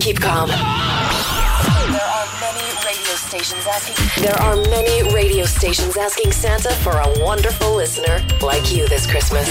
keep 0.00 0.20
calm. 0.20 0.48
There 0.48 0.58
are 0.58 2.26
many 2.40 2.66
radio 2.84 3.14
stations 3.14 3.64
asking. 3.68 4.24
There 4.24 4.34
are 4.34 4.56
many 4.56 5.14
radio 5.14 5.44
stations 5.44 5.96
asking 5.96 6.32
Santa 6.32 6.70
for 6.82 6.90
a 6.90 7.24
wonderful 7.24 7.76
listener 7.76 8.20
like 8.42 8.74
you 8.74 8.88
this 8.88 9.08
Christmas. 9.08 9.48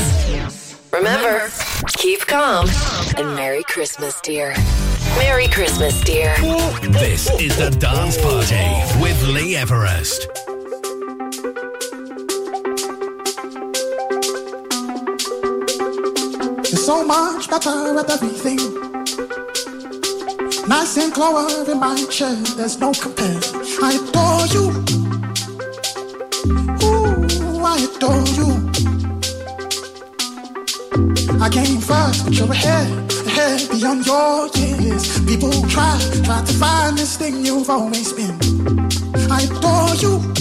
Remember, 0.91 1.47
keep 1.95 2.19
calm 2.27 2.67
and 3.15 3.33
Merry 3.33 3.63
Christmas, 3.63 4.19
dear. 4.19 4.53
Merry 5.17 5.47
Christmas, 5.47 6.01
dear. 6.01 6.35
This 6.81 7.29
is 7.39 7.55
the 7.55 7.69
Dance 7.69 8.17
Party 8.17 9.01
with 9.01 9.25
Lee 9.29 9.55
Everest. 9.55 10.34
Better 17.59 17.99
at 17.99 18.09
everything. 18.09 18.57
Nice 20.67 20.97
and 20.97 21.69
in 21.69 21.79
my 21.79 21.95
chair, 22.09 22.35
there's 22.57 22.77
no 22.79 22.91
compare. 22.91 23.39
I 23.81 23.91
adore 23.95 24.45
you. 24.55 24.65
Ooh, 26.83 27.63
I 27.63 27.77
adore 27.87 28.27
you. 28.39 28.49
I 31.41 31.49
came 31.49 31.79
first, 31.79 32.25
but 32.25 32.33
you're 32.33 32.51
ahead, 32.51 32.89
ahead 33.25 33.69
beyond 33.69 34.05
your 34.05 34.49
years. 34.57 35.19
People 35.25 35.53
try, 35.69 35.97
try 36.25 36.43
to 36.43 36.53
find 36.53 36.97
this 36.97 37.15
thing 37.15 37.45
you've 37.45 37.69
always 37.69 38.11
been. 38.11 38.37
I 39.31 39.43
adore 39.43 39.95
you. 40.03 40.34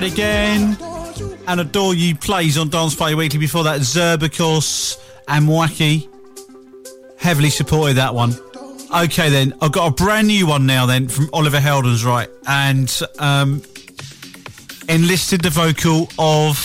Fred 0.00 0.12
again. 0.12 0.78
And 1.46 1.60
Adore 1.60 1.94
You 1.94 2.14
plays 2.14 2.56
on 2.56 2.70
Dance 2.70 2.94
Party 2.94 3.14
Weekly. 3.14 3.38
Before 3.38 3.64
that, 3.64 3.80
Zerb, 3.80 4.22
of 4.22 4.36
course, 4.36 4.98
and 5.28 5.46
Mwaki. 5.46 6.08
Heavily 7.18 7.50
supported 7.50 7.96
that 7.96 8.14
one. 8.14 8.32
Okay, 8.94 9.28
then. 9.28 9.52
I've 9.60 9.72
got 9.72 9.88
a 9.88 9.90
brand 9.90 10.28
new 10.28 10.46
one 10.46 10.64
now, 10.64 10.86
then, 10.86 11.08
from 11.08 11.28
Oliver 11.34 11.58
Heldens, 11.58 12.04
right? 12.04 12.30
And 12.46 12.90
um, 13.18 13.62
enlisted 14.88 15.42
the 15.42 15.50
vocal 15.50 16.04
of 16.18 16.56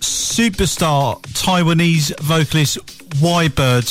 superstar 0.00 1.20
Taiwanese 1.32 2.18
vocalist 2.20 2.78
Y 3.20 3.48
Bird. 3.48 3.84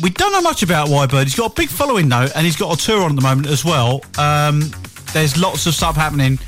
We 0.00 0.10
don't 0.10 0.32
know 0.32 0.42
much 0.42 0.62
about 0.62 0.90
Y 0.90 1.06
Bird. 1.06 1.24
He's 1.24 1.34
got 1.34 1.50
a 1.50 1.54
big 1.54 1.70
following, 1.70 2.08
though, 2.08 2.28
and 2.36 2.46
he's 2.46 2.56
got 2.56 2.80
a 2.80 2.84
tour 2.84 3.02
on 3.02 3.10
at 3.10 3.16
the 3.16 3.22
moment 3.22 3.48
as 3.48 3.64
well. 3.64 4.00
Um, 4.16 4.70
there's 5.12 5.36
lots 5.36 5.66
of 5.66 5.74
stuff 5.74 5.96
happening. 5.96 6.38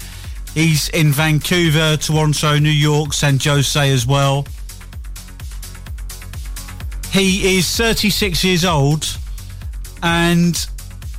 He's 0.55 0.89
in 0.91 1.12
Vancouver, 1.12 1.97
Toronto, 1.97 2.59
New 2.59 2.70
York, 2.70 3.12
San 3.12 3.39
Jose 3.39 3.91
as 3.91 4.07
well. 4.07 4.47
He 7.10 7.59
is 7.59 7.77
36 7.77 8.44
years 8.44 8.65
old 8.65 9.07
and 10.02 10.67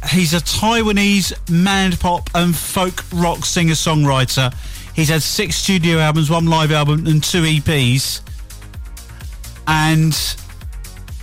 he's 0.10 0.34
a 0.34 0.38
Taiwanese 0.38 1.34
Mandopop 1.48 2.30
and 2.36 2.56
folk 2.56 3.04
rock 3.14 3.46
singer 3.46 3.74
songwriter. 3.74 4.54
He's 4.96 5.10
had 5.10 5.22
six 5.22 5.56
studio 5.56 6.00
albums, 6.00 6.30
one 6.30 6.46
live 6.46 6.72
album, 6.72 7.08
and 7.08 7.24
two 7.24 7.42
EPs. 7.42 8.22
And 9.68 10.14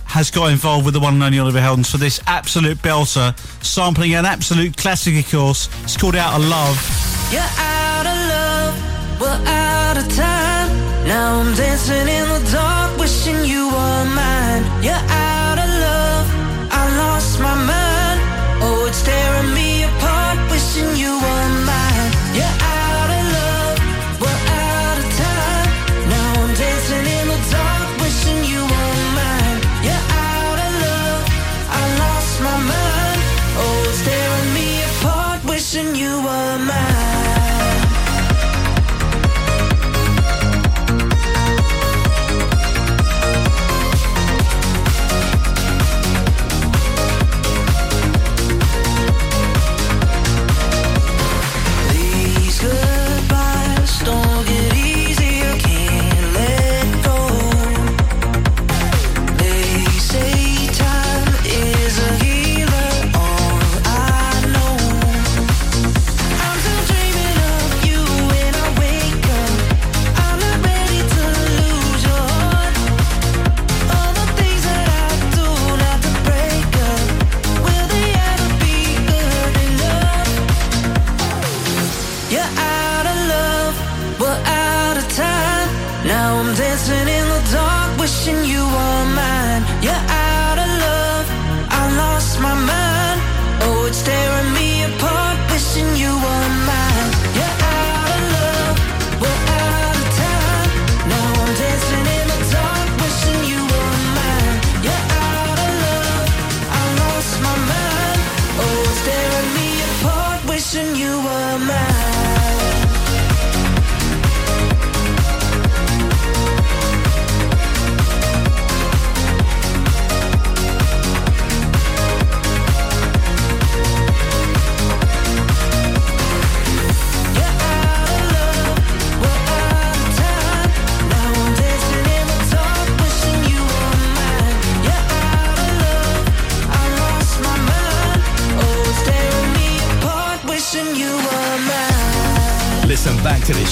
has 0.05 0.31
got 0.31 0.51
involved 0.51 0.85
with 0.85 0.93
the 0.93 0.99
one 0.99 1.15
and 1.15 1.23
only 1.23 1.37
Oliver 1.37 1.59
Heldens 1.59 1.91
for 1.91 1.97
this 1.97 2.21
absolute 2.27 2.77
belter, 2.77 3.37
sampling 3.63 4.15
an 4.15 4.25
absolute 4.25 4.75
classic, 4.77 5.23
of 5.23 5.29
course. 5.29 5.69
It's 5.83 5.97
called 5.97 6.15
Out 6.15 6.39
of 6.39 6.47
Love. 6.47 7.29
You're 7.31 7.41
out 7.41 7.51
of 7.51 7.59
love, 7.59 7.76
we're 9.19 9.41
out 9.45 9.97
of 9.97 10.07
time. 10.15 10.69
Now 11.05 11.39
I'm 11.39 11.55
dancing 11.55 12.07
in 12.07 12.25
the 12.33 12.36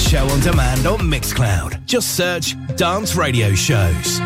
show 0.06 0.24
on 0.28 0.40
demand 0.40 0.86
on 0.86 1.00
Mixcloud. 1.00 1.84
Just 1.84 2.14
search 2.14 2.54
Dance 2.76 3.16
Radio 3.16 3.54
Shows. 3.54 4.20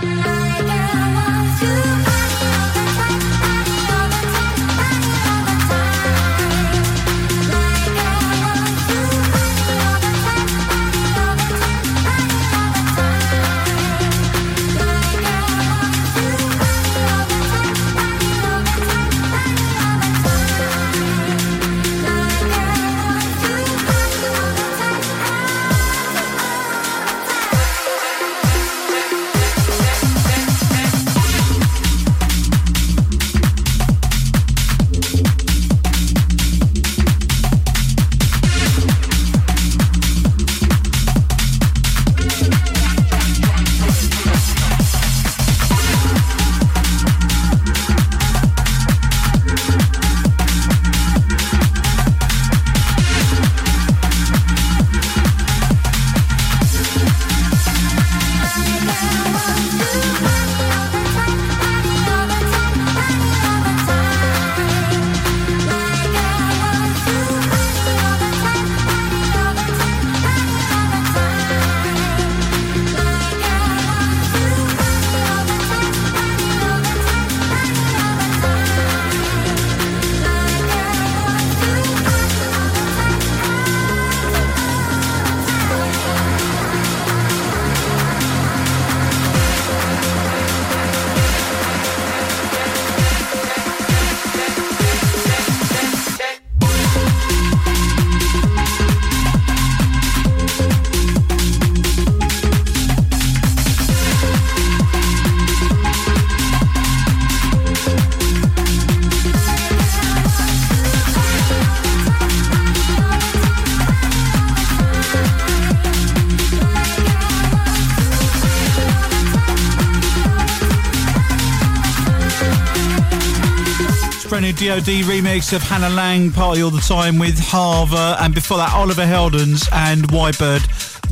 DOD 124.61 125.09
remix 125.09 125.55
of 125.55 125.63
Hannah 125.63 125.89
Laing, 125.89 126.31
Party 126.31 126.63
All 126.63 126.69
the 126.69 126.83
Time 126.83 127.19
with 127.19 127.39
Harver, 127.39 128.15
and 128.21 128.35
before 128.35 128.59
that, 128.59 128.75
Oliver 128.75 129.07
Heldens 129.07 129.67
and 129.73 130.07
Bird 130.07 130.61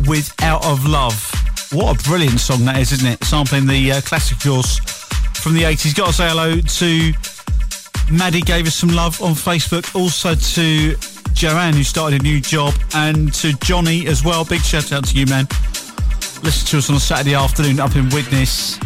with 0.06 0.34
Out 0.42 0.66
of 0.66 0.84
Love. 0.84 1.16
What 1.72 1.98
a 1.98 2.04
brilliant 2.06 2.40
song 2.40 2.66
that 2.66 2.76
is, 2.76 2.92
isn't 2.92 3.08
it? 3.08 3.24
Sampling 3.24 3.66
the 3.66 3.92
uh, 3.92 4.00
classic 4.02 4.38
course 4.40 4.80
from 5.40 5.54
the 5.54 5.62
80s. 5.62 5.96
Got 5.96 6.08
to 6.08 6.12
say 6.12 6.28
hello 6.28 6.60
to 6.60 7.12
Maddie, 8.12 8.42
gave 8.42 8.66
us 8.66 8.74
some 8.74 8.90
love 8.90 9.18
on 9.22 9.32
Facebook. 9.32 9.94
Also 9.94 10.34
to 10.34 10.94
Joanne, 11.32 11.72
who 11.72 11.84
started 11.84 12.20
a 12.20 12.22
new 12.22 12.42
job, 12.42 12.74
and 12.94 13.32
to 13.32 13.54
Johnny 13.60 14.08
as 14.08 14.22
well. 14.22 14.44
Big 14.44 14.60
shout 14.60 14.92
out 14.92 15.06
to 15.06 15.18
you, 15.18 15.24
man. 15.24 15.46
Listen 16.42 16.66
to 16.66 16.78
us 16.78 16.90
on 16.90 16.96
a 16.96 17.00
Saturday 17.00 17.34
afternoon 17.34 17.80
up 17.80 17.96
in 17.96 18.10
Widnes. 18.10 18.78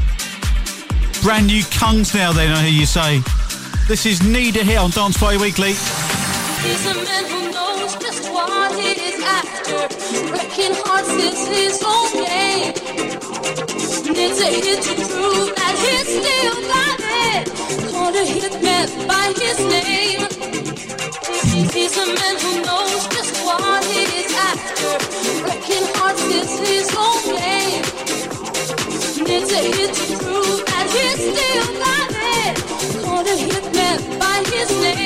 Brand 1.21 1.49
new 1.49 1.65
Kungs 1.65 2.15
now, 2.15 2.33
then, 2.33 2.53
I 2.53 2.63
hear 2.63 2.81
you 2.81 2.87
say. 2.87 3.23
This 3.93 4.07
is 4.07 4.21
Nida 4.21 4.63
here 4.63 4.81
on 4.81 4.89
Dance 4.89 5.19
Party 5.19 5.37
Weekly. 5.37 5.73
He's 6.65 6.87
a 6.87 6.95
man 6.95 7.25
who 7.29 7.53
knows 7.53 7.95
just 7.97 8.25
what 8.33 8.73
he 8.81 8.93
is 8.93 9.21
after. 9.21 9.87
Breaking 10.33 10.73
hearts 10.81 11.11
is 11.11 11.47
his 11.47 11.83
own 11.85 12.25
game. 12.25 12.73
Needs 14.17 14.41
a 14.41 14.49
hit 14.49 14.81
to 14.81 14.95
prove 14.97 15.53
that 15.57 15.77
he's 15.85 16.09
still 16.09 16.57
got 16.73 17.01
it. 17.05 17.53
Called 17.93 18.17
a 18.17 18.25
hitman 18.25 18.89
by 19.07 19.29
his 19.37 19.61
name. 19.61 20.25
He's 21.71 21.95
a 21.95 22.07
man 22.07 22.37
who 22.41 22.63
knows 22.65 23.07
just 23.09 23.45
what 23.45 23.85
he 23.85 24.25
is 24.25 24.33
after. 24.33 24.97
Breaking 25.45 25.85
hearts 25.97 26.25
is 26.33 26.51
his 26.65 26.89
own 26.97 27.37
game. 27.37 27.85
Needs 29.29 29.53
a 29.53 29.61
hit 29.61 29.95
to 29.95 30.17
prove 30.25 30.72
by 34.19 34.43
his 34.51 34.71
name. 34.71 35.03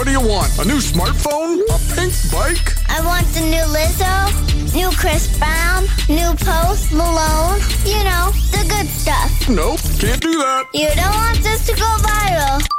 What 0.00 0.06
do 0.06 0.12
you 0.12 0.26
want? 0.26 0.48
A 0.58 0.64
new 0.64 0.78
smartphone? 0.80 1.60
A 1.68 1.76
pink 1.94 2.14
bike? 2.32 2.72
I 2.88 3.04
want 3.04 3.26
the 3.36 3.42
new 3.42 3.66
Lizzo, 3.68 4.32
new 4.74 4.88
Chris 4.96 5.28
Brown, 5.36 5.84
new 6.08 6.32
Post 6.40 6.90
Malone. 6.90 7.60
You 7.84 8.02
know, 8.08 8.32
the 8.48 8.64
good 8.66 8.88
stuff. 8.88 9.30
Nope, 9.46 9.78
can't 10.00 10.22
do 10.22 10.32
that. 10.32 10.68
You 10.72 10.88
don't 10.96 11.14
want 11.14 11.42
this 11.42 11.66
to 11.66 11.74
go 11.76 11.90
viral. 12.00 12.66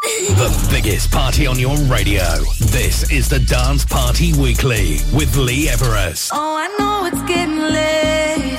The 0.41 0.67
biggest 0.72 1.11
party 1.11 1.45
on 1.45 1.59
your 1.59 1.77
radio. 1.85 2.25
This 2.74 3.11
is 3.11 3.30
the 3.30 3.40
Dance 3.40 3.85
Party 3.85 4.33
Weekly 4.33 4.98
with 5.14 5.38
Lee 5.38 5.69
Everest. 5.69 6.32
Oh, 6.33 6.58
I 6.58 6.67
know 6.80 7.06
it's 7.06 7.22
getting 7.30 7.59
late, 7.77 8.58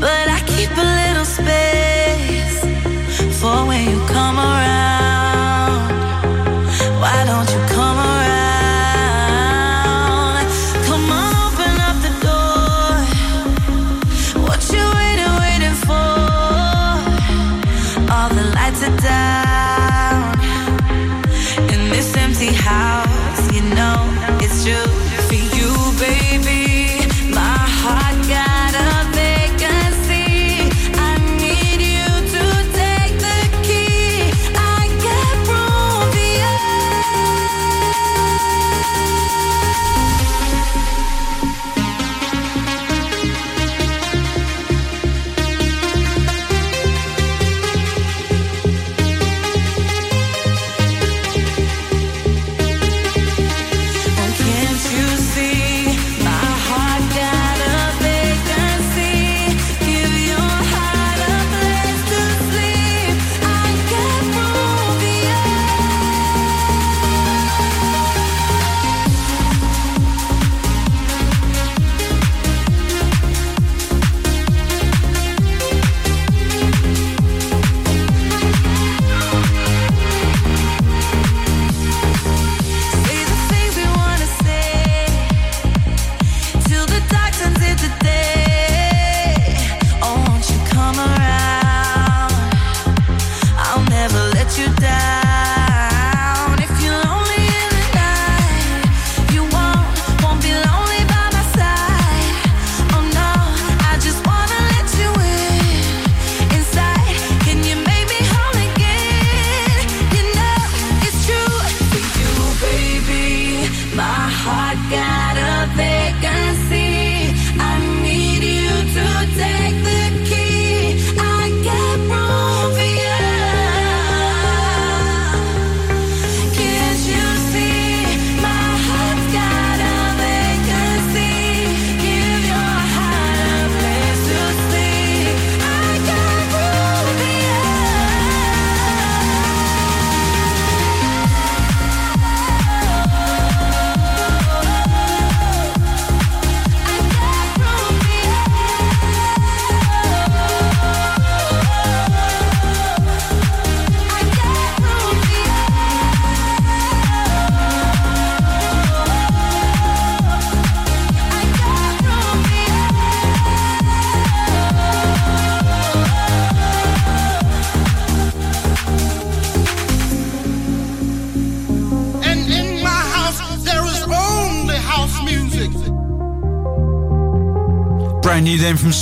but 0.00 0.26
I 0.36 0.40
keep 0.46 0.70
a 0.76 0.88
little 1.00 1.24
space 1.24 2.60
for 3.40 3.66
when 3.68 3.88
you 3.88 4.00
come 4.08 4.36
around. 4.36 5.39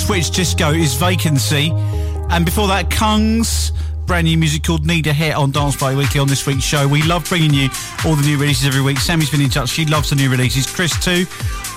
Switch 0.09 0.31
Disco 0.31 0.71
is 0.71 0.95
Vacancy. 0.95 1.69
And 2.31 2.43
before 2.43 2.67
that, 2.69 2.89
Kungs. 2.89 3.71
Brand 4.07 4.25
new 4.25 4.39
music 4.39 4.63
called 4.63 4.83
Need 4.83 5.05
a 5.05 5.13
Hit 5.13 5.35
on 5.35 5.51
Dance 5.51 5.75
Party 5.75 5.95
Weekly 5.95 6.19
on 6.19 6.27
this 6.27 6.47
week's 6.47 6.63
show. 6.63 6.87
We 6.87 7.03
love 7.03 7.29
bringing 7.29 7.53
you 7.53 7.69
all 8.03 8.15
the 8.15 8.23
new 8.23 8.39
releases 8.39 8.65
every 8.65 8.81
week. 8.81 8.97
Sammy's 8.97 9.29
been 9.29 9.39
in 9.39 9.51
touch. 9.51 9.69
She 9.69 9.85
loves 9.85 10.09
the 10.09 10.15
new 10.15 10.31
releases. 10.31 10.65
Chris, 10.65 10.99
too, 10.99 11.27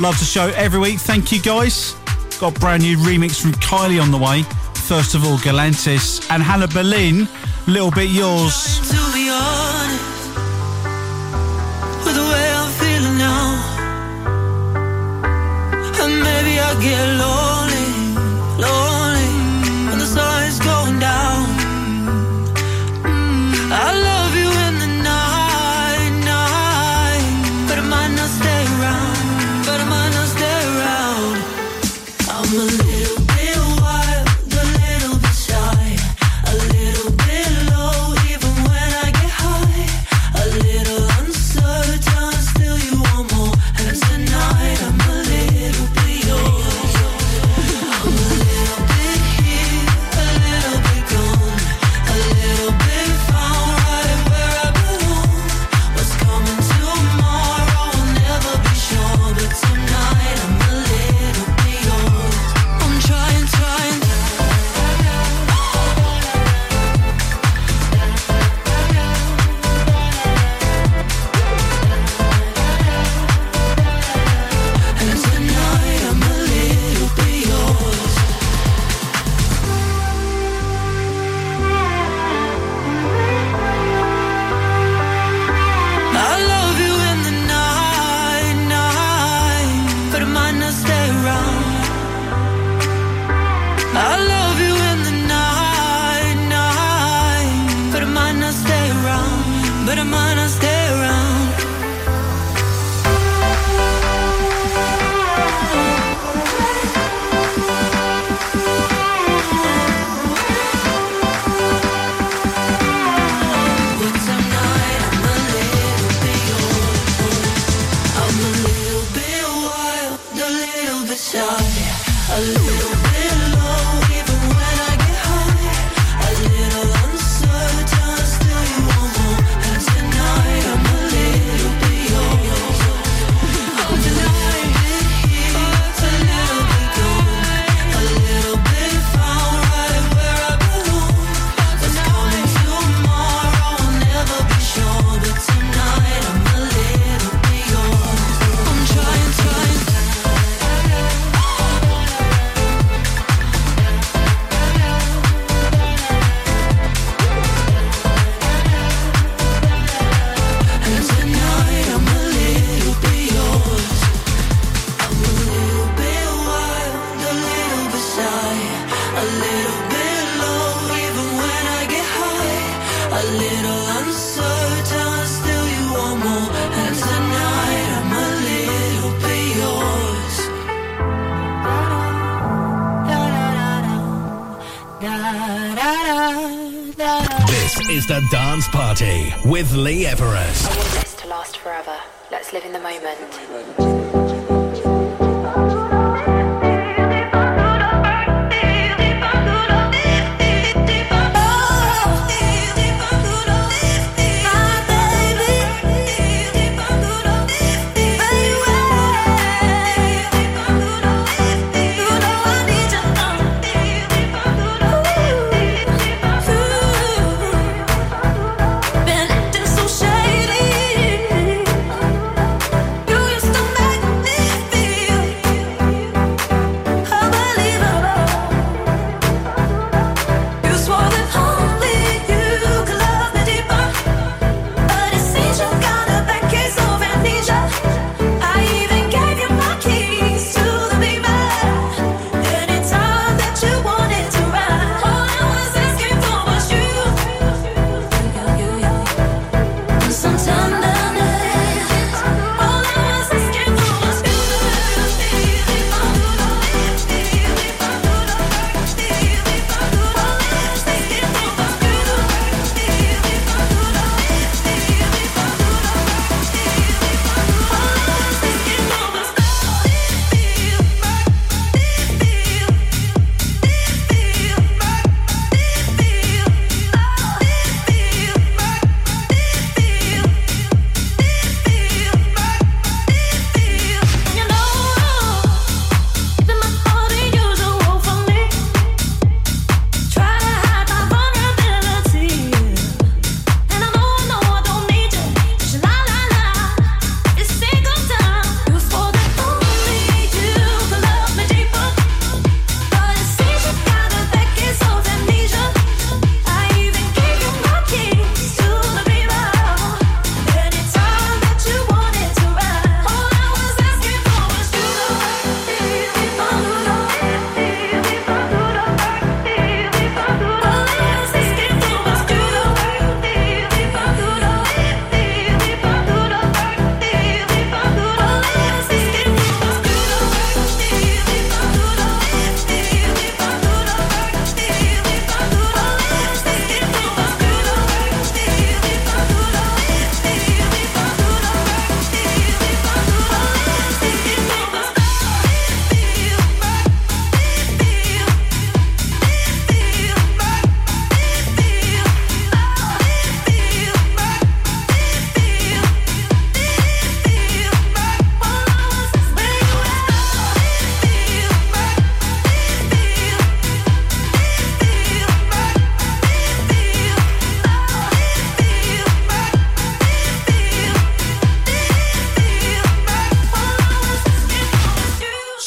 loves 0.00 0.20
the 0.20 0.24
show 0.24 0.50
every 0.56 0.80
week. 0.80 0.98
Thank 0.98 1.30
you, 1.30 1.42
guys. 1.42 1.94
Got 2.40 2.58
brand 2.58 2.82
new 2.82 2.96
remix 2.96 3.38
from 3.38 3.52
Kylie 3.52 4.00
on 4.00 4.10
the 4.10 4.16
way. 4.16 4.44
First 4.88 5.14
of 5.14 5.26
all, 5.26 5.36
Galantis 5.36 6.26
and 6.30 6.42
Hannah 6.42 6.68
Berlin, 6.68 7.28
Little 7.66 7.90
Bit 7.90 8.08
Yours. 8.08 9.01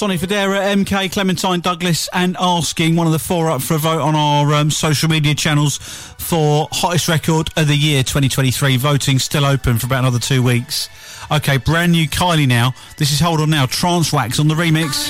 Sonny 0.06 0.20
Fodera, 0.20 0.62
MK 0.76 1.12
Clementine 1.12 1.62
Douglas, 1.62 2.08
and 2.14 2.38
asking 2.40 2.96
one 2.96 3.08
of 3.08 3.14
the 3.14 3.18
four 3.18 3.50
up 3.50 3.60
for 3.60 3.74
a 3.74 3.80
vote 3.80 4.02
on 4.02 4.14
our 4.14 4.54
um, 4.54 4.70
social 4.70 5.10
media 5.10 5.34
channels 5.34 5.78
for 5.78 6.68
hottest 6.72 7.08
record 7.08 7.50
of 7.58 7.68
the 7.68 7.76
year 7.76 8.04
2023. 8.04 8.78
Voting 8.78 9.18
still 9.18 9.44
open 9.44 9.80
for 9.80 9.88
about 9.88 10.02
another 10.02 10.20
two 10.20 10.44
weeks. 10.44 10.90
Okay, 11.32 11.58
brand 11.58 11.92
new 11.92 12.08
Kylie 12.08 12.48
now. 12.48 12.76
This 12.98 13.12
is 13.12 13.20
Hold 13.20 13.42
On 13.42 13.50
Now, 13.50 13.66
Trance 13.66 14.14
Wax 14.14 14.40
on 14.40 14.48
the 14.48 14.54
remix. 14.54 15.10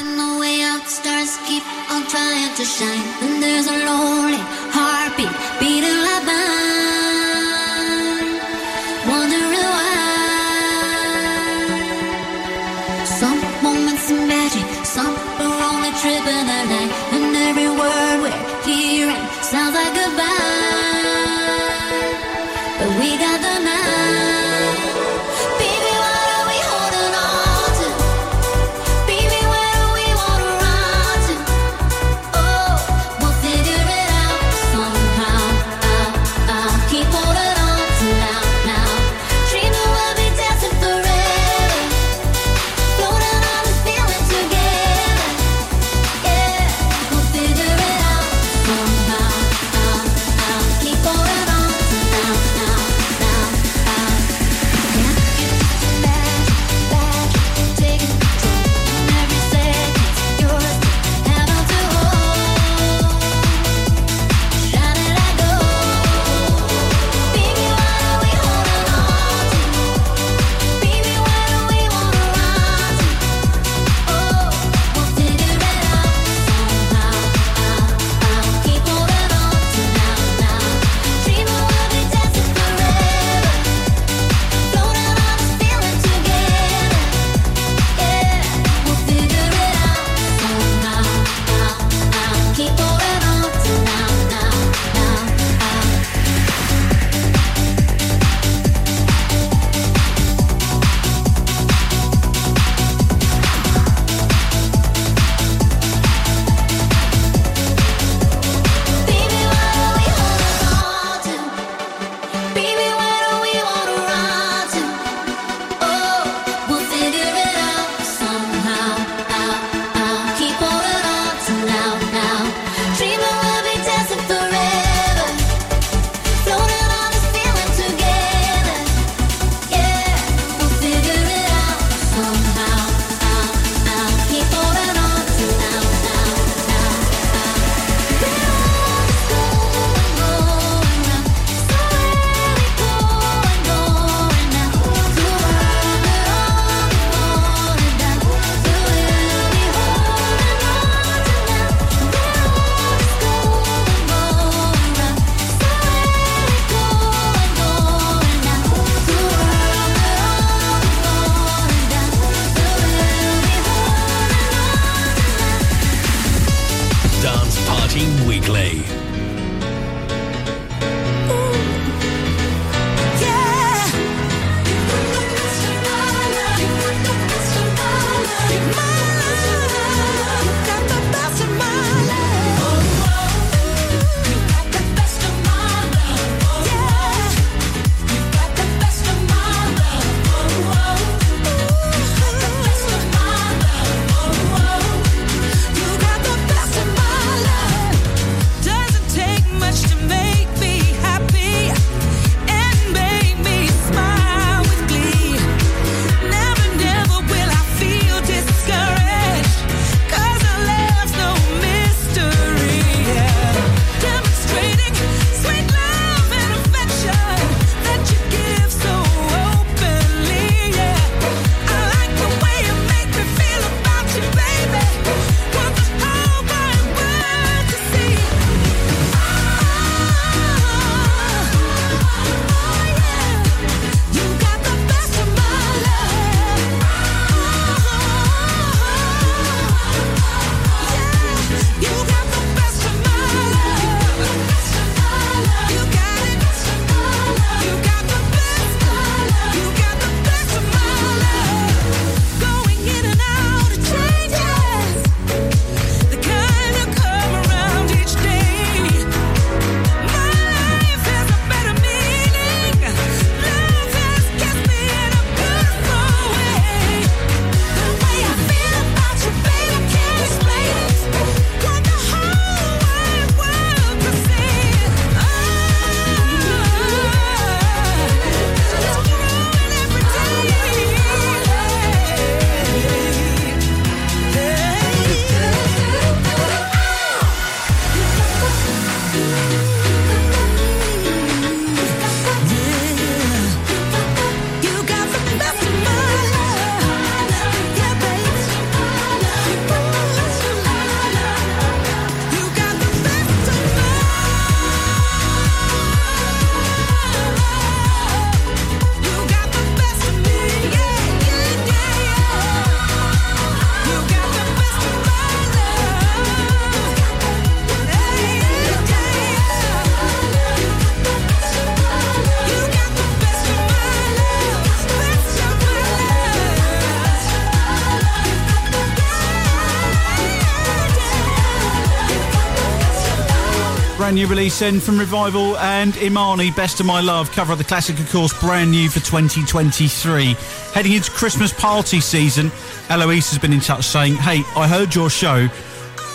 New 334.16 334.27
release 334.27 334.60
then 334.60 334.80
from 334.80 334.98
Revival 334.98 335.58
and 335.58 335.98
Imani, 335.98 336.50
Best 336.50 336.80
of 336.80 336.85
My 336.85 337.02
Love, 337.02 337.30
cover 337.32 337.52
of 337.52 337.58
the 337.58 337.66
classic, 337.66 338.00
of 338.00 338.10
course, 338.10 338.34
brand 338.40 338.72
new 338.72 338.90
for 338.90 339.02
2023. 339.02 340.35
Heading 340.74 340.94
into 340.94 341.11
Christmas 341.11 341.52
party 341.52 342.00
season, 342.00 342.50
Eloise 342.90 343.30
has 343.32 343.40
been 343.40 343.52
in 343.52 343.60
touch 343.60 343.84
saying, 343.84 344.16
Hey, 344.16 344.44
I 344.56 344.69
heard 344.69 344.95
your 344.95 345.10
show 345.10 345.50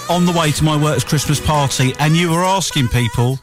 on 0.08 0.24
the 0.24 0.32
way 0.32 0.50
to 0.50 0.64
my 0.64 0.82
work's 0.82 1.04
Christmas 1.04 1.40
party, 1.40 1.92
and 1.98 2.16
you 2.16 2.30
were 2.30 2.42
asking 2.42 2.88
people 2.88 3.38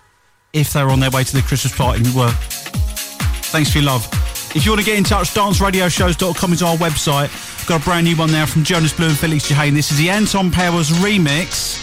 if 0.54 0.74
they 0.74 0.84
were 0.84 0.90
on 0.90 1.00
their 1.00 1.12
way 1.12 1.24
to 1.24 1.36
the 1.36 1.44
Christmas 1.44 1.76
party, 1.78 2.04
and 2.04 2.08
we 2.08 2.20
were. 2.20 2.32
Thanks 3.52 3.72
for 3.72 3.78
your 3.78 3.86
love. 3.86 4.08
If 4.56 4.66
you 4.66 4.72
want 4.72 4.82
to 4.82 4.86
get 4.86 4.98
in 4.98 5.04
touch, 5.04 5.36
danceradioshows.com 5.36 6.54
is 6.54 6.64
our 6.64 6.78
website. 6.78 7.30
Got 7.68 7.82
a 7.82 7.84
brand 7.84 8.06
new 8.06 8.16
one 8.16 8.32
there 8.32 8.48
from 8.48 8.64
Jonas 8.64 8.94
Blue 8.94 9.10
and 9.10 9.18
Felix 9.18 9.52
Jaehn. 9.52 9.74
This 9.74 9.92
is 9.92 10.00
the 10.00 10.10
Anton 10.10 10.50
Powers 10.50 10.90
remix 10.90 11.77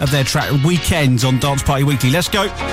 of 0.00 0.10
their 0.10 0.24
track 0.24 0.50
Weekends 0.64 1.24
on 1.24 1.38
Dance 1.38 1.62
Party 1.62 1.84
Weekly. 1.84 2.10
Let's 2.10 2.28
go. 2.28 2.69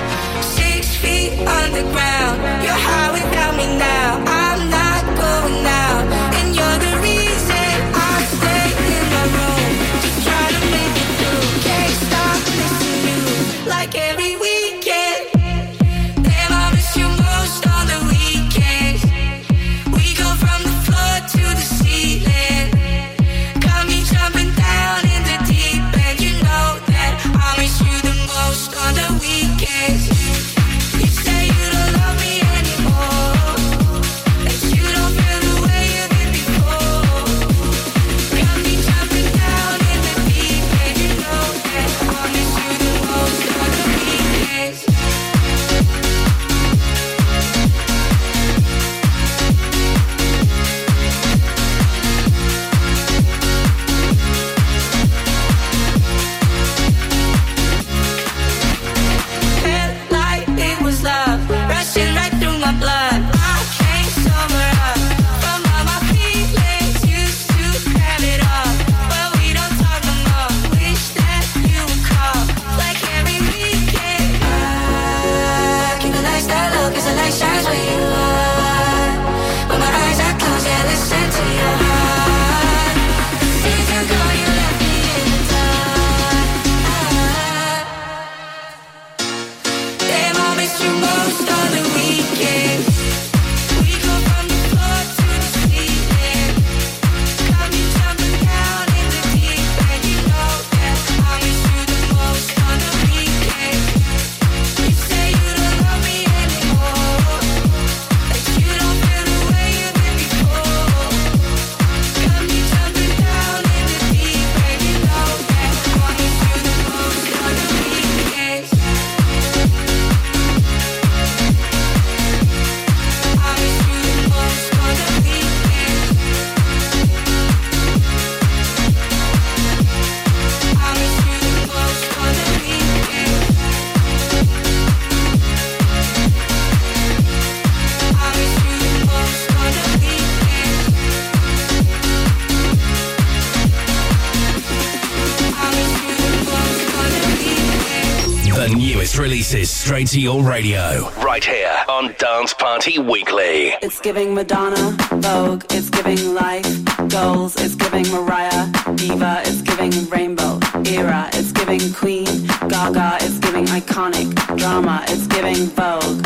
Straight 149.88 150.06
to 150.06 150.20
your 150.20 150.42
radio. 150.42 151.08
Right 151.24 151.42
here 151.42 151.74
on 151.88 152.14
Dance 152.18 152.52
Party 152.52 152.98
Weekly. 152.98 153.72
It's 153.80 153.98
giving 154.00 154.34
Madonna, 154.34 154.94
Vogue, 155.12 155.64
it's 155.70 155.88
giving 155.88 156.34
life, 156.34 156.84
goals, 157.08 157.56
it's 157.56 157.74
giving 157.74 158.06
Mariah, 158.10 158.66
Diva, 158.96 159.40
it's 159.46 159.62
giving 159.62 159.92
Rainbow, 160.10 160.60
Era, 160.84 161.30
it's 161.32 161.52
giving 161.52 161.80
Queen, 161.94 162.26
Gaga, 162.68 163.16
it's 163.22 163.38
giving 163.38 163.64
iconic, 163.64 164.28
drama, 164.58 165.06
it's 165.08 165.26
giving 165.26 165.68
Vogue, 165.68 166.20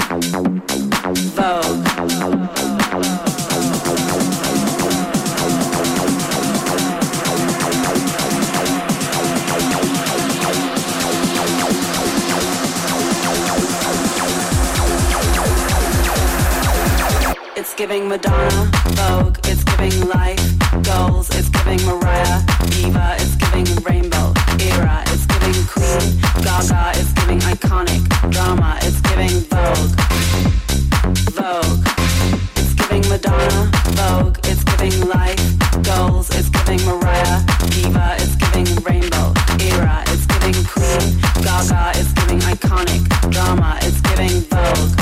Vogue. 1.36 2.41
Giving 17.88 18.08
Madonna, 18.08 18.70
Vogue, 18.94 19.38
it's 19.42 19.64
giving 19.64 20.08
life, 20.08 20.38
goals, 20.84 21.28
it's 21.34 21.48
giving 21.48 21.84
Mariah, 21.84 22.40
Diva, 22.70 23.16
it's 23.18 23.34
giving 23.34 23.66
Rainbow, 23.82 24.32
Era, 24.60 25.02
it's 25.08 25.26
giving 25.26 25.66
Queen, 25.66 26.14
Gaga, 26.44 26.92
it's 26.94 27.12
giving 27.12 27.40
iconic, 27.40 28.02
drama, 28.30 28.78
it's 28.82 29.00
giving 29.00 29.34
Vogue, 29.50 29.94
Vogue. 31.34 31.82
It's 32.54 32.72
giving 32.74 33.02
Madonna, 33.08 33.68
Vogue, 33.98 34.38
it's 34.44 34.62
giving 34.62 35.08
life, 35.08 35.42
goals, 35.82 36.30
it's 36.36 36.50
giving 36.50 36.84
Mariah, 36.86 37.42
Diva, 37.66 38.14
it's 38.20 38.36
giving 38.36 38.70
Rainbow, 38.84 39.34
Era, 39.58 40.04
it's 40.06 40.24
giving 40.26 40.62
Queen, 40.70 41.18
Gaga, 41.42 41.98
it's 41.98 42.12
giving 42.12 42.38
iconic, 42.46 43.02
drama, 43.32 43.76
it's 43.82 44.00
giving 44.02 44.40
Vogue, 44.52 44.94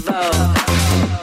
Vogue. 0.00 1.21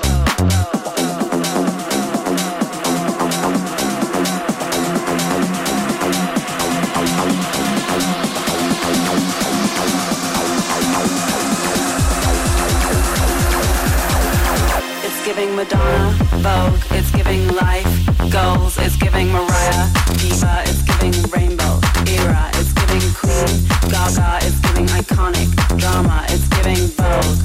Madonna, 15.60 16.16
Vogue, 16.40 16.80
it's 16.92 17.12
giving 17.12 17.46
life, 17.54 17.84
goals, 18.32 18.78
it's 18.78 18.96
giving 18.96 19.30
Mariah, 19.30 19.90
Diva, 20.16 20.64
it's 20.64 20.82
giving 20.84 21.12
Rainbow, 21.36 21.82
Era, 22.08 22.50
it's 22.54 22.72
giving 22.72 23.04
Queen, 23.12 23.68
Gaga, 23.92 24.40
it's 24.48 24.58
giving 24.62 24.88
iconic, 24.88 25.52
drama, 25.78 26.24
it's 26.30 26.48
giving 26.48 26.88
Vogue, 26.96 27.44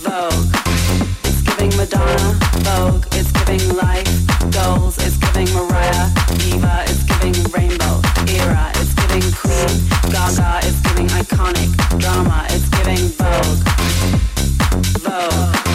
Vogue. 0.00 0.48
It's 1.28 1.42
giving 1.42 1.76
Madonna, 1.76 2.38
Vogue, 2.64 3.04
it's 3.12 3.30
giving 3.30 3.76
life, 3.76 4.08
goals, 4.50 4.96
it's 5.04 5.18
giving 5.18 5.52
Mariah, 5.52 6.08
Diva, 6.40 6.84
it's 6.88 7.04
giving 7.04 7.36
Rainbow, 7.52 8.00
Era, 8.26 8.72
it's 8.76 8.94
giving 8.94 9.28
Queen, 9.36 9.68
Gaga, 10.08 10.60
it's 10.64 10.80
giving 10.80 11.08
iconic, 11.08 11.76
drama, 12.00 12.46
it's 12.48 12.70
giving 12.70 13.12
Vogue, 13.20 13.60
Vogue. 15.04 15.69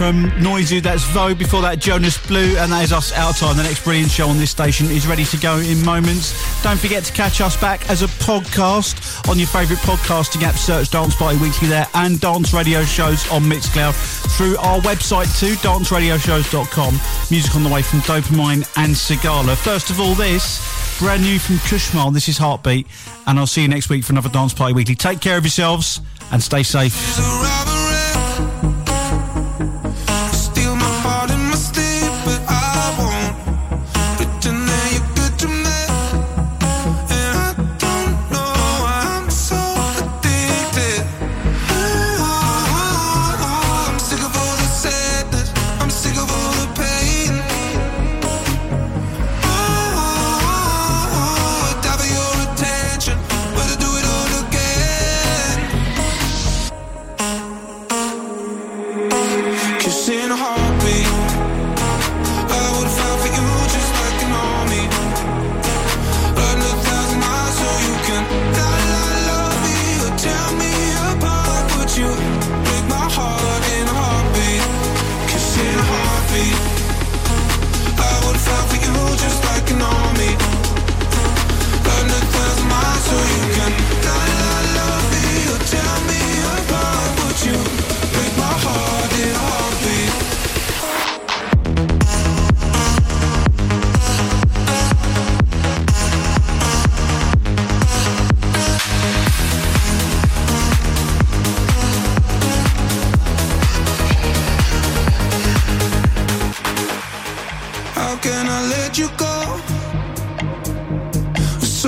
from 0.00 0.32
Noisy. 0.42 0.80
That's 0.80 1.04
Vogue. 1.10 1.36
Before 1.36 1.60
that, 1.60 1.78
Jonas 1.78 2.16
Blue. 2.26 2.56
And 2.56 2.72
that 2.72 2.84
is 2.84 2.90
us 2.90 3.12
out 3.12 3.36
time. 3.36 3.58
The 3.58 3.64
next 3.64 3.84
brilliant 3.84 4.10
show 4.10 4.28
on 4.28 4.38
this 4.38 4.50
station 4.50 4.86
is 4.86 5.06
ready 5.06 5.24
to 5.26 5.36
go 5.36 5.58
in 5.58 5.84
moments. 5.84 6.32
Don't 6.62 6.80
forget 6.80 7.04
to 7.04 7.12
catch 7.12 7.42
us 7.42 7.54
back 7.60 7.86
as 7.90 8.00
a 8.00 8.06
podcast 8.24 9.28
on 9.28 9.38
your 9.38 9.46
favourite 9.46 9.82
podcasting 9.82 10.42
app. 10.42 10.54
Search 10.54 10.88
Dance 10.88 11.14
Party 11.16 11.36
Weekly 11.36 11.68
there 11.68 11.86
and 11.92 12.18
dance 12.18 12.54
radio 12.54 12.82
shows 12.82 13.30
on 13.30 13.42
Mixcloud 13.42 13.92
through 14.38 14.56
our 14.56 14.78
website 14.80 15.28
too, 15.38 15.52
danceradioshows.com. 15.56 16.94
Music 17.30 17.54
on 17.54 17.62
the 17.62 17.68
way 17.68 17.82
from 17.82 17.98
Dopamine 18.00 18.64
and 18.82 18.94
Cigala. 18.94 19.54
First 19.54 19.90
of 19.90 20.00
all, 20.00 20.14
this 20.14 20.98
brand 20.98 21.22
new 21.22 21.38
from 21.38 21.56
Kushmal. 21.56 22.14
This 22.14 22.26
is 22.26 22.38
Heartbeat. 22.38 22.86
And 23.26 23.38
I'll 23.38 23.46
see 23.46 23.60
you 23.60 23.68
next 23.68 23.90
week 23.90 24.04
for 24.04 24.14
another 24.14 24.30
Dance 24.30 24.54
Party 24.54 24.72
Weekly. 24.72 24.94
Take 24.94 25.20
care 25.20 25.36
of 25.36 25.44
yourselves 25.44 26.00
and 26.32 26.42
stay 26.42 26.62
safe. 26.62 27.59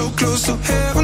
so 0.02 0.10
close 0.16 0.42
to 0.46 0.56
heaven. 0.56 1.01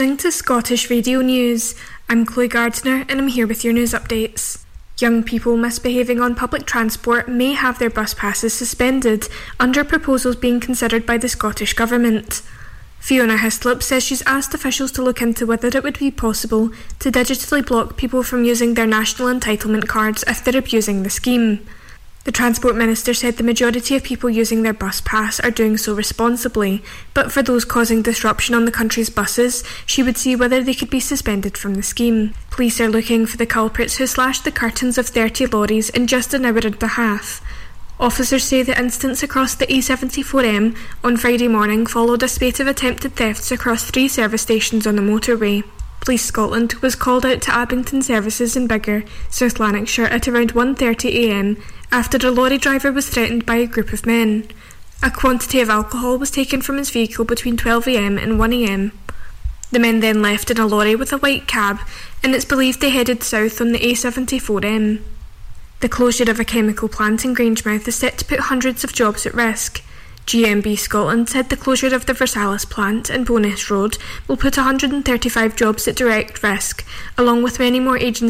Listening 0.00 0.16
to 0.16 0.32
Scottish 0.32 0.88
Radio 0.88 1.20
News. 1.20 1.74
I'm 2.08 2.24
Chloe 2.24 2.48
Gardner 2.48 3.04
and 3.06 3.20
I'm 3.20 3.28
here 3.28 3.46
with 3.46 3.62
your 3.62 3.74
news 3.74 3.92
updates. 3.92 4.64
Young 4.98 5.22
people 5.22 5.58
misbehaving 5.58 6.22
on 6.22 6.34
public 6.34 6.64
transport 6.64 7.28
may 7.28 7.52
have 7.52 7.78
their 7.78 7.90
bus 7.90 8.14
passes 8.14 8.54
suspended 8.54 9.28
under 9.60 9.84
proposals 9.84 10.36
being 10.36 10.58
considered 10.58 11.04
by 11.04 11.18
the 11.18 11.28
Scottish 11.28 11.74
Government. 11.74 12.40
Fiona 12.98 13.36
Hyslop 13.36 13.82
says 13.82 14.02
she's 14.02 14.22
asked 14.22 14.54
officials 14.54 14.90
to 14.92 15.02
look 15.02 15.20
into 15.20 15.44
whether 15.44 15.68
it 15.68 15.84
would 15.84 15.98
be 15.98 16.10
possible 16.10 16.70
to 17.00 17.12
digitally 17.12 17.64
block 17.64 17.98
people 17.98 18.22
from 18.22 18.42
using 18.42 18.72
their 18.72 18.86
national 18.86 19.28
entitlement 19.28 19.86
cards 19.86 20.24
if 20.26 20.42
they're 20.42 20.56
abusing 20.56 21.02
the 21.02 21.10
scheme. 21.10 21.66
The 22.24 22.32
Transport 22.32 22.76
Minister 22.76 23.14
said 23.14 23.38
the 23.38 23.42
majority 23.42 23.96
of 23.96 24.02
people 24.02 24.28
using 24.28 24.62
their 24.62 24.74
bus 24.74 25.00
pass 25.00 25.40
are 25.40 25.50
doing 25.50 25.78
so 25.78 25.94
responsibly, 25.94 26.82
but 27.14 27.32
for 27.32 27.42
those 27.42 27.64
causing 27.64 28.02
disruption 28.02 28.54
on 28.54 28.66
the 28.66 28.70
country's 28.70 29.08
buses, 29.08 29.64
she 29.86 30.02
would 30.02 30.18
see 30.18 30.36
whether 30.36 30.62
they 30.62 30.74
could 30.74 30.90
be 30.90 31.00
suspended 31.00 31.56
from 31.56 31.76
the 31.76 31.82
scheme. 31.82 32.34
Police 32.50 32.78
are 32.78 32.90
looking 32.90 33.24
for 33.24 33.38
the 33.38 33.46
culprits 33.46 33.96
who 33.96 34.06
slashed 34.06 34.44
the 34.44 34.52
curtains 34.52 34.98
of 34.98 35.08
30 35.08 35.46
lorries 35.46 35.88
in 35.88 36.06
just 36.06 36.34
an 36.34 36.44
hour 36.44 36.58
and 36.58 36.82
a 36.82 36.88
half. 36.88 37.40
Officers 37.98 38.44
say 38.44 38.62
the 38.62 38.78
incidents 38.78 39.22
across 39.22 39.54
the 39.54 39.66
A74M 39.66 40.76
on 41.02 41.16
Friday 41.16 41.48
morning 41.48 41.86
followed 41.86 42.22
a 42.22 42.28
spate 42.28 42.60
of 42.60 42.66
attempted 42.66 43.16
thefts 43.16 43.50
across 43.50 43.90
three 43.90 44.08
service 44.08 44.42
stations 44.42 44.86
on 44.86 44.96
the 44.96 45.02
motorway. 45.02 45.64
Police 46.00 46.24
Scotland 46.24 46.74
was 46.74 46.96
called 46.96 47.26
out 47.26 47.42
to 47.42 47.54
Abington 47.54 48.00
services 48.00 48.56
in 48.56 48.66
Biggar, 48.66 49.06
South 49.28 49.60
Lanarkshire 49.60 50.06
at 50.06 50.26
around 50.26 50.54
1.30am 50.54 51.62
after 51.92 52.24
a 52.26 52.30
lorry 52.30 52.58
driver 52.58 52.92
was 52.92 53.08
threatened 53.08 53.44
by 53.44 53.56
a 53.56 53.66
group 53.66 53.92
of 53.92 54.06
men. 54.06 54.48
A 55.02 55.10
quantity 55.10 55.60
of 55.60 55.70
alcohol 55.70 56.18
was 56.18 56.30
taken 56.30 56.60
from 56.60 56.76
his 56.76 56.90
vehicle 56.90 57.24
between 57.24 57.56
12am 57.56 58.22
and 58.22 58.38
1am. 58.38 58.92
The 59.72 59.78
men 59.78 60.00
then 60.00 60.22
left 60.22 60.50
in 60.50 60.58
a 60.58 60.66
lorry 60.66 60.94
with 60.94 61.12
a 61.12 61.18
white 61.18 61.46
cab 61.46 61.80
and 62.22 62.34
it's 62.34 62.44
believed 62.44 62.80
they 62.80 62.90
headed 62.90 63.22
south 63.22 63.60
on 63.60 63.72
the 63.72 63.78
A74M. 63.78 65.00
The 65.80 65.88
closure 65.88 66.30
of 66.30 66.38
a 66.38 66.44
chemical 66.44 66.88
plant 66.88 67.24
in 67.24 67.34
Grangemouth 67.34 67.88
is 67.88 67.96
set 67.96 68.18
to 68.18 68.24
put 68.24 68.40
hundreds 68.40 68.84
of 68.84 68.92
jobs 68.92 69.24
at 69.24 69.34
risk. 69.34 69.82
GMB 70.26 70.78
Scotland 70.78 71.28
said 71.28 71.48
the 71.48 71.56
closure 71.56 71.92
of 71.94 72.06
the 72.06 72.12
Versalis 72.12 72.68
plant 72.68 73.10
in 73.10 73.24
Bo'ness 73.24 73.70
Road 73.70 73.96
will 74.28 74.36
put 74.36 74.56
135 74.56 75.56
jobs 75.56 75.88
at 75.88 75.96
direct 75.96 76.42
risk, 76.42 76.86
along 77.16 77.42
with 77.42 77.58
many 77.58 77.80
more 77.80 77.96
agencies 77.96 78.28